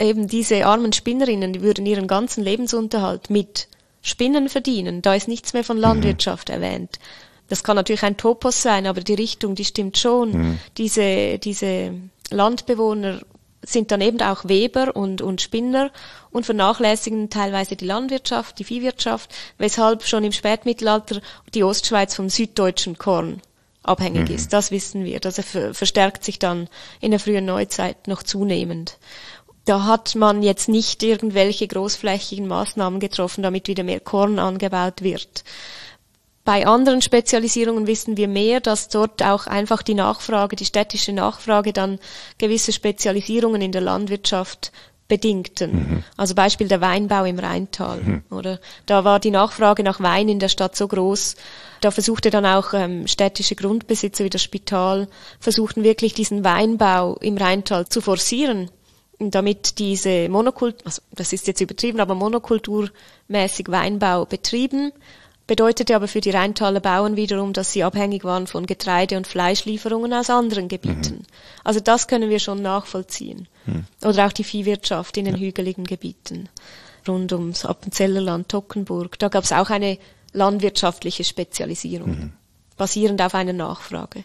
eben 0.00 0.26
diese 0.26 0.64
armen 0.64 0.94
Spinnerinnen, 0.94 1.52
die 1.52 1.60
würden 1.60 1.84
ihren 1.84 2.06
ganzen 2.06 2.42
Lebensunterhalt 2.42 3.28
mit 3.28 3.68
Spinnen 4.00 4.48
verdienen. 4.48 5.02
Da 5.02 5.14
ist 5.14 5.28
nichts 5.28 5.52
mehr 5.52 5.64
von 5.64 5.76
mhm. 5.76 5.82
Landwirtschaft 5.82 6.48
mhm. 6.48 6.54
erwähnt. 6.54 6.98
Das 7.50 7.64
kann 7.64 7.76
natürlich 7.76 8.04
ein 8.04 8.16
Topos 8.16 8.62
sein, 8.62 8.86
aber 8.86 9.00
die 9.02 9.14
Richtung, 9.14 9.56
die 9.56 9.64
stimmt 9.64 9.98
schon. 9.98 10.30
Mhm. 10.30 10.58
Diese, 10.78 11.38
diese 11.38 11.92
Landbewohner 12.30 13.20
sind 13.62 13.90
dann 13.90 14.00
eben 14.00 14.22
auch 14.22 14.46
Weber 14.46 14.94
und, 14.96 15.20
und 15.20 15.42
Spinner 15.42 15.90
und 16.30 16.46
vernachlässigen 16.46 17.28
teilweise 17.28 17.76
die 17.76 17.84
Landwirtschaft, 17.84 18.58
die 18.58 18.64
Viehwirtschaft, 18.64 19.34
weshalb 19.58 20.04
schon 20.04 20.24
im 20.24 20.32
Spätmittelalter 20.32 21.20
die 21.52 21.64
Ostschweiz 21.64 22.14
vom 22.14 22.30
süddeutschen 22.30 22.96
Korn 22.96 23.42
abhängig 23.82 24.28
mhm. 24.28 24.34
ist. 24.36 24.52
Das 24.52 24.70
wissen 24.70 25.04
wir. 25.04 25.18
Das 25.18 25.40
verstärkt 25.40 26.24
sich 26.24 26.38
dann 26.38 26.68
in 27.00 27.10
der 27.10 27.20
frühen 27.20 27.46
Neuzeit 27.46 28.06
noch 28.06 28.22
zunehmend. 28.22 28.96
Da 29.64 29.84
hat 29.84 30.14
man 30.14 30.42
jetzt 30.42 30.68
nicht 30.68 31.02
irgendwelche 31.02 31.66
großflächigen 31.66 32.46
Maßnahmen 32.46 33.00
getroffen, 33.00 33.42
damit 33.42 33.68
wieder 33.68 33.82
mehr 33.82 34.00
Korn 34.00 34.38
angebaut 34.38 35.02
wird. 35.02 35.44
Bei 36.50 36.66
anderen 36.66 37.00
Spezialisierungen 37.00 37.86
wissen 37.86 38.16
wir 38.16 38.26
mehr, 38.26 38.58
dass 38.58 38.88
dort 38.88 39.22
auch 39.22 39.46
einfach 39.46 39.82
die 39.82 39.94
Nachfrage, 39.94 40.56
die 40.56 40.64
städtische 40.64 41.12
Nachfrage 41.12 41.72
dann 41.72 42.00
gewisse 42.38 42.72
Spezialisierungen 42.72 43.62
in 43.62 43.70
der 43.70 43.82
Landwirtschaft 43.82 44.72
bedingten. 45.06 45.72
Mhm. 45.72 46.04
Also 46.16 46.34
Beispiel 46.34 46.66
der 46.66 46.80
Weinbau 46.80 47.22
im 47.24 47.38
Rheintal. 47.38 48.00
Mhm. 48.00 48.22
Oder 48.30 48.58
da 48.86 49.04
war 49.04 49.20
die 49.20 49.30
Nachfrage 49.30 49.84
nach 49.84 50.00
Wein 50.00 50.28
in 50.28 50.40
der 50.40 50.48
Stadt 50.48 50.74
so 50.74 50.88
groß. 50.88 51.36
Da 51.82 51.92
versuchte 51.92 52.30
dann 52.30 52.44
auch 52.44 52.74
ähm, 52.74 53.06
städtische 53.06 53.54
Grundbesitzer 53.54 54.24
wie 54.24 54.30
das 54.30 54.42
Spital 54.42 55.06
versuchten 55.38 55.84
wirklich 55.84 56.14
diesen 56.14 56.42
Weinbau 56.42 57.14
im 57.20 57.36
Rheintal 57.36 57.88
zu 57.88 58.00
forcieren, 58.00 58.72
damit 59.20 59.78
diese 59.78 60.28
Monokultur, 60.28 60.84
also 60.84 61.00
das 61.12 61.32
ist 61.32 61.46
jetzt 61.46 61.60
übertrieben, 61.60 62.00
aber 62.00 62.16
monokulturmäßig 62.16 63.68
Weinbau 63.68 64.24
betrieben 64.24 64.90
bedeutete 65.50 65.96
aber 65.96 66.06
für 66.06 66.20
die 66.20 66.30
Rheintaler 66.30 66.78
Bauern 66.78 67.16
wiederum, 67.16 67.52
dass 67.52 67.72
sie 67.72 67.82
abhängig 67.82 68.22
waren 68.22 68.46
von 68.46 68.66
Getreide- 68.66 69.16
und 69.16 69.26
Fleischlieferungen 69.26 70.14
aus 70.14 70.30
anderen 70.30 70.68
Gebieten. 70.68 71.16
Mhm. 71.16 71.64
Also 71.64 71.80
das 71.80 72.06
können 72.06 72.30
wir 72.30 72.38
schon 72.38 72.62
nachvollziehen. 72.62 73.48
Mhm. 73.66 73.84
Oder 74.04 74.26
auch 74.26 74.32
die 74.32 74.44
Viehwirtschaft 74.44 75.16
in 75.16 75.24
den 75.24 75.34
ja. 75.34 75.40
hügeligen 75.40 75.82
Gebieten 75.82 76.48
rund 77.08 77.32
ums 77.32 77.64
Appenzellerland, 77.64 78.48
Tockenburg. 78.48 79.18
Da 79.18 79.26
gab 79.26 79.42
es 79.42 79.50
auch 79.50 79.70
eine 79.70 79.98
landwirtschaftliche 80.32 81.24
Spezialisierung, 81.24 82.10
mhm. 82.10 82.32
basierend 82.76 83.20
auf 83.20 83.34
einer 83.34 83.52
Nachfrage. 83.52 84.22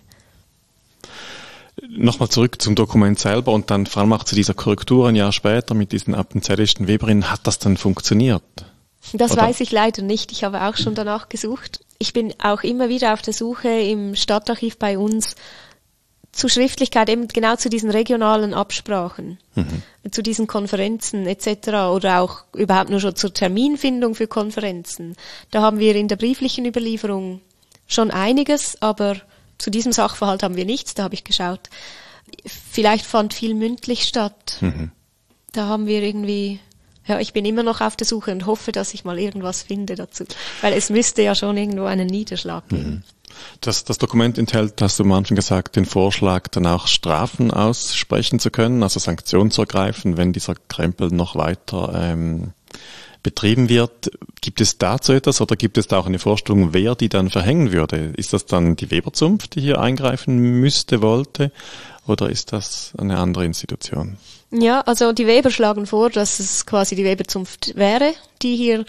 Nochmal 1.89 2.29
zurück 2.29 2.61
zum 2.61 2.75
Dokument 2.75 3.17
selber 3.17 3.51
und 3.51 3.71
dann 3.71 3.87
vor 3.87 4.03
allem 4.03 4.13
auch 4.13 4.25
zu 4.25 4.35
dieser 4.35 4.53
Korrektur 4.53 5.07
ein 5.07 5.15
Jahr 5.15 5.31
später 5.31 5.73
mit 5.73 5.91
diesen 5.91 6.13
appenzellischen 6.13 6.87
Weberinnen. 6.87 7.31
Hat 7.31 7.47
das 7.47 7.57
dann 7.57 7.77
funktioniert? 7.77 8.43
Das 9.13 9.33
Oder? 9.33 9.43
weiß 9.43 9.61
ich 9.61 9.71
leider 9.71 10.01
nicht. 10.01 10.31
Ich 10.31 10.43
habe 10.43 10.63
auch 10.63 10.75
schon 10.75 10.95
danach 10.95 11.29
gesucht. 11.29 11.81
Ich 11.97 12.13
bin 12.13 12.33
auch 12.41 12.63
immer 12.63 12.89
wieder 12.89 13.13
auf 13.13 13.21
der 13.21 13.33
Suche 13.33 13.69
im 13.69 14.15
Stadtarchiv 14.15 14.77
bei 14.77 14.97
uns 14.97 15.35
zu 16.35 16.49
Schriftlichkeit, 16.49 17.09
eben 17.09 17.29
genau 17.29 17.55
zu 17.55 17.69
diesen 17.69 17.89
regionalen 17.89 18.53
Absprachen, 18.53 19.39
mhm. 19.55 20.11
zu 20.11 20.21
diesen 20.21 20.47
Konferenzen 20.47 21.25
etc. 21.25 21.69
oder 21.93 22.19
auch 22.19 22.43
überhaupt 22.53 22.89
nur 22.89 22.99
schon 22.99 23.15
zur 23.15 23.33
Terminfindung 23.33 24.15
für 24.15 24.27
Konferenzen. 24.27 25.15
Da 25.51 25.61
haben 25.61 25.79
wir 25.79 25.95
in 25.95 26.09
der 26.09 26.17
brieflichen 26.17 26.65
Überlieferung 26.65 27.39
schon 27.87 28.11
einiges, 28.11 28.81
aber 28.81 29.15
zu 29.57 29.69
diesem 29.69 29.93
Sachverhalt 29.93 30.43
haben 30.43 30.57
wir 30.57 30.65
nichts, 30.65 30.93
da 30.93 31.03
habe 31.03 31.15
ich 31.15 31.23
geschaut. 31.23 31.69
Vielleicht 32.45 33.05
fand 33.05 33.33
viel 33.33 33.53
mündlich 33.53 34.03
statt. 34.03 34.57
Mhm. 34.59 34.91
Da 35.53 35.67
haben 35.67 35.87
wir 35.87 36.03
irgendwie 36.03 36.59
ja, 37.07 37.19
ich 37.19 37.33
bin 37.33 37.45
immer 37.45 37.63
noch 37.63 37.81
auf 37.81 37.95
der 37.95 38.07
Suche 38.07 38.31
und 38.31 38.45
hoffe, 38.45 38.71
dass 38.71 38.93
ich 38.93 39.05
mal 39.05 39.19
irgendwas 39.19 39.63
finde 39.63 39.95
dazu. 39.95 40.25
Weil 40.61 40.73
es 40.73 40.89
müsste 40.89 41.21
ja 41.21 41.35
schon 41.35 41.55
irgendwo 41.57 41.85
einen 41.85 42.07
Niederschlag 42.07 42.67
geben. 42.69 42.89
Mhm. 42.89 43.03
Das, 43.61 43.83
das 43.83 43.97
Dokument 43.97 44.37
enthält, 44.37 44.81
hast 44.81 44.97
du 44.99 45.03
am 45.03 45.11
Anfang 45.11 45.35
gesagt, 45.35 45.75
den 45.75 45.85
Vorschlag, 45.85 46.47
dann 46.49 46.65
auch 46.65 46.87
Strafen 46.87 47.51
aussprechen 47.51 48.39
zu 48.39 48.49
können, 48.49 48.81
also 48.81 48.99
Sanktionen 48.99 49.51
zu 49.51 49.61
ergreifen, 49.61 50.17
wenn 50.17 50.31
dieser 50.31 50.55
Krempel 50.69 51.09
noch 51.09 51.35
weiter 51.35 51.91
ähm, 51.95 52.53
betrieben 53.25 53.69
wird. 53.69 54.11
Gibt 54.39 54.61
es 54.61 54.77
dazu 54.77 55.11
etwas 55.11 55.41
oder 55.41 55.55
gibt 55.55 55.79
es 55.79 55.87
da 55.87 55.97
auch 55.97 56.05
eine 56.05 56.19
Vorstellung, 56.19 56.73
wer 56.73 56.93
die 56.93 57.09
dann 57.09 57.31
verhängen 57.31 57.71
würde? 57.71 58.13
Ist 58.15 58.33
das 58.33 58.45
dann 58.45 58.75
die 58.75 58.91
Weberzunft, 58.91 59.55
die 59.55 59.61
hier 59.61 59.81
eingreifen 59.81 60.37
müsste, 60.37 61.01
wollte? 61.01 61.51
Oder 62.05 62.29
ist 62.29 62.53
das 62.53 62.93
eine 62.99 63.17
andere 63.17 63.43
Institution? 63.43 64.17
Ja, 64.51 64.81
also 64.81 65.11
die 65.11 65.25
Weber 65.25 65.49
schlagen 65.49 65.87
vor, 65.87 66.11
dass 66.11 66.39
es 66.39 66.67
quasi 66.67 66.95
die 66.95 67.03
Weberzunft 67.03 67.75
wäre, 67.75 68.13
die 68.43 68.55
hier 68.55 68.85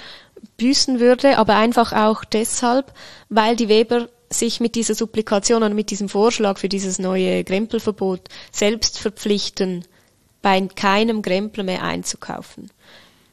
büßen 0.58 1.00
würde, 1.00 1.38
aber 1.38 1.56
einfach 1.56 1.94
auch 1.94 2.22
deshalb, 2.26 2.92
weil 3.30 3.56
die 3.56 3.70
Weber 3.70 4.10
sich 4.28 4.60
mit 4.60 4.74
dieser 4.74 4.94
Supplikation 4.94 5.62
und 5.62 5.74
mit 5.74 5.90
diesem 5.90 6.10
Vorschlag 6.10 6.58
für 6.58 6.68
dieses 6.68 6.98
neue 6.98 7.42
Grempelverbot 7.42 8.28
selbst 8.52 8.98
verpflichten, 8.98 9.86
bei 10.42 10.60
keinem 10.60 11.22
Grempel 11.22 11.64
mehr 11.64 11.82
einzukaufen. 11.82 12.70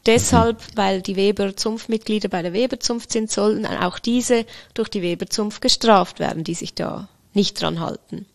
Deshalb, 0.06 0.62
weil 0.76 1.02
die 1.02 1.16
Weber 1.16 1.56
Zunftmitglieder 1.56 2.28
bei 2.28 2.42
der 2.42 2.54
Weberzunft 2.54 3.12
sind, 3.12 3.32
sollten 3.32 3.66
auch 3.66 4.00
diese 4.00 4.46
durch 4.74 4.90
die 4.90 5.02
Weberzunft 5.02 5.62
gestraft 5.62 6.20
werden, 6.20 6.44
die 6.44 6.56
sich 6.56 6.74
da 6.74 7.08
nicht 7.34 7.62
dran 7.62 7.80
halten. 7.80 8.26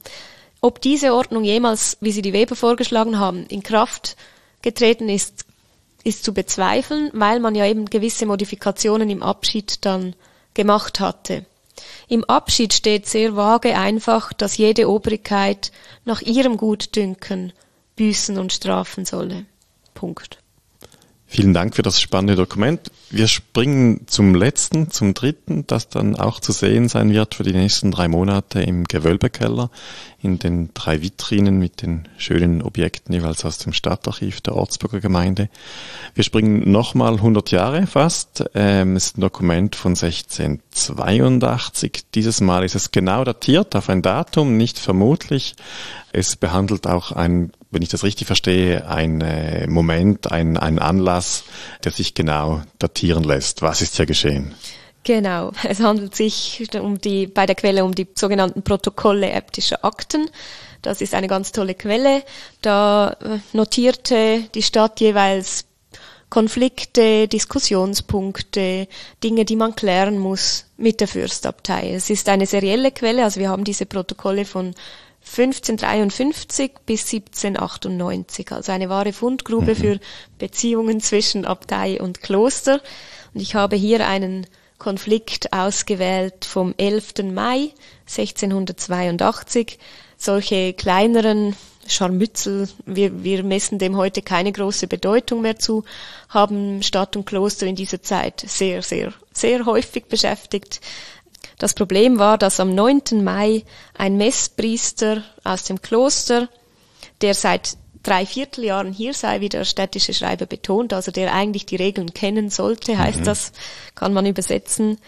Ob 0.60 0.80
diese 0.80 1.14
Ordnung 1.14 1.44
jemals, 1.44 1.98
wie 2.00 2.10
sie 2.10 2.22
die 2.22 2.32
Weber 2.32 2.56
vorgeschlagen 2.56 3.18
haben, 3.18 3.46
in 3.46 3.62
Kraft 3.62 4.16
getreten 4.62 5.08
ist, 5.08 5.44
ist 6.04 6.24
zu 6.24 6.32
bezweifeln, 6.32 7.10
weil 7.12 7.38
man 7.38 7.54
ja 7.54 7.66
eben 7.66 7.84
gewisse 7.86 8.26
Modifikationen 8.26 9.10
im 9.10 9.22
Abschied 9.22 9.84
dann 9.84 10.16
gemacht 10.54 11.00
hatte. 11.00 11.44
Im 12.08 12.24
Abschied 12.24 12.72
steht 12.72 13.06
sehr 13.06 13.36
vage 13.36 13.76
einfach, 13.76 14.32
dass 14.32 14.56
jede 14.56 14.88
Obrigkeit 14.88 15.70
nach 16.04 16.22
ihrem 16.22 16.56
Gutdünken 16.56 17.52
büßen 17.94 18.38
und 18.38 18.52
strafen 18.52 19.04
solle. 19.04 19.44
Punkt. 19.94 20.38
Vielen 21.30 21.52
Dank 21.52 21.76
für 21.76 21.82
das 21.82 22.00
spannende 22.00 22.36
Dokument. 22.36 22.90
Wir 23.10 23.28
springen 23.28 24.06
zum 24.06 24.34
letzten, 24.34 24.90
zum 24.90 25.12
dritten, 25.12 25.66
das 25.66 25.90
dann 25.90 26.16
auch 26.16 26.40
zu 26.40 26.52
sehen 26.52 26.88
sein 26.88 27.12
wird 27.12 27.34
für 27.34 27.42
die 27.42 27.52
nächsten 27.52 27.90
drei 27.90 28.08
Monate 28.08 28.62
im 28.62 28.84
Gewölbekeller 28.84 29.70
in 30.22 30.38
den 30.38 30.70
drei 30.72 31.02
Vitrinen 31.02 31.58
mit 31.58 31.82
den 31.82 32.08
schönen 32.16 32.62
Objekten 32.62 33.12
jeweils 33.12 33.44
aus 33.44 33.58
dem 33.58 33.74
Stadtarchiv 33.74 34.40
der 34.40 34.56
Ortsburger 34.56 35.00
Gemeinde. 35.00 35.50
Wir 36.14 36.24
springen 36.24 36.72
nochmal 36.72 37.12
100 37.14 37.50
Jahre 37.50 37.86
fast. 37.86 38.44
Ähm, 38.54 38.96
es 38.96 39.08
ist 39.08 39.18
ein 39.18 39.20
Dokument 39.20 39.76
von 39.76 39.92
1682. 39.92 42.04
Dieses 42.14 42.40
Mal 42.40 42.64
ist 42.64 42.74
es 42.74 42.90
genau 42.90 43.22
datiert 43.22 43.76
auf 43.76 43.90
ein 43.90 44.00
Datum, 44.00 44.56
nicht 44.56 44.78
vermutlich. 44.78 45.56
Es 46.12 46.36
behandelt 46.36 46.86
auch 46.86 47.12
ein 47.12 47.52
wenn 47.70 47.82
ich 47.82 47.88
das 47.88 48.04
richtig 48.04 48.26
verstehe, 48.26 48.88
ein 48.88 49.20
äh, 49.20 49.66
Moment, 49.66 50.30
ein, 50.32 50.56
ein 50.56 50.78
Anlass, 50.78 51.44
der 51.84 51.92
sich 51.92 52.14
genau 52.14 52.62
datieren 52.78 53.24
lässt. 53.24 53.62
Was 53.62 53.82
ist 53.82 53.96
hier 53.96 54.06
geschehen? 54.06 54.54
Genau, 55.04 55.52
es 55.64 55.80
handelt 55.80 56.14
sich 56.14 56.66
um 56.80 57.00
die, 57.00 57.26
bei 57.26 57.46
der 57.46 57.54
Quelle 57.54 57.84
um 57.84 57.94
die 57.94 58.08
sogenannten 58.14 58.62
Protokolle 58.62 59.30
äbtischer 59.30 59.84
Akten. 59.84 60.28
Das 60.82 61.00
ist 61.00 61.14
eine 61.14 61.28
ganz 61.28 61.52
tolle 61.52 61.74
Quelle. 61.74 62.22
Da 62.62 63.16
äh, 63.20 63.38
notierte 63.52 64.44
die 64.54 64.62
Stadt 64.62 65.00
jeweils 65.00 65.64
Konflikte, 66.30 67.26
Diskussionspunkte, 67.26 68.86
Dinge, 69.24 69.44
die 69.46 69.56
man 69.56 69.74
klären 69.74 70.18
muss 70.18 70.66
mit 70.76 71.00
der 71.00 71.08
Fürstabtei. 71.08 71.92
Es 71.94 72.10
ist 72.10 72.28
eine 72.28 72.46
serielle 72.46 72.92
Quelle, 72.92 73.24
also 73.24 73.40
wir 73.40 73.48
haben 73.48 73.64
diese 73.64 73.86
Protokolle 73.86 74.44
von 74.44 74.74
1553 75.28 76.72
bis 76.86 77.12
1798, 77.12 78.52
also 78.52 78.72
eine 78.72 78.88
wahre 78.88 79.12
Fundgrube 79.12 79.72
mhm. 79.72 79.76
für 79.76 80.00
Beziehungen 80.38 81.00
zwischen 81.00 81.44
Abtei 81.44 82.00
und 82.00 82.22
Kloster. 82.22 82.80
Und 83.34 83.40
ich 83.40 83.54
habe 83.54 83.76
hier 83.76 84.06
einen 84.06 84.46
Konflikt 84.78 85.52
ausgewählt 85.52 86.44
vom 86.44 86.74
11. 86.76 87.14
Mai 87.32 87.72
1682. 88.06 89.78
Solche 90.16 90.72
kleineren 90.72 91.54
Scharmützel, 91.86 92.68
wir, 92.86 93.24
wir 93.24 93.42
messen 93.42 93.78
dem 93.78 93.96
heute 93.96 94.22
keine 94.22 94.52
große 94.52 94.86
Bedeutung 94.86 95.40
mehr 95.40 95.58
zu, 95.58 95.84
haben 96.28 96.82
Stadt 96.82 97.16
und 97.16 97.24
Kloster 97.24 97.66
in 97.66 97.76
dieser 97.76 98.02
Zeit 98.02 98.44
sehr, 98.46 98.82
sehr, 98.82 99.12
sehr 99.32 99.64
häufig 99.64 100.06
beschäftigt. 100.06 100.80
Das 101.58 101.74
Problem 101.74 102.18
war, 102.18 102.38
dass 102.38 102.60
am 102.60 102.74
9. 102.74 103.22
Mai 103.22 103.64
ein 103.94 104.16
Messpriester 104.16 105.22
aus 105.44 105.64
dem 105.64 105.82
Kloster, 105.82 106.48
der 107.20 107.34
seit 107.34 107.76
drei 108.02 108.24
Vierteljahren 108.26 108.92
hier 108.92 109.12
sei, 109.12 109.40
wie 109.40 109.48
der 109.48 109.64
städtische 109.64 110.14
Schreiber 110.14 110.46
betont, 110.46 110.92
also 110.92 111.10
der 111.10 111.34
eigentlich 111.34 111.66
die 111.66 111.76
Regeln 111.76 112.14
kennen 112.14 112.48
sollte, 112.48 112.96
heißt 112.96 113.20
mhm. 113.20 113.24
das, 113.24 113.52
kann 113.94 114.12
man 114.12 114.26
übersetzen. 114.26 114.98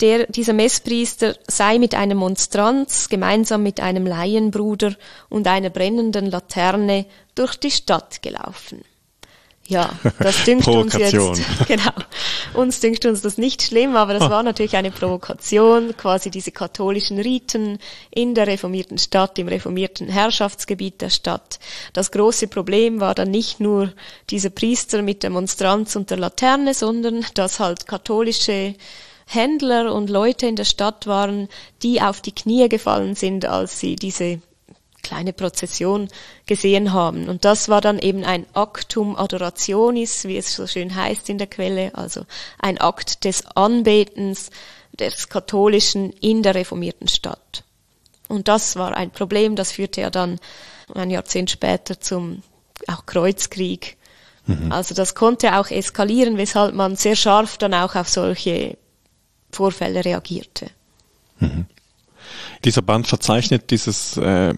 Der, 0.00 0.26
dieser 0.26 0.52
Messpriester 0.52 1.36
sei 1.48 1.78
mit 1.78 1.94
einem 1.94 2.18
Monstranz 2.18 3.08
gemeinsam 3.08 3.62
mit 3.62 3.80
einem 3.80 4.06
Laienbruder 4.06 4.94
und 5.28 5.46
einer 5.48 5.70
brennenden 5.70 6.26
Laterne 6.26 7.06
durch 7.34 7.56
die 7.56 7.70
Stadt 7.70 8.22
gelaufen. 8.22 8.82
Ja, 9.68 9.90
das 10.20 10.44
dünkt 10.44 10.68
uns 10.68 10.94
jetzt, 10.94 11.12
genau. 11.66 11.90
Uns 12.54 12.78
dünkt 12.80 13.04
uns 13.04 13.22
das 13.22 13.36
nicht 13.36 13.62
schlimm, 13.62 13.96
aber 13.96 14.14
das 14.14 14.22
ah. 14.22 14.30
war 14.30 14.42
natürlich 14.42 14.76
eine 14.76 14.92
Provokation, 14.92 15.96
quasi 15.96 16.30
diese 16.30 16.52
katholischen 16.52 17.18
Riten 17.18 17.78
in 18.10 18.34
der 18.34 18.46
reformierten 18.46 18.98
Stadt, 18.98 19.38
im 19.38 19.48
reformierten 19.48 20.08
Herrschaftsgebiet 20.08 21.00
der 21.00 21.10
Stadt. 21.10 21.58
Das 21.92 22.12
große 22.12 22.46
Problem 22.46 23.00
war 23.00 23.14
dann 23.14 23.30
nicht 23.30 23.58
nur 23.58 23.92
dieser 24.30 24.50
Priester 24.50 25.02
mit 25.02 25.24
der 25.24 25.30
Monstranz 25.30 25.96
und 25.96 26.10
der 26.10 26.18
Laterne, 26.18 26.72
sondern 26.72 27.26
dass 27.34 27.58
halt 27.58 27.86
katholische 27.88 28.74
Händler 29.26 29.92
und 29.92 30.08
Leute 30.08 30.46
in 30.46 30.54
der 30.54 30.64
Stadt 30.64 31.08
waren, 31.08 31.48
die 31.82 32.00
auf 32.00 32.20
die 32.20 32.32
Knie 32.32 32.68
gefallen 32.68 33.16
sind, 33.16 33.44
als 33.44 33.80
sie 33.80 33.96
diese 33.96 34.40
kleine 35.06 35.32
Prozession 35.32 36.08
gesehen 36.46 36.92
haben. 36.92 37.28
Und 37.28 37.44
das 37.44 37.68
war 37.68 37.80
dann 37.80 37.98
eben 37.98 38.24
ein 38.24 38.46
Actum 38.54 39.16
Adorationis, 39.16 40.24
wie 40.24 40.36
es 40.36 40.54
so 40.54 40.66
schön 40.66 40.94
heißt 40.94 41.28
in 41.28 41.38
der 41.38 41.46
Quelle, 41.46 41.94
also 41.94 42.26
ein 42.58 42.78
Akt 42.78 43.24
des 43.24 43.46
Anbetens 43.54 44.50
des 44.98 45.28
Katholischen 45.28 46.12
in 46.12 46.42
der 46.42 46.54
reformierten 46.54 47.08
Stadt. 47.08 47.62
Und 48.28 48.48
das 48.48 48.76
war 48.76 48.96
ein 48.96 49.10
Problem, 49.10 49.54
das 49.54 49.72
führte 49.72 50.00
ja 50.00 50.10
dann 50.10 50.40
ein 50.94 51.10
Jahrzehnt 51.10 51.50
später 51.50 52.00
zum 52.00 52.42
auch 52.88 53.06
Kreuzkrieg. 53.06 53.96
Mhm. 54.46 54.72
Also 54.72 54.94
das 54.94 55.14
konnte 55.14 55.58
auch 55.58 55.70
eskalieren, 55.70 56.36
weshalb 56.36 56.74
man 56.74 56.96
sehr 56.96 57.16
scharf 57.16 57.58
dann 57.58 57.74
auch 57.74 57.94
auf 57.94 58.08
solche 58.08 58.76
Vorfälle 59.50 60.04
reagierte. 60.04 60.70
Mhm. 61.38 61.66
Dieser 62.64 62.82
Band 62.82 63.06
verzeichnet 63.06 63.70
dieses, 63.70 64.16
äh, 64.16 64.54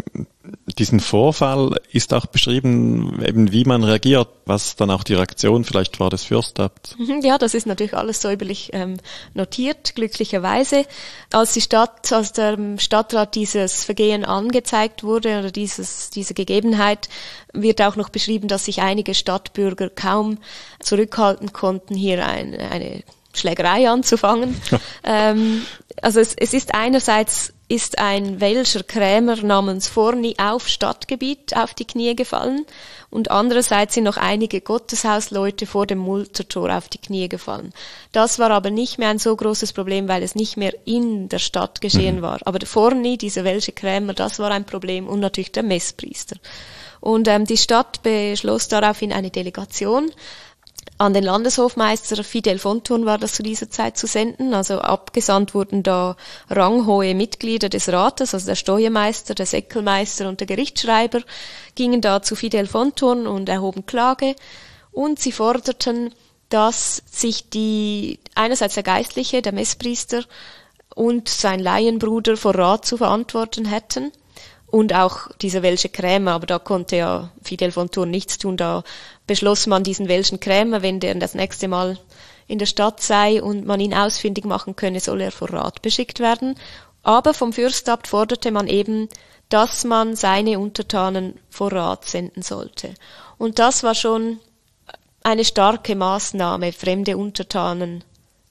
diesen 0.79 1.01
Vorfall, 1.01 1.77
ist 1.93 2.15
auch 2.15 2.27
beschrieben, 2.27 3.23
eben 3.27 3.53
wie 3.53 3.65
man 3.65 3.85
reagiert, 3.85 4.29
was 4.47 4.77
dann 4.77 4.91
auch 4.91 5.03
die 5.03 5.15
Reaktion 5.15 5.65
vielleicht 5.65 6.01
war 6.01 6.11
des 6.11 6.25
Fürstabts. 6.25 6.97
Mhm, 6.99 7.21
ja, 7.23 7.39
das 7.39 7.55
ist 7.55 7.67
natürlich 7.67 7.95
alles 7.95 8.23
säuberlich 8.23 8.71
ähm, 8.73 8.97
notiert, 9.35 9.95
glücklicherweise. 9.95 10.87
Als 11.33 11.53
die 11.53 11.61
Stadt, 11.61 12.13
als 12.13 12.33
der 12.33 12.59
Stadtrat 12.79 13.35
dieses 13.35 13.85
Vergehen 13.85 14.25
angezeigt 14.25 15.03
wurde 15.03 15.39
oder 15.41 15.51
dieses, 15.51 16.11
diese 16.11 16.35
Gegebenheit, 16.35 17.09
wird 17.53 17.83
auch 17.83 17.97
noch 17.97 18.09
beschrieben, 18.09 18.49
dass 18.49 18.67
sich 18.67 18.81
einige 18.81 19.15
Stadtbürger 19.15 19.91
kaum 19.91 20.39
zurückhalten 20.81 21.53
konnten, 21.53 21.95
hier 21.95 22.27
ein, 22.27 22.55
eine 22.55 23.03
Schlägerei 23.35 23.89
anzufangen. 23.89 24.61
ähm, 25.05 25.63
also 26.03 26.21
es, 26.21 26.35
es 26.35 26.55
ist 26.55 26.75
einerseits 26.75 27.53
ist 27.69 27.99
ein 27.99 28.41
Welscher 28.41 28.83
Krämer 28.83 29.37
namens 29.37 29.89
Forni 29.89 30.37
auf 30.39 30.69
Stadtgebiet 30.69 31.55
auf 31.55 31.75
die 31.75 31.85
Knie 31.85 32.17
gefallen 32.17 32.65
und 33.11 33.31
andererseits 33.31 33.95
sind 33.95 34.05
noch 34.05 34.17
einige 34.17 34.63
Gotteshausleute 34.63 35.67
vor 35.67 35.87
dem 35.87 35.99
Multertor 35.99 36.75
auf 36.75 36.89
die 36.89 36.99
Knie 36.99 37.29
gefallen. 37.29 37.75
Das 38.13 38.39
war 38.39 38.51
aber 38.51 38.71
nicht 38.71 38.99
mehr 38.99 39.11
ein 39.11 39.19
so 39.19 39.37
großes 39.37 39.75
Problem, 39.75 40.09
weil 40.09 40.23
es 40.23 40.35
nicht 40.35 40.57
mehr 40.57 40.73
in 40.87 41.29
der 41.29 41.39
Stadt 41.39 41.83
geschehen 41.83 42.17
mhm. 42.17 42.23
war. 42.23 42.39
Aber 42.45 42.65
Forni, 42.65 43.19
dieser 43.19 43.45
Welsche 43.45 43.73
Krämer, 43.73 44.15
das 44.15 44.39
war 44.39 44.51
ein 44.51 44.65
Problem 44.65 45.07
und 45.07 45.21
natürlich 45.21 45.53
der 45.53 45.63
Messpriester. 45.63 46.37
Und 47.01 47.29
ähm, 47.29 47.45
die 47.45 47.57
Stadt 47.57 48.03
beschloss 48.03 48.69
daraufhin 48.69 49.13
eine 49.13 49.31
Delegation 49.31 50.11
an 50.99 51.15
den 51.15 51.23
Landeshofmeister 51.23 52.25
Fidel 52.25 52.59
Fonturn 52.59 53.07
war 53.07 53.19
das 53.19 53.33
zu 53.33 53.45
dieser 53.45 53.71
Zeit 53.71 53.97
zu 53.97 54.09
senden. 54.09 54.53
Also 54.53 54.81
abgesandt 54.81 55.55
wurden 55.55 55.85
da 55.85 56.17
ranghohe 56.51 57.15
Mitglieder 57.15 57.69
des 57.69 57.89
Rates, 57.89 58.35
also 58.35 58.47
der 58.47 58.57
Steuermeister, 58.57 59.35
der 59.35 59.47
Säckelmeister 59.47 60.29
und 60.29 60.41
der 60.41 60.49
Gerichtsschreiber, 60.49 61.21
gingen 61.77 62.01
da 62.01 62.21
zu 62.21 62.35
Fidel 62.35 62.67
Fonturn 62.67 63.29
und 63.29 63.49
erhoben 63.49 63.87
Klage. 63.87 64.35
Und 64.91 65.21
sie 65.21 65.33
forderten, 65.33 66.13
dass 66.49 67.03
sich 67.07 67.49
die, 67.49 68.19
einerseits 68.35 68.75
der 68.75 68.83
Geistliche, 68.83 69.41
der 69.41 69.53
Messpriester 69.53 70.25
und 70.95 71.29
sein 71.29 71.61
Laienbruder 71.61 72.37
vor 72.37 72.57
Rat 72.57 72.85
zu 72.85 72.97
verantworten 72.97 73.67
hätten 73.67 74.11
und 74.67 74.95
auch 74.95 75.29
dieser 75.41 75.63
Welsche 75.63 75.89
Krämer, 75.89 76.33
aber 76.33 76.47
da 76.47 76.59
konnte 76.59 76.97
ja 76.97 77.31
Fidel 77.43 77.71
von 77.73 77.91
Thurn 77.91 78.11
nichts 78.11 78.39
tun, 78.39 78.57
da 78.57 78.83
beschloss 79.29 79.69
man 79.69 79.85
diesen 79.85 80.09
Welschen 80.09 80.41
Krämer, 80.41 80.83
wenn 80.83 80.99
der 80.99 81.15
das 81.15 81.35
nächste 81.35 81.69
Mal 81.69 81.97
in 82.49 82.59
der 82.59 82.67
Stadt 82.67 83.01
sei 83.01 83.41
und 83.41 83.65
man 83.65 83.79
ihn 83.79 83.95
ausfindig 83.95 84.45
machen 84.45 84.75
könne, 84.75 84.99
soll 84.99 85.21
er 85.21 85.31
vor 85.31 85.53
Rat 85.53 85.83
beschickt 85.83 86.19
werden. 86.19 86.57
Aber 87.05 87.33
vom 87.35 87.53
Fürstabt 87.53 88.09
forderte 88.09 88.51
man 88.51 88.67
eben, 88.67 89.09
dass 89.51 89.85
man 89.85 90.17
seine 90.17 90.59
Untertanen 90.59 91.39
vor 91.49 91.73
Rat 91.73 92.07
senden 92.07 92.43
sollte. 92.43 92.95
Und 93.39 93.61
das 93.61 93.85
war 93.85 93.95
schon 93.95 94.41
eine 95.23 95.45
starke 95.45 95.95
Maßnahme, 95.95 96.73
fremde 96.73 97.17
Untertanen 97.17 98.03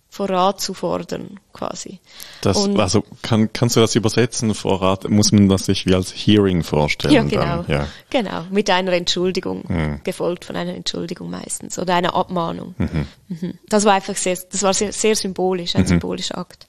Vorrat 0.10 0.62
zu 0.62 0.74
fordern, 0.74 1.40
quasi. 1.54 2.00
Das, 2.42 2.58
und, 2.58 2.80
also 2.80 3.04
kann, 3.22 3.52
kannst 3.52 3.76
du 3.76 3.82
das 3.82 3.94
übersetzen? 3.96 4.56
Vorrat 4.56 5.10
muss 5.10 5.32
man 5.32 5.50
das 5.50 5.66
sich 5.66 5.86
wie 5.86 5.94
als 5.94 6.12
Hearing 6.12 6.64
vorstellen? 6.64 7.14
Ja, 7.14 7.24
genau. 7.24 7.64
Dann, 7.64 7.66
ja. 7.68 7.88
Genau, 8.10 8.44
mit 8.50 8.70
einer 8.70 8.94
Entschuldigung, 8.94 9.66
mhm. 9.68 10.02
gefolgt 10.04 10.46
von 10.46 10.56
einer 10.56 10.74
Entschuldigung 10.74 11.30
meistens 11.30 11.78
oder 11.78 11.94
einer 11.94 12.16
Abmahnung. 12.16 12.74
Mhm. 12.78 13.08
Mhm. 13.28 13.54
Das 13.68 13.86
war 13.86 13.94
einfach 13.94 14.16
sehr, 14.16 14.38
das 14.50 14.64
war 14.64 14.74
sehr, 14.74 14.94
sehr 14.94 15.16
symbolisch, 15.16 15.76
ein 15.76 15.82
mhm. 15.82 15.88
symbolischer 15.88 16.38
Akt. 16.38 16.68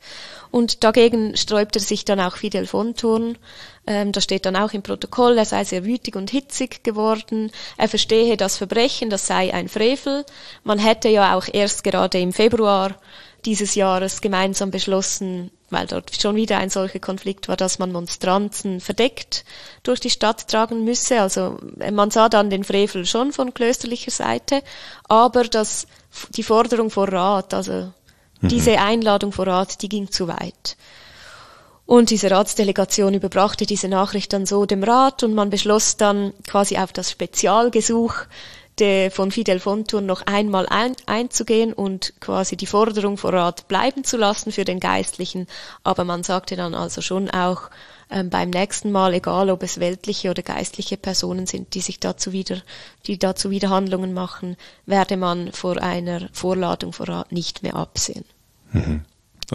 Und 0.50 0.82
dagegen 0.82 1.36
sträubte 1.36 1.78
sich 1.78 2.04
dann 2.04 2.20
auch 2.20 2.36
Fidel 2.36 2.66
von 2.66 2.94
Thurn. 2.94 3.36
Ähm, 3.86 4.12
da 4.12 4.20
steht 4.20 4.46
dann 4.46 4.56
auch 4.56 4.72
im 4.72 4.82
Protokoll, 4.82 5.36
er 5.38 5.44
sei 5.44 5.64
sehr 5.64 5.84
wütig 5.84 6.16
und 6.16 6.30
hitzig 6.30 6.82
geworden. 6.84 7.50
Er 7.76 7.88
verstehe 7.88 8.36
das 8.36 8.56
Verbrechen, 8.56 9.10
das 9.10 9.26
sei 9.26 9.52
ein 9.52 9.68
Frevel. 9.68 10.24
Man 10.64 10.78
hätte 10.78 11.08
ja 11.08 11.36
auch 11.36 11.46
erst 11.52 11.84
gerade 11.84 12.18
im 12.18 12.32
Februar 12.32 12.96
dieses 13.44 13.74
Jahres 13.74 14.20
gemeinsam 14.20 14.70
beschlossen, 14.70 15.50
weil 15.70 15.86
dort 15.86 16.14
schon 16.20 16.36
wieder 16.36 16.58
ein 16.58 16.70
solcher 16.70 16.98
Konflikt 16.98 17.48
war, 17.48 17.56
dass 17.56 17.78
man 17.78 17.92
Monstranzen 17.92 18.80
verdeckt 18.80 19.44
durch 19.82 20.00
die 20.00 20.10
Stadt 20.10 20.48
tragen 20.48 20.84
müsse. 20.84 21.20
Also 21.20 21.58
man 21.92 22.10
sah 22.10 22.28
dann 22.28 22.50
den 22.50 22.64
Frevel 22.64 23.06
schon 23.06 23.32
von 23.32 23.54
klösterlicher 23.54 24.10
Seite, 24.10 24.62
aber 25.04 25.44
das, 25.44 25.86
die 26.30 26.42
Forderung 26.42 26.90
vor 26.90 27.08
Rat, 27.08 27.54
also 27.54 27.92
mhm. 28.40 28.48
diese 28.48 28.78
Einladung 28.78 29.32
vor 29.32 29.46
Rat, 29.46 29.82
die 29.82 29.88
ging 29.88 30.10
zu 30.10 30.28
weit. 30.28 30.76
Und 31.88 32.10
diese 32.10 32.30
Ratsdelegation 32.30 33.14
überbrachte 33.14 33.64
diese 33.64 33.88
Nachricht 33.88 34.34
dann 34.34 34.44
so 34.44 34.66
dem 34.66 34.84
Rat 34.84 35.22
und 35.22 35.32
man 35.32 35.48
beschloss 35.48 35.96
dann 35.96 36.34
quasi 36.46 36.76
auf 36.76 36.92
das 36.92 37.10
Spezialgesuch 37.10 38.14
de, 38.80 39.10
von 39.10 39.30
Fidel 39.30 39.60
Fontur 39.60 40.00
noch 40.00 40.22
einmal 40.22 40.66
ein, 40.68 40.94
einzugehen 41.06 41.72
und 41.72 42.14
quasi 42.20 42.56
die 42.56 42.66
Forderung 42.66 43.16
vor 43.16 43.32
Rat 43.32 43.68
bleiben 43.68 44.04
zu 44.04 44.16
lassen 44.16 44.52
für 44.52 44.64
den 44.64 44.80
Geistlichen. 44.80 45.46
Aber 45.84 46.04
man 46.04 46.22
sagte 46.22 46.56
dann 46.56 46.74
also 46.74 47.00
schon 47.00 47.30
auch 47.30 47.70
ähm, 48.10 48.30
beim 48.30 48.50
nächsten 48.50 48.90
Mal, 48.90 49.14
egal 49.14 49.50
ob 49.50 49.62
es 49.62 49.80
weltliche 49.80 50.30
oder 50.30 50.42
geistliche 50.42 50.96
Personen 50.96 51.46
sind, 51.46 51.74
die 51.74 51.80
sich 51.80 52.00
dazu 52.00 52.32
wieder, 52.32 52.62
die 53.06 53.18
dazu 53.18 53.50
wieder 53.50 53.70
Handlungen 53.70 54.14
machen, 54.14 54.56
werde 54.86 55.16
man 55.16 55.52
vor 55.52 55.82
einer 55.82 56.28
Vorladung 56.32 56.92
vor 56.92 57.08
Rat 57.08 57.32
nicht 57.32 57.62
mehr 57.62 57.76
absehen. 57.76 58.24
Mhm. 58.72 59.02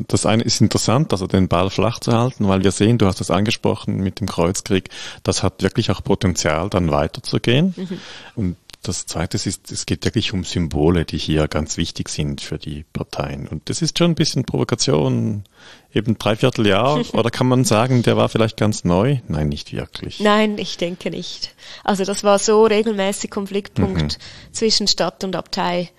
Das 0.08 0.26
eine 0.26 0.42
ist 0.42 0.60
interessant, 0.60 1.12
also 1.12 1.28
den 1.28 1.48
Ball 1.48 1.70
flach 1.70 2.00
zu 2.00 2.14
halten, 2.14 2.48
weil 2.48 2.64
wir 2.64 2.72
sehen, 2.72 2.98
du 2.98 3.06
hast 3.06 3.20
das 3.20 3.30
angesprochen 3.30 3.98
mit 3.98 4.20
dem 4.20 4.28
Kreuzkrieg, 4.28 4.90
das 5.22 5.44
hat 5.44 5.62
wirklich 5.62 5.92
auch 5.92 6.04
Potenzial, 6.04 6.70
dann 6.70 6.90
weiterzugehen. 6.90 7.76
Mhm. 7.78 8.00
Und 8.36 8.56
das 8.84 9.06
Zweite 9.06 9.38
ist, 9.38 9.72
es 9.72 9.86
geht 9.86 10.04
wirklich 10.04 10.34
um 10.34 10.44
Symbole, 10.44 11.06
die 11.06 11.18
hier 11.18 11.48
ganz 11.48 11.78
wichtig 11.78 12.10
sind 12.10 12.42
für 12.42 12.58
die 12.58 12.84
Parteien. 12.94 13.48
Und 13.48 13.70
das 13.70 13.82
ist 13.82 13.98
schon 13.98 14.12
ein 14.12 14.16
bisschen 14.16 14.44
Provokation, 14.44 15.46
eben 15.94 16.18
dreiviertel 16.18 16.68
Jahr. 16.68 17.02
Oder 17.14 17.32
kann 17.32 17.48
man 17.48 17.64
sagen, 17.64 18.04
der 18.04 18.18
war 18.18 18.30
vielleicht 18.30 18.58
ganz 18.58 18.84
neu? 18.84 19.20
Nein, 19.28 19.50
nicht 19.50 19.72
wirklich. 19.72 20.20
Nein, 20.20 20.58
ich 20.58 20.78
denke 20.78 21.10
nicht. 21.10 21.56
Also 21.84 22.04
das 22.04 22.24
war 22.24 22.40
so 22.40 22.66
regelmäßig 22.66 23.32
Konfliktpunkt 23.32 24.20
mhm. 24.20 24.54
zwischen 24.54 24.88
Stadt 24.88 25.24
und 25.24 25.36
Abtei, 25.36 25.90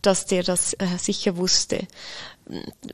dass 0.00 0.26
der 0.26 0.42
das 0.42 0.72
äh, 0.74 0.86
sicher 0.98 1.36
wusste. 1.36 1.86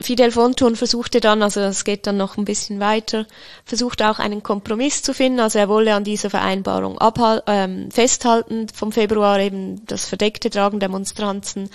Fidel 0.01 0.31
Fonthun 0.31 0.75
versuchte 0.75 1.19
dann, 1.19 1.41
also 1.41 1.59
es 1.61 1.83
geht 1.83 2.07
dann 2.07 2.17
noch 2.17 2.37
ein 2.37 2.45
bisschen 2.45 2.79
weiter, 2.79 3.25
versuchte 3.65 4.09
auch 4.09 4.19
einen 4.19 4.43
Kompromiss 4.43 5.03
zu 5.03 5.13
finden. 5.13 5.39
Also 5.39 5.59
er 5.59 5.69
wolle 5.69 5.93
an 5.93 6.03
dieser 6.03 6.29
Vereinbarung 6.29 6.97
abhal 6.97 7.43
ähm, 7.47 7.91
festhalten 7.91 8.67
vom 8.73 8.91
Februar 8.91 9.39
eben 9.39 9.85
das 9.85 10.05
verdeckte 10.05 10.49
Tragen 10.49 10.79
der 10.79 10.89
Monstranzen. 10.89 11.69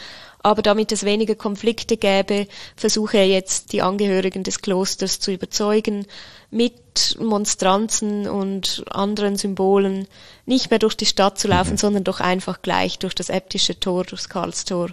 Aber 0.45 0.61
damit 0.61 0.93
es 0.93 1.05
weniger 1.05 1.35
Konflikte 1.35 1.97
gäbe, 1.97 2.47
versuche 2.76 3.16
er 3.16 3.26
jetzt 3.26 3.72
die 3.72 3.80
Angehörigen 3.80 4.43
des 4.43 4.61
Klosters 4.61 5.18
zu 5.18 5.32
überzeugen, 5.32 6.07
mit 6.51 7.18
Monstranzen 7.18 8.28
und 8.28 8.85
anderen 8.91 9.37
Symbolen 9.37 10.07
nicht 10.45 10.70
mehr 10.70 10.78
durch 10.78 10.97
die 10.97 11.07
Stadt 11.07 11.39
zu 11.39 11.49
laufen, 11.49 11.72
mhm. 11.72 11.78
sondern 11.78 12.05
doch 12.05 12.20
einfach 12.20 12.61
gleich 12.61 12.99
durch 12.99 13.14
das 13.14 13.30
äbtische 13.30 13.80
Tor, 13.80 14.05
durchs 14.05 14.28
Karlstor, 14.28 14.91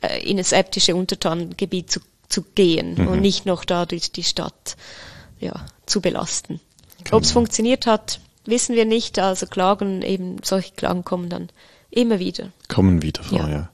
äh, 0.00 0.22
in 0.22 0.36
das 0.36 0.52
äbtische 0.52 0.94
Untertanengebiet 0.94 1.90
zu 1.90 2.00
zu 2.32 2.42
gehen 2.54 2.94
mhm. 2.96 3.08
und 3.08 3.20
nicht 3.20 3.46
noch 3.46 3.64
da 3.64 3.86
durch 3.86 4.10
die 4.10 4.24
Stadt 4.24 4.76
ja, 5.38 5.66
zu 5.86 6.00
belasten. 6.00 6.60
Genau. 7.04 7.18
Ob 7.18 7.24
es 7.24 7.32
funktioniert 7.32 7.86
hat, 7.86 8.20
wissen 8.44 8.74
wir 8.74 8.86
nicht. 8.86 9.18
Also 9.18 9.46
Klagen, 9.46 10.02
eben 10.02 10.38
solche 10.42 10.72
Klagen 10.72 11.04
kommen 11.04 11.28
dann 11.28 11.50
immer 11.90 12.18
wieder. 12.18 12.48
Kommen 12.68 13.02
wieder 13.02 13.22
vor, 13.22 13.38
ja. 13.38 13.48
ja. 13.48 13.68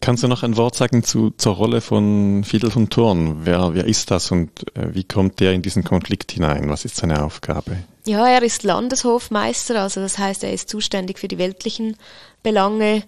Kannst 0.00 0.22
du 0.22 0.28
noch 0.28 0.42
ein 0.42 0.56
Wort 0.56 0.76
sagen 0.76 1.02
zu, 1.02 1.30
zur 1.36 1.54
Rolle 1.54 1.82
von 1.82 2.42
Fidel 2.42 2.70
von 2.70 2.88
Thurn? 2.88 3.44
Wer, 3.44 3.74
wer 3.74 3.84
ist 3.84 4.10
das 4.10 4.30
und 4.30 4.50
äh, 4.76 4.94
wie 4.94 5.04
kommt 5.04 5.40
der 5.40 5.52
in 5.52 5.60
diesen 5.60 5.84
Konflikt 5.84 6.32
hinein? 6.32 6.70
Was 6.70 6.86
ist 6.86 6.96
seine 6.96 7.22
Aufgabe? 7.22 7.76
Ja, 8.06 8.26
er 8.26 8.42
ist 8.42 8.62
Landeshofmeister, 8.62 9.80
also 9.80 10.00
das 10.00 10.16
heißt, 10.16 10.42
er 10.44 10.52
ist 10.52 10.70
zuständig 10.70 11.18
für 11.18 11.28
die 11.28 11.38
weltlichen 11.38 11.96
Belange 12.42 13.02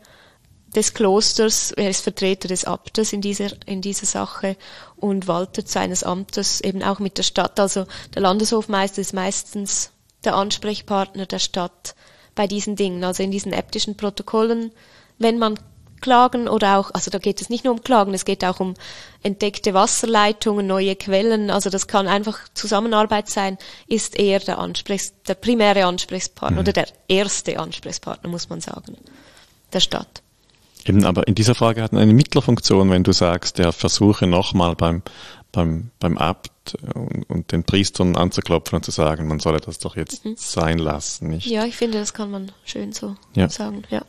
des 0.74 0.94
Klosters, 0.94 1.72
er 1.72 1.90
ist 1.90 2.02
Vertreter 2.02 2.48
des 2.48 2.64
Abtes 2.64 3.12
in 3.12 3.20
dieser, 3.20 3.50
in 3.66 3.80
dieser 3.80 4.06
Sache 4.06 4.56
und 4.96 5.28
waltet 5.28 5.68
seines 5.68 6.02
Amtes 6.02 6.60
eben 6.60 6.82
auch 6.82 6.98
mit 6.98 7.18
der 7.18 7.22
Stadt. 7.22 7.58
Also 7.60 7.86
der 8.14 8.22
Landeshofmeister 8.22 9.00
ist 9.00 9.14
meistens 9.14 9.90
der 10.24 10.34
Ansprechpartner 10.34 11.26
der 11.26 11.38
Stadt 11.38 11.94
bei 12.34 12.46
diesen 12.46 12.76
Dingen, 12.76 13.04
also 13.04 13.22
in 13.22 13.30
diesen 13.30 13.52
äbtischen 13.52 13.96
Protokollen, 13.96 14.72
wenn 15.18 15.38
man 15.38 15.58
Klagen 16.02 16.48
oder 16.48 16.78
auch, 16.78 16.90
also 16.92 17.10
da 17.10 17.18
geht 17.18 17.40
es 17.40 17.48
nicht 17.48 17.64
nur 17.64 17.72
um 17.72 17.82
Klagen, 17.82 18.12
es 18.12 18.26
geht 18.26 18.44
auch 18.44 18.60
um 18.60 18.74
entdeckte 19.22 19.72
Wasserleitungen, 19.72 20.66
neue 20.66 20.94
Quellen, 20.94 21.50
also 21.50 21.70
das 21.70 21.86
kann 21.86 22.06
einfach 22.06 22.38
Zusammenarbeit 22.52 23.30
sein, 23.30 23.56
ist 23.86 24.18
er 24.18 24.40
der 24.40 24.58
Ansprechs, 24.58 25.14
der 25.26 25.34
primäre 25.34 25.86
Ansprechpartner 25.86 26.56
mhm. 26.56 26.60
oder 26.60 26.72
der 26.72 26.88
erste 27.08 27.58
Ansprechpartner, 27.58 28.28
muss 28.28 28.50
man 28.50 28.60
sagen, 28.60 28.98
der 29.72 29.80
Stadt. 29.80 30.22
Eben, 30.86 31.04
aber 31.04 31.26
in 31.26 31.34
dieser 31.34 31.54
Frage 31.54 31.82
hat 31.82 31.92
eine 31.92 32.12
Mittlerfunktion, 32.12 32.90
wenn 32.90 33.02
du 33.02 33.12
sagst, 33.12 33.58
der 33.58 33.72
versuche 33.72 34.26
nochmal 34.26 34.76
beim, 34.76 35.02
beim, 35.50 35.90
beim 35.98 36.16
Abt 36.16 36.76
und, 36.94 37.28
und, 37.28 37.52
den 37.52 37.64
Priestern 37.64 38.16
anzuklopfen 38.16 38.76
und 38.76 38.84
zu 38.84 38.92
sagen, 38.92 39.26
man 39.26 39.40
solle 39.40 39.60
das 39.60 39.78
doch 39.78 39.96
jetzt 39.96 40.24
mhm. 40.24 40.34
sein 40.36 40.78
lassen, 40.78 41.28
nicht? 41.28 41.46
Ja, 41.46 41.64
ich 41.64 41.76
finde, 41.76 41.98
das 41.98 42.14
kann 42.14 42.30
man 42.30 42.52
schön 42.64 42.92
so 42.92 43.16
ja. 43.34 43.48
sagen, 43.48 43.82
ja. 43.90 44.02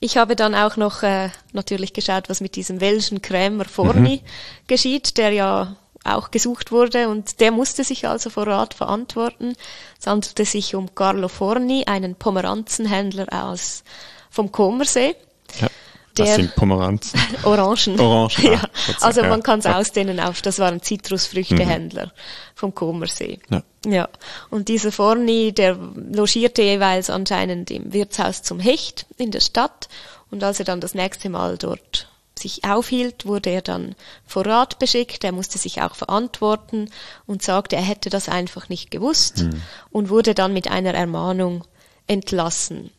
Ich 0.00 0.16
habe 0.16 0.34
dann 0.34 0.54
auch 0.54 0.76
noch 0.76 1.02
äh, 1.04 1.28
natürlich 1.52 1.92
geschaut, 1.92 2.28
was 2.28 2.40
mit 2.40 2.56
diesem 2.56 2.80
welschen 2.80 3.22
Krämer 3.22 3.66
Forni 3.66 4.22
mhm. 4.22 4.66
geschieht, 4.66 5.16
der 5.16 5.30
ja 5.30 5.76
auch 6.04 6.30
gesucht 6.30 6.72
wurde 6.72 7.08
und 7.08 7.38
der 7.40 7.52
musste 7.52 7.84
sich 7.84 8.08
also 8.08 8.30
vor 8.30 8.46
Rat 8.46 8.74
verantworten. 8.74 9.54
Es 10.00 10.06
handelte 10.06 10.44
sich 10.44 10.74
um 10.74 10.94
Carlo 10.94 11.28
Forni, 11.28 11.84
einen 11.86 12.16
Pomeranzenhändler 12.16 13.26
aus 13.30 13.84
vom 14.30 14.50
Comersee. 14.50 15.14
Ja. 15.60 15.68
Das 16.14 16.26
der, 16.26 16.36
sind 16.36 16.54
Pomeranzen. 16.54 17.18
Orangen. 17.44 17.98
Orangen. 17.98 18.42
ja. 18.42 18.60
Also 19.00 19.22
man 19.22 19.42
kann 19.42 19.60
es 19.60 19.66
ausdehnen 19.66 20.20
auf, 20.20 20.42
das 20.42 20.58
waren 20.58 20.82
Zitrusfrüchtehändler 20.82 22.06
mhm. 22.06 22.10
vom 22.54 22.74
Comersee. 22.74 23.38
Ja. 23.50 23.62
ja. 23.86 24.08
Und 24.50 24.68
dieser 24.68 24.92
Forni, 24.92 25.52
der 25.52 25.74
logierte 25.74 26.62
jeweils 26.62 27.08
anscheinend 27.08 27.70
im 27.70 27.92
Wirtshaus 27.92 28.42
zum 28.42 28.60
Hecht 28.60 29.06
in 29.16 29.30
der 29.30 29.40
Stadt. 29.40 29.88
Und 30.30 30.44
als 30.44 30.58
er 30.58 30.64
dann 30.64 30.80
das 30.80 30.94
nächste 30.94 31.30
Mal 31.30 31.56
dort 31.56 32.08
sich 32.38 32.64
aufhielt, 32.64 33.24
wurde 33.24 33.50
er 33.50 33.62
dann 33.62 33.94
vor 34.26 34.44
Rat 34.46 34.78
beschickt. 34.78 35.24
Er 35.24 35.32
musste 35.32 35.58
sich 35.58 35.80
auch 35.80 35.94
verantworten 35.94 36.90
und 37.26 37.42
sagte, 37.42 37.76
er 37.76 37.82
hätte 37.82 38.10
das 38.10 38.28
einfach 38.28 38.68
nicht 38.68 38.90
gewusst 38.90 39.44
mhm. 39.44 39.62
und 39.90 40.10
wurde 40.10 40.34
dann 40.34 40.52
mit 40.52 40.70
einer 40.70 40.94
Ermahnung 40.94 41.64
entlassen. 42.06 42.90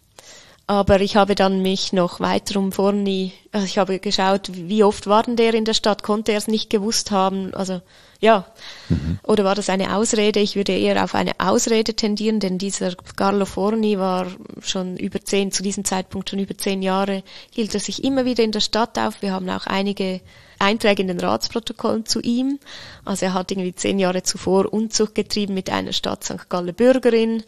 Aber 0.66 1.02
ich 1.02 1.18
habe 1.18 1.36
dann 1.36 1.62
mich 1.62 1.92
noch 1.92 2.22
weiter 2.22 2.58
um 2.58 2.72
Forni, 2.72 3.34
also 3.52 3.66
ich 3.66 3.78
habe 3.78 4.00
geschaut, 4.00 4.50
wie 4.54 4.84
oft 4.84 5.08
war 5.08 5.24
denn 5.24 5.36
der 5.36 5.54
in 5.54 5.66
der 5.66 5.74
Stadt, 5.74 6.04
konnte 6.04 6.32
er 6.32 6.38
es 6.38 6.48
nicht 6.48 6.70
gewusst 6.70 7.12
haben, 7.12 7.54
also 7.54 7.82
ja. 8.22 8.46
Mhm. 8.88 9.20
Oder 9.24 9.44
war 9.44 9.56
das 9.56 9.70
eine 9.70 9.94
Ausrede? 9.98 10.40
Ich 10.40 10.56
würde 10.56 10.72
eher 10.72 11.04
auf 11.04 11.14
eine 11.14 11.34
Ausrede 11.40 11.94
tendieren, 11.94 12.40
denn 12.40 12.58
dieser 12.58 12.96
Carlo 13.18 13.44
Forni 13.44 14.00
war 14.00 14.28
schon 14.62 14.96
über 14.96 15.20
zehn, 15.20 15.52
zu 15.52 15.62
diesem 15.62 15.84
Zeitpunkt 15.84 16.30
schon 16.30 16.40
über 16.40 16.58
zehn 16.58 16.82
Jahre, 16.82 17.24
hielt 17.54 17.74
er 17.74 17.82
sich 17.82 18.02
immer 18.02 18.24
wieder 18.24 18.46
in 18.46 18.54
der 18.54 18.62
Stadt 18.62 18.98
auf. 18.98 19.22
Wir 19.22 19.34
haben 19.34 19.50
auch 19.50 19.68
einige 19.68 20.22
Einträge 20.58 21.02
in 21.02 21.10
den 21.10 21.20
Ratsprotokollen 21.20 22.06
zu 22.06 22.22
ihm. 22.22 22.60
Also 23.04 23.26
er 23.26 23.34
hat 23.34 23.52
irgendwie 23.52 23.76
zehn 23.76 24.00
Jahre 24.00 24.24
zuvor 24.24 24.72
Unzucht 24.72 25.16
getrieben 25.16 25.54
mit 25.54 25.70
einer 25.70 25.92
Stadt 25.92 26.24
St. 26.24 26.50
Galle 26.50 26.72
Bürgerin 26.72 27.44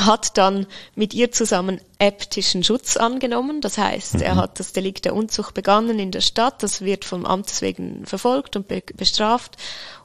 hat 0.00 0.36
dann 0.36 0.66
mit 0.94 1.14
ihr 1.14 1.30
zusammen 1.30 1.80
äptischen 1.98 2.64
Schutz 2.64 2.96
angenommen. 2.96 3.60
Das 3.60 3.78
heißt, 3.78 4.14
mhm. 4.14 4.22
er 4.22 4.36
hat 4.36 4.60
das 4.60 4.72
Delikt 4.72 5.04
der 5.04 5.14
Unzucht 5.14 5.54
begangen 5.54 5.98
in 5.98 6.10
der 6.10 6.20
Stadt. 6.20 6.62
Das 6.62 6.80
wird 6.80 7.04
vom 7.04 7.24
Amtes 7.24 7.62
wegen 7.62 8.04
verfolgt 8.06 8.56
und 8.56 8.68
be 8.68 8.82
bestraft. 8.96 9.56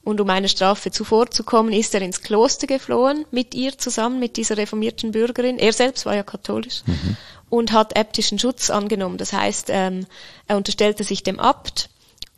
Und 0.04 0.22
um 0.22 0.30
einer 0.30 0.48
Strafe 0.48 0.92
zuvorzukommen, 0.92 1.74
ist 1.74 1.94
er 1.94 2.02
ins 2.02 2.22
Kloster 2.22 2.68
geflohen 2.68 3.26
mit 3.32 3.54
ihr 3.54 3.78
zusammen, 3.78 4.20
mit 4.20 4.38
dieser 4.38 4.58
reformierten 4.58 5.12
Bürgerin. 5.12 5.60
Er 5.60 5.74
selbst 5.74 6.06
war 6.06 6.16
ja 6.16 6.24
katholisch 6.24 6.84
mhm. 6.86 7.18
und 7.50 7.72
hat 7.72 7.98
äptischen 7.98 8.40
Schutz 8.40 8.70
angenommen. 8.70 9.18
Das 9.18 9.34
heißt, 9.34 9.68
ähm, 9.70 10.06
er 10.48 10.58
unterstellte 10.58 11.04
sich 11.04 11.24
dem 11.24 11.40
Abt 11.40 11.90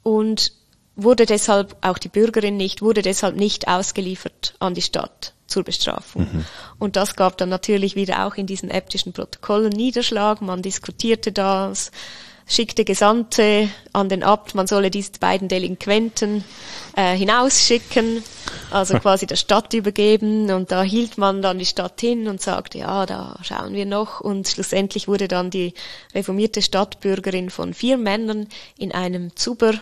und 0.04 0.54
wurde 0.96 1.26
deshalb, 1.26 1.76
auch 1.82 1.98
die 1.98 2.10
Bürgerin 2.10 2.58
nicht, 2.58 2.82
wurde 2.82 3.02
deshalb 3.02 3.36
nicht 3.36 3.68
ausgeliefert 3.68 4.56
an 4.60 4.74
die 4.74 4.82
Stadt 4.82 5.34
zur 5.48 5.64
Bestrafung. 5.64 6.24
Mhm. 6.24 6.46
Und 6.80 6.96
das 6.96 7.16
gab 7.16 7.38
dann 7.38 7.50
natürlich 7.50 7.96
wieder 7.96 8.26
auch 8.26 8.36
in 8.36 8.48
diesen 8.48 8.70
äptischen 8.70 9.14
Protokollen 9.14 9.72
Niederschlag. 9.72 10.42
Man 10.42 10.62
diskutierte 10.62 11.32
das, 11.32 11.92
schickte 12.48 12.84
Gesandte 12.84 13.70
an 13.94 14.10
den 14.10 14.24
Abt, 14.24 14.56
man 14.56 14.68
solle 14.68 14.92
diese 14.92 15.12
beiden 15.20 15.48
Delinquenten 15.48 16.44
äh, 16.96 17.16
hinausschicken, 17.16 18.24
also 18.72 18.98
quasi 19.00 19.26
der 19.26 19.36
Stadt 19.38 19.74
übergeben. 19.74 20.52
Und 20.52 20.72
da 20.72 20.84
hielt 20.84 21.18
man 21.18 21.42
dann 21.42 21.60
die 21.60 21.66
Stadt 21.66 22.00
hin 22.02 22.28
und 22.28 22.42
sagte, 22.42 22.80
ja, 22.80 23.06
da 23.06 23.38
schauen 23.44 23.74
wir 23.74 23.86
noch. 23.86 24.20
Und 24.20 24.48
schlussendlich 24.48 25.08
wurde 25.08 25.28
dann 25.28 25.50
die 25.50 25.74
reformierte 26.14 26.62
Stadtbürgerin 26.62 27.50
von 27.50 27.74
vier 27.74 27.98
Männern 27.98 28.48
in 28.78 28.92
einem 28.92 29.36
Zuber 29.36 29.74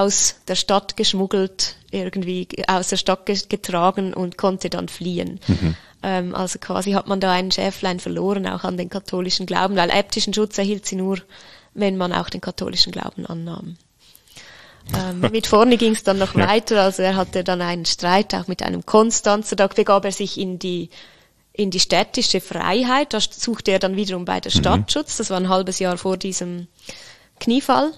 aus 0.00 0.36
der 0.48 0.54
Stadt 0.54 0.96
geschmuggelt, 0.96 1.76
irgendwie 1.90 2.48
aus 2.66 2.88
der 2.88 2.96
Stadt 2.96 3.26
getragen 3.26 4.14
und 4.14 4.36
konnte 4.36 4.70
dann 4.70 4.88
fliehen. 4.88 5.40
Mhm. 5.46 5.76
Ähm, 6.02 6.34
also 6.34 6.58
quasi 6.58 6.92
hat 6.92 7.06
man 7.06 7.20
da 7.20 7.32
einen 7.32 7.50
Schäflein 7.50 8.00
verloren, 8.00 8.46
auch 8.46 8.64
an 8.64 8.76
den 8.76 8.90
katholischen 8.90 9.46
Glauben, 9.46 9.76
weil 9.76 9.90
äbtischen 9.90 10.34
Schutz 10.34 10.58
erhielt 10.58 10.86
sie 10.86 10.96
nur, 10.96 11.18
wenn 11.72 11.96
man 11.96 12.12
auch 12.12 12.28
den 12.28 12.40
katholischen 12.40 12.92
Glauben 12.92 13.26
annahm. 13.26 13.76
Ähm, 14.94 15.20
mit 15.32 15.46
vorne 15.46 15.76
ging 15.76 15.92
es 15.92 16.02
dann 16.02 16.18
noch 16.18 16.34
ja. 16.34 16.48
weiter, 16.48 16.82
also 16.82 17.02
er 17.02 17.16
hatte 17.16 17.44
dann 17.44 17.62
einen 17.62 17.86
Streit 17.86 18.34
auch 18.34 18.48
mit 18.48 18.62
einem 18.62 18.84
Konstanzer, 18.84 19.56
da 19.56 19.66
begab 19.66 20.04
er 20.04 20.12
sich 20.12 20.38
in 20.38 20.58
die 20.58 20.90
in 21.56 21.70
die 21.70 21.78
städtische 21.78 22.40
Freiheit, 22.40 23.12
da 23.12 23.20
suchte 23.20 23.70
er 23.70 23.78
dann 23.78 23.94
wiederum 23.94 24.24
bei 24.24 24.40
der 24.40 24.52
mhm. 24.52 24.58
Stadtschutz, 24.58 25.18
das 25.18 25.30
war 25.30 25.36
ein 25.36 25.48
halbes 25.48 25.78
Jahr 25.78 25.96
vor 25.96 26.16
diesem 26.16 26.66
Kniefall 27.38 27.92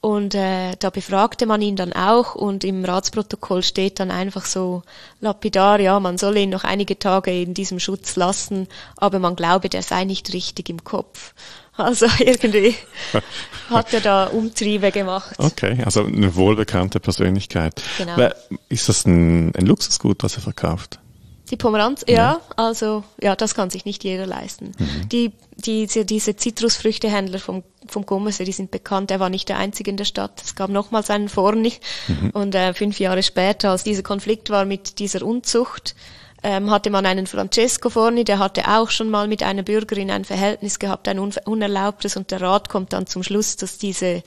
und 0.00 0.34
äh, 0.34 0.76
da 0.78 0.88
befragte 0.88 1.44
man 1.44 1.60
ihn 1.60 1.76
dann 1.76 1.92
auch 1.92 2.34
und 2.34 2.64
im 2.64 2.84
Ratsprotokoll 2.84 3.62
steht 3.62 4.00
dann 4.00 4.10
einfach 4.10 4.46
so 4.46 4.82
lapidar, 5.20 5.78
ja, 5.78 6.00
man 6.00 6.16
solle 6.16 6.40
ihn 6.40 6.50
noch 6.50 6.64
einige 6.64 6.98
Tage 6.98 7.30
in 7.42 7.52
diesem 7.52 7.78
Schutz 7.80 8.16
lassen, 8.16 8.66
aber 8.96 9.18
man 9.18 9.36
glaube, 9.36 9.68
der 9.68 9.82
sei 9.82 10.04
nicht 10.04 10.32
richtig 10.32 10.70
im 10.70 10.84
Kopf. 10.84 11.34
Also 11.76 12.06
irgendwie 12.18 12.74
hat 13.68 13.92
er 13.92 14.00
da 14.00 14.26
Umtriebe 14.26 14.90
gemacht. 14.90 15.34
Okay, 15.38 15.82
also 15.84 16.04
eine 16.04 16.34
wohlbekannte 16.34 17.00
Persönlichkeit. 17.00 17.82
Genau. 17.98 18.30
ist 18.68 18.88
das 18.88 19.04
ein, 19.04 19.54
ein 19.54 19.66
Luxusgut, 19.66 20.22
was 20.22 20.36
er 20.36 20.42
verkauft? 20.42 20.99
Die 21.50 21.56
Pomeranz, 21.56 22.04
ja, 22.06 22.14
ja, 22.14 22.40
also 22.56 23.02
ja, 23.20 23.34
das 23.34 23.54
kann 23.54 23.70
sich 23.70 23.84
nicht 23.84 24.04
jeder 24.04 24.26
leisten. 24.26 24.72
Mhm. 24.78 25.08
Die, 25.08 25.32
diese, 25.56 26.04
diese 26.04 26.36
Zitrusfrüchtehändler 26.36 27.40
vom, 27.40 27.64
vom 27.88 28.06
Gommersee, 28.06 28.44
die 28.44 28.52
sind 28.52 28.70
bekannt. 28.70 29.10
Er 29.10 29.18
war 29.18 29.30
nicht 29.30 29.48
der 29.48 29.58
einzige 29.58 29.90
in 29.90 29.96
der 29.96 30.04
Stadt. 30.04 30.40
Es 30.44 30.54
gab 30.54 30.70
nochmals 30.70 31.10
einen 31.10 31.28
Forni. 31.28 31.72
Mhm. 32.06 32.30
Und 32.30 32.54
äh, 32.54 32.72
fünf 32.72 33.00
Jahre 33.00 33.22
später, 33.24 33.70
als 33.70 33.82
dieser 33.82 34.02
Konflikt 34.02 34.50
war 34.50 34.64
mit 34.64 35.00
dieser 35.00 35.22
Unzucht, 35.22 35.96
ähm, 36.42 36.70
hatte 36.70 36.90
man 36.90 37.04
einen 37.04 37.26
Francesco 37.26 37.90
Forni, 37.90 38.24
der 38.24 38.38
hatte 38.38 38.68
auch 38.68 38.90
schon 38.90 39.10
mal 39.10 39.28
mit 39.28 39.42
einer 39.42 39.62
Bürgerin 39.62 40.10
ein 40.10 40.24
Verhältnis 40.24 40.78
gehabt, 40.78 41.08
ein 41.08 41.18
unerlaubtes. 41.18 42.16
Und 42.16 42.30
der 42.30 42.40
Rat 42.40 42.68
kommt 42.68 42.92
dann 42.92 43.06
zum 43.06 43.22
Schluss, 43.22 43.56
dass 43.56 43.76
diese 43.76 44.22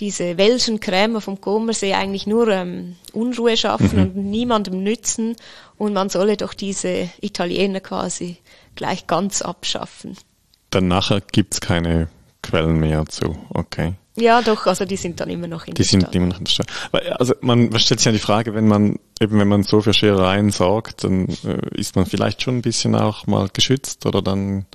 diese 0.00 0.36
welschen 0.38 0.80
Krämer 0.80 1.20
vom 1.20 1.40
Comersee 1.40 1.94
eigentlich 1.94 2.26
nur 2.26 2.48
ähm, 2.48 2.96
Unruhe 3.12 3.56
schaffen 3.56 3.98
mhm. 3.98 4.02
und 4.02 4.16
niemandem 4.16 4.82
nützen 4.82 5.36
und 5.76 5.92
man 5.92 6.08
solle 6.08 6.36
doch 6.36 6.54
diese 6.54 7.08
Italiener 7.20 7.80
quasi 7.80 8.38
gleich 8.74 9.06
ganz 9.06 9.42
abschaffen. 9.42 10.16
Dann 10.70 10.88
nachher 10.88 11.20
gibt's 11.20 11.60
keine 11.60 12.08
Quellen 12.42 12.78
mehr 12.80 13.06
zu, 13.06 13.36
okay. 13.50 13.94
Ja, 14.16 14.42
doch, 14.42 14.66
also 14.66 14.84
die 14.84 14.96
sind 14.96 15.18
dann 15.18 15.28
immer 15.28 15.48
noch 15.48 15.66
in 15.66 15.74
die 15.74 15.82
der 15.82 15.88
Stadt. 15.88 16.00
Die 16.00 16.04
sind 16.04 16.14
immer 16.14 16.26
noch 16.26 16.38
in 16.38 16.44
der 16.44 16.52
Stadt. 16.52 16.68
Also 17.18 17.34
man 17.40 17.76
stellt 17.80 17.98
sich 17.98 18.06
ja 18.06 18.12
die 18.12 18.18
Frage, 18.18 18.54
wenn 18.54 18.68
man 18.68 18.98
eben 19.20 19.38
wenn 19.38 19.48
man 19.48 19.62
so 19.62 19.80
für 19.80 19.92
Scherereien 19.92 20.50
sorgt, 20.50 21.04
dann 21.04 21.28
äh, 21.44 21.78
ist 21.78 21.96
man 21.96 22.06
vielleicht 22.06 22.42
schon 22.42 22.58
ein 22.58 22.62
bisschen 22.62 22.94
auch 22.94 23.26
mal 23.26 23.48
geschützt 23.52 24.06
oder 24.06 24.22
dann 24.22 24.66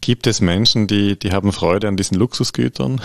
gibt 0.00 0.26
es 0.26 0.40
Menschen, 0.40 0.86
die 0.86 1.18
die 1.18 1.32
haben 1.32 1.52
Freude 1.52 1.88
an 1.88 1.96
diesen 1.96 2.16
Luxusgütern. 2.16 3.00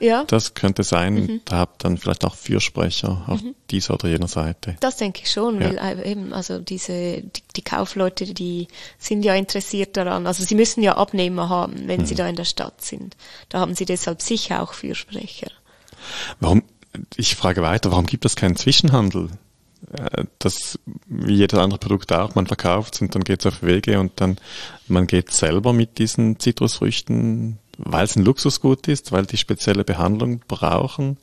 Ja. 0.00 0.24
Das 0.24 0.54
könnte 0.54 0.82
sein. 0.82 1.14
Mhm. 1.14 1.40
Da 1.44 1.56
habt 1.56 1.84
dann 1.84 1.96
vielleicht 1.96 2.24
auch 2.24 2.34
Fürsprecher 2.34 3.24
auf 3.26 3.42
mhm. 3.42 3.54
dieser 3.70 3.94
oder 3.94 4.08
jener 4.08 4.28
Seite. 4.28 4.76
Das 4.80 4.96
denke 4.96 5.22
ich 5.22 5.30
schon, 5.30 5.60
ja. 5.60 5.68
weil 5.68 5.98
äh, 6.00 6.10
eben 6.10 6.32
also 6.32 6.58
diese 6.58 7.22
die, 7.22 7.42
die, 7.56 7.62
Kaufleute, 7.62 8.34
die 8.34 8.68
sind 8.98 9.24
ja 9.24 9.34
interessiert 9.34 9.96
daran. 9.96 10.26
Also 10.26 10.44
sie 10.44 10.56
müssen 10.56 10.82
ja 10.82 10.96
Abnehmer 10.96 11.48
haben, 11.48 11.86
wenn 11.86 12.02
mhm. 12.02 12.06
sie 12.06 12.16
da 12.16 12.28
in 12.28 12.36
der 12.36 12.44
Stadt 12.44 12.82
sind. 12.82 13.16
Da 13.48 13.60
haben 13.60 13.74
sie 13.74 13.84
deshalb 13.84 14.20
sicher 14.20 14.62
auch 14.62 14.74
Fürsprecher. 14.74 15.03
Warum? 16.40 16.62
Ich 17.16 17.34
frage 17.34 17.62
weiter. 17.62 17.90
Warum 17.90 18.06
gibt 18.06 18.24
es 18.24 18.36
keinen 18.36 18.56
Zwischenhandel? 18.56 19.30
Äh, 19.92 20.24
das 20.38 20.78
wie 21.06 21.34
jedes 21.34 21.58
andere 21.58 21.78
Produkt 21.78 22.12
auch, 22.12 22.34
man 22.34 22.46
verkauft 22.46 23.00
und 23.02 23.14
dann 23.14 23.24
geht 23.24 23.40
es 23.40 23.46
auf 23.46 23.62
Wege 23.62 24.00
und 24.00 24.12
dann 24.16 24.38
man 24.88 25.06
geht 25.06 25.30
selber 25.30 25.72
mit 25.72 25.98
diesen 25.98 26.38
Zitrusfrüchten, 26.38 27.58
weil 27.78 28.04
es 28.04 28.16
ein 28.16 28.24
Luxusgut 28.24 28.88
ist, 28.88 29.12
weil 29.12 29.26
die 29.26 29.36
spezielle 29.36 29.84
Behandlung 29.84 30.40
brauchen 30.46 31.18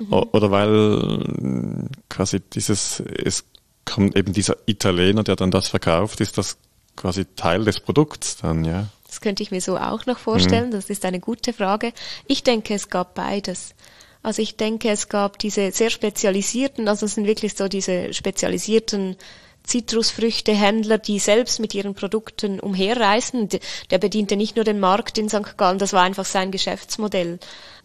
mhm. 0.00 0.12
oder 0.12 0.50
weil 0.50 1.88
quasi 2.08 2.40
dieses, 2.40 3.00
es 3.00 3.44
kommt 3.84 4.16
eben 4.16 4.32
dieser 4.32 4.56
Italiener, 4.66 5.24
der 5.24 5.36
dann 5.36 5.50
das 5.50 5.68
verkauft, 5.68 6.20
ist 6.20 6.38
das 6.38 6.56
quasi 6.96 7.26
Teil 7.36 7.64
des 7.64 7.80
Produkts 7.80 8.36
dann, 8.36 8.64
ja. 8.64 8.88
Könnte 9.24 9.42
ich 9.42 9.50
mir 9.50 9.62
so 9.62 9.78
auch 9.78 10.04
noch 10.04 10.18
vorstellen. 10.18 10.66
Mhm. 10.66 10.72
Das 10.72 10.90
ist 10.90 11.06
eine 11.06 11.18
gute 11.18 11.54
Frage. 11.54 11.94
Ich 12.26 12.42
denke, 12.42 12.74
es 12.74 12.90
gab 12.90 13.14
beides. 13.14 13.74
Also 14.22 14.42
ich 14.42 14.56
denke, 14.56 14.90
es 14.90 15.08
gab 15.08 15.38
diese 15.38 15.72
sehr 15.72 15.88
spezialisierten, 15.88 16.88
also 16.88 17.06
es 17.06 17.14
sind 17.14 17.26
wirklich 17.26 17.54
so 17.54 17.66
diese 17.66 18.12
spezialisierten 18.12 19.16
Zitrusfrüchtehändler, 19.62 20.98
die 20.98 21.18
selbst 21.18 21.58
mit 21.58 21.72
ihren 21.72 21.94
Produkten 21.94 22.60
umherreisen. 22.60 23.48
Der 23.90 23.96
bediente 23.96 24.36
nicht 24.36 24.56
nur 24.56 24.64
den 24.66 24.78
Markt 24.78 25.16
in 25.16 25.30
St. 25.30 25.56
Gallen, 25.56 25.78
das 25.78 25.94
war 25.94 26.02
einfach 26.02 26.26
sein 26.26 26.50
Geschäftsmodell, 26.50 27.38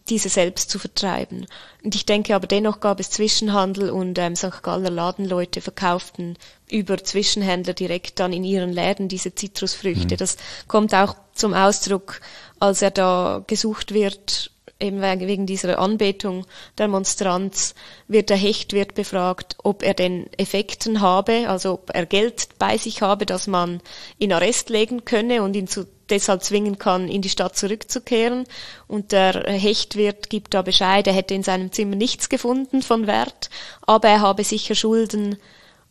diese 0.07 0.29
selbst 0.29 0.69
zu 0.69 0.79
vertreiben. 0.79 1.45
Und 1.83 1.95
ich 1.95 2.05
denke 2.05 2.35
aber 2.35 2.47
dennoch 2.47 2.79
gab 2.79 2.99
es 2.99 3.09
Zwischenhandel 3.09 3.89
und 3.89 4.17
ähm, 4.17 4.35
St. 4.35 4.63
Galler 4.63 4.89
Ladenleute 4.89 5.61
verkauften 5.61 6.37
über 6.69 7.03
Zwischenhändler 7.03 7.73
direkt 7.73 8.19
dann 8.19 8.33
in 8.33 8.43
ihren 8.43 8.71
Läden 8.71 9.07
diese 9.07 9.35
Zitrusfrüchte. 9.35 10.15
Mhm. 10.15 10.17
Das 10.17 10.37
kommt 10.67 10.93
auch 10.93 11.15
zum 11.33 11.53
Ausdruck, 11.53 12.21
als 12.59 12.81
er 12.81 12.91
da 12.91 13.43
gesucht 13.47 13.93
wird 13.93 14.51
eben 14.79 15.01
wegen 15.01 15.45
dieser 15.45 15.79
Anbetung 15.79 16.45
der 16.77 16.87
Monstranz 16.87 17.75
wird 18.07 18.29
der 18.29 18.37
Hechtwirt 18.37 18.95
befragt, 18.95 19.57
ob 19.63 19.83
er 19.83 19.93
den 19.93 20.31
Effekten 20.37 21.01
habe, 21.01 21.49
also 21.49 21.73
ob 21.73 21.91
er 21.93 22.05
Geld 22.05 22.49
bei 22.57 22.77
sich 22.77 23.01
habe, 23.01 23.25
dass 23.25 23.47
man 23.47 23.81
in 24.17 24.31
Arrest 24.31 24.69
legen 24.69 25.05
könne 25.05 25.43
und 25.43 25.55
ihn 25.55 25.67
zu, 25.67 25.85
deshalb 26.09 26.43
zwingen 26.43 26.77
kann, 26.79 27.07
in 27.07 27.21
die 27.21 27.29
Stadt 27.29 27.55
zurückzukehren. 27.57 28.45
Und 28.87 29.11
der 29.11 29.43
Hechtwirt 29.47 30.29
gibt 30.29 30.53
da 30.53 30.61
Bescheid, 30.61 31.07
er 31.07 31.13
hätte 31.13 31.33
in 31.33 31.43
seinem 31.43 31.71
Zimmer 31.71 31.95
nichts 31.95 32.29
gefunden 32.29 32.81
von 32.81 33.07
Wert, 33.07 33.49
aber 33.81 34.09
er 34.09 34.21
habe 34.21 34.43
sicher 34.43 34.75
Schulden 34.75 35.37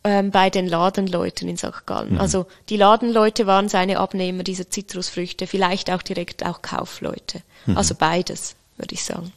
ähm, 0.03 0.31
bei 0.31 0.49
den 0.49 0.67
Ladenleuten 0.67 1.49
in 1.49 1.57
St. 1.57 1.85
Gallen. 1.85 2.13
Mhm. 2.13 2.21
Also 2.21 2.45
die 2.69 2.77
Ladenleute 2.77 3.47
waren 3.47 3.67
seine 3.67 3.99
Abnehmer 3.99 4.43
dieser 4.43 4.69
Zitrusfrüchte, 4.69 5.47
vielleicht 5.47 5.91
auch 5.91 6.01
direkt 6.01 6.45
auch 6.45 6.61
Kaufleute. 6.61 7.41
Mhm. 7.65 7.77
Also 7.77 7.95
beides 7.95 8.55
würde 8.77 8.95
ich 8.95 9.03
sagen. 9.03 9.33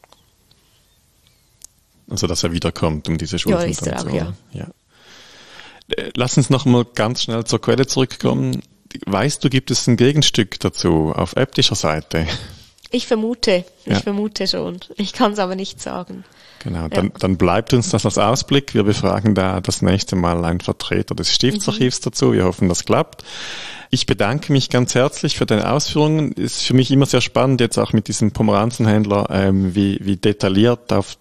Also, 2.08 2.26
dass 2.26 2.42
er 2.42 2.52
wiederkommt, 2.52 3.08
um 3.08 3.16
diese 3.16 3.38
Schulden 3.38 3.60
ja, 3.60 3.66
ist 3.66 3.86
er 3.86 3.98
auch, 3.98 4.04
zu 4.04 4.10
ja. 4.10 4.32
ja. 4.52 4.66
Äh, 5.88 6.10
lass 6.14 6.36
uns 6.36 6.50
noch 6.50 6.64
mal 6.64 6.84
ganz 6.84 7.22
schnell 7.22 7.44
zur 7.44 7.60
Quelle 7.60 7.86
zurückkommen. 7.86 8.62
Weißt 9.06 9.42
du, 9.44 9.48
gibt 9.48 9.70
es 9.70 9.86
ein 9.86 9.96
Gegenstück 9.96 10.58
dazu 10.60 11.12
auf 11.14 11.36
äptischer 11.36 11.74
Seite? 11.74 12.26
Ich 12.90 13.06
vermute, 13.06 13.64
ich 13.84 13.92
ja. 13.92 14.00
vermute 14.00 14.46
schon. 14.46 14.80
Ich 14.96 15.12
kann 15.12 15.32
es 15.32 15.38
aber 15.38 15.54
nicht 15.54 15.80
sagen. 15.80 16.24
Genau, 16.62 16.88
dann, 16.88 17.06
ja. 17.06 17.12
dann 17.18 17.36
bleibt 17.36 17.72
uns 17.74 17.90
das 17.90 18.04
als 18.04 18.18
Ausblick. 18.18 18.74
Wir 18.74 18.84
befragen 18.84 19.34
da 19.34 19.60
das 19.60 19.82
nächste 19.82 20.14
Mal 20.16 20.44
einen 20.44 20.60
Vertreter 20.60 21.14
des 21.14 21.32
Stiftsarchivs 21.32 22.00
mhm. 22.00 22.04
dazu. 22.04 22.32
Wir 22.32 22.44
hoffen, 22.44 22.68
das 22.68 22.84
klappt. 22.84 23.24
Ich 23.94 24.06
bedanke 24.06 24.52
mich 24.52 24.70
ganz 24.70 24.94
herzlich 24.94 25.36
für 25.36 25.44
deine 25.44 25.70
Ausführungen. 25.70 26.32
Ist 26.32 26.62
für 26.62 26.72
mich 26.72 26.90
immer 26.90 27.04
sehr 27.04 27.20
spannend, 27.20 27.60
jetzt 27.60 27.76
auch 27.76 27.92
mit 27.92 28.08
diesem 28.08 28.32
Pomeranzenhändler, 28.32 29.28
ähm, 29.30 29.74
wie, 29.74 29.98
wie 30.00 30.16
detailliert 30.16 30.94
auf 30.94 31.18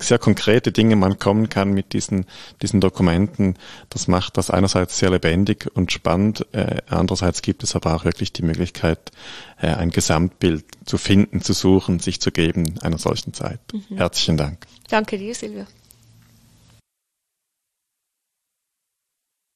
sehr 0.00 0.18
konkrete 0.18 0.72
Dinge 0.72 0.96
man 0.96 1.18
kommen 1.18 1.50
kann 1.50 1.72
mit 1.72 1.92
diesen, 1.92 2.24
diesen 2.62 2.80
Dokumenten. 2.80 3.56
Das 3.90 4.08
macht 4.08 4.38
das 4.38 4.50
einerseits 4.50 4.98
sehr 4.98 5.10
lebendig 5.10 5.70
und 5.74 5.92
spannend. 5.92 6.46
Äh, 6.52 6.78
andererseits 6.88 7.42
gibt 7.42 7.62
es 7.62 7.76
aber 7.76 7.94
auch 7.94 8.06
wirklich 8.06 8.32
die 8.32 8.42
Möglichkeit, 8.42 9.12
äh, 9.60 9.68
ein 9.68 9.90
Gesamtbild 9.90 10.64
zu 10.86 10.96
finden, 10.96 11.42
zu 11.42 11.52
suchen, 11.52 11.95
sich 11.98 12.20
zu 12.20 12.30
geben 12.30 12.78
einer 12.80 12.98
solchen 12.98 13.32
Zeit. 13.32 13.60
Mhm. 13.72 13.96
Herzlichen 13.96 14.36
Dank. 14.36 14.66
Danke 14.88 15.18
dir, 15.18 15.34
Silvia. 15.34 15.66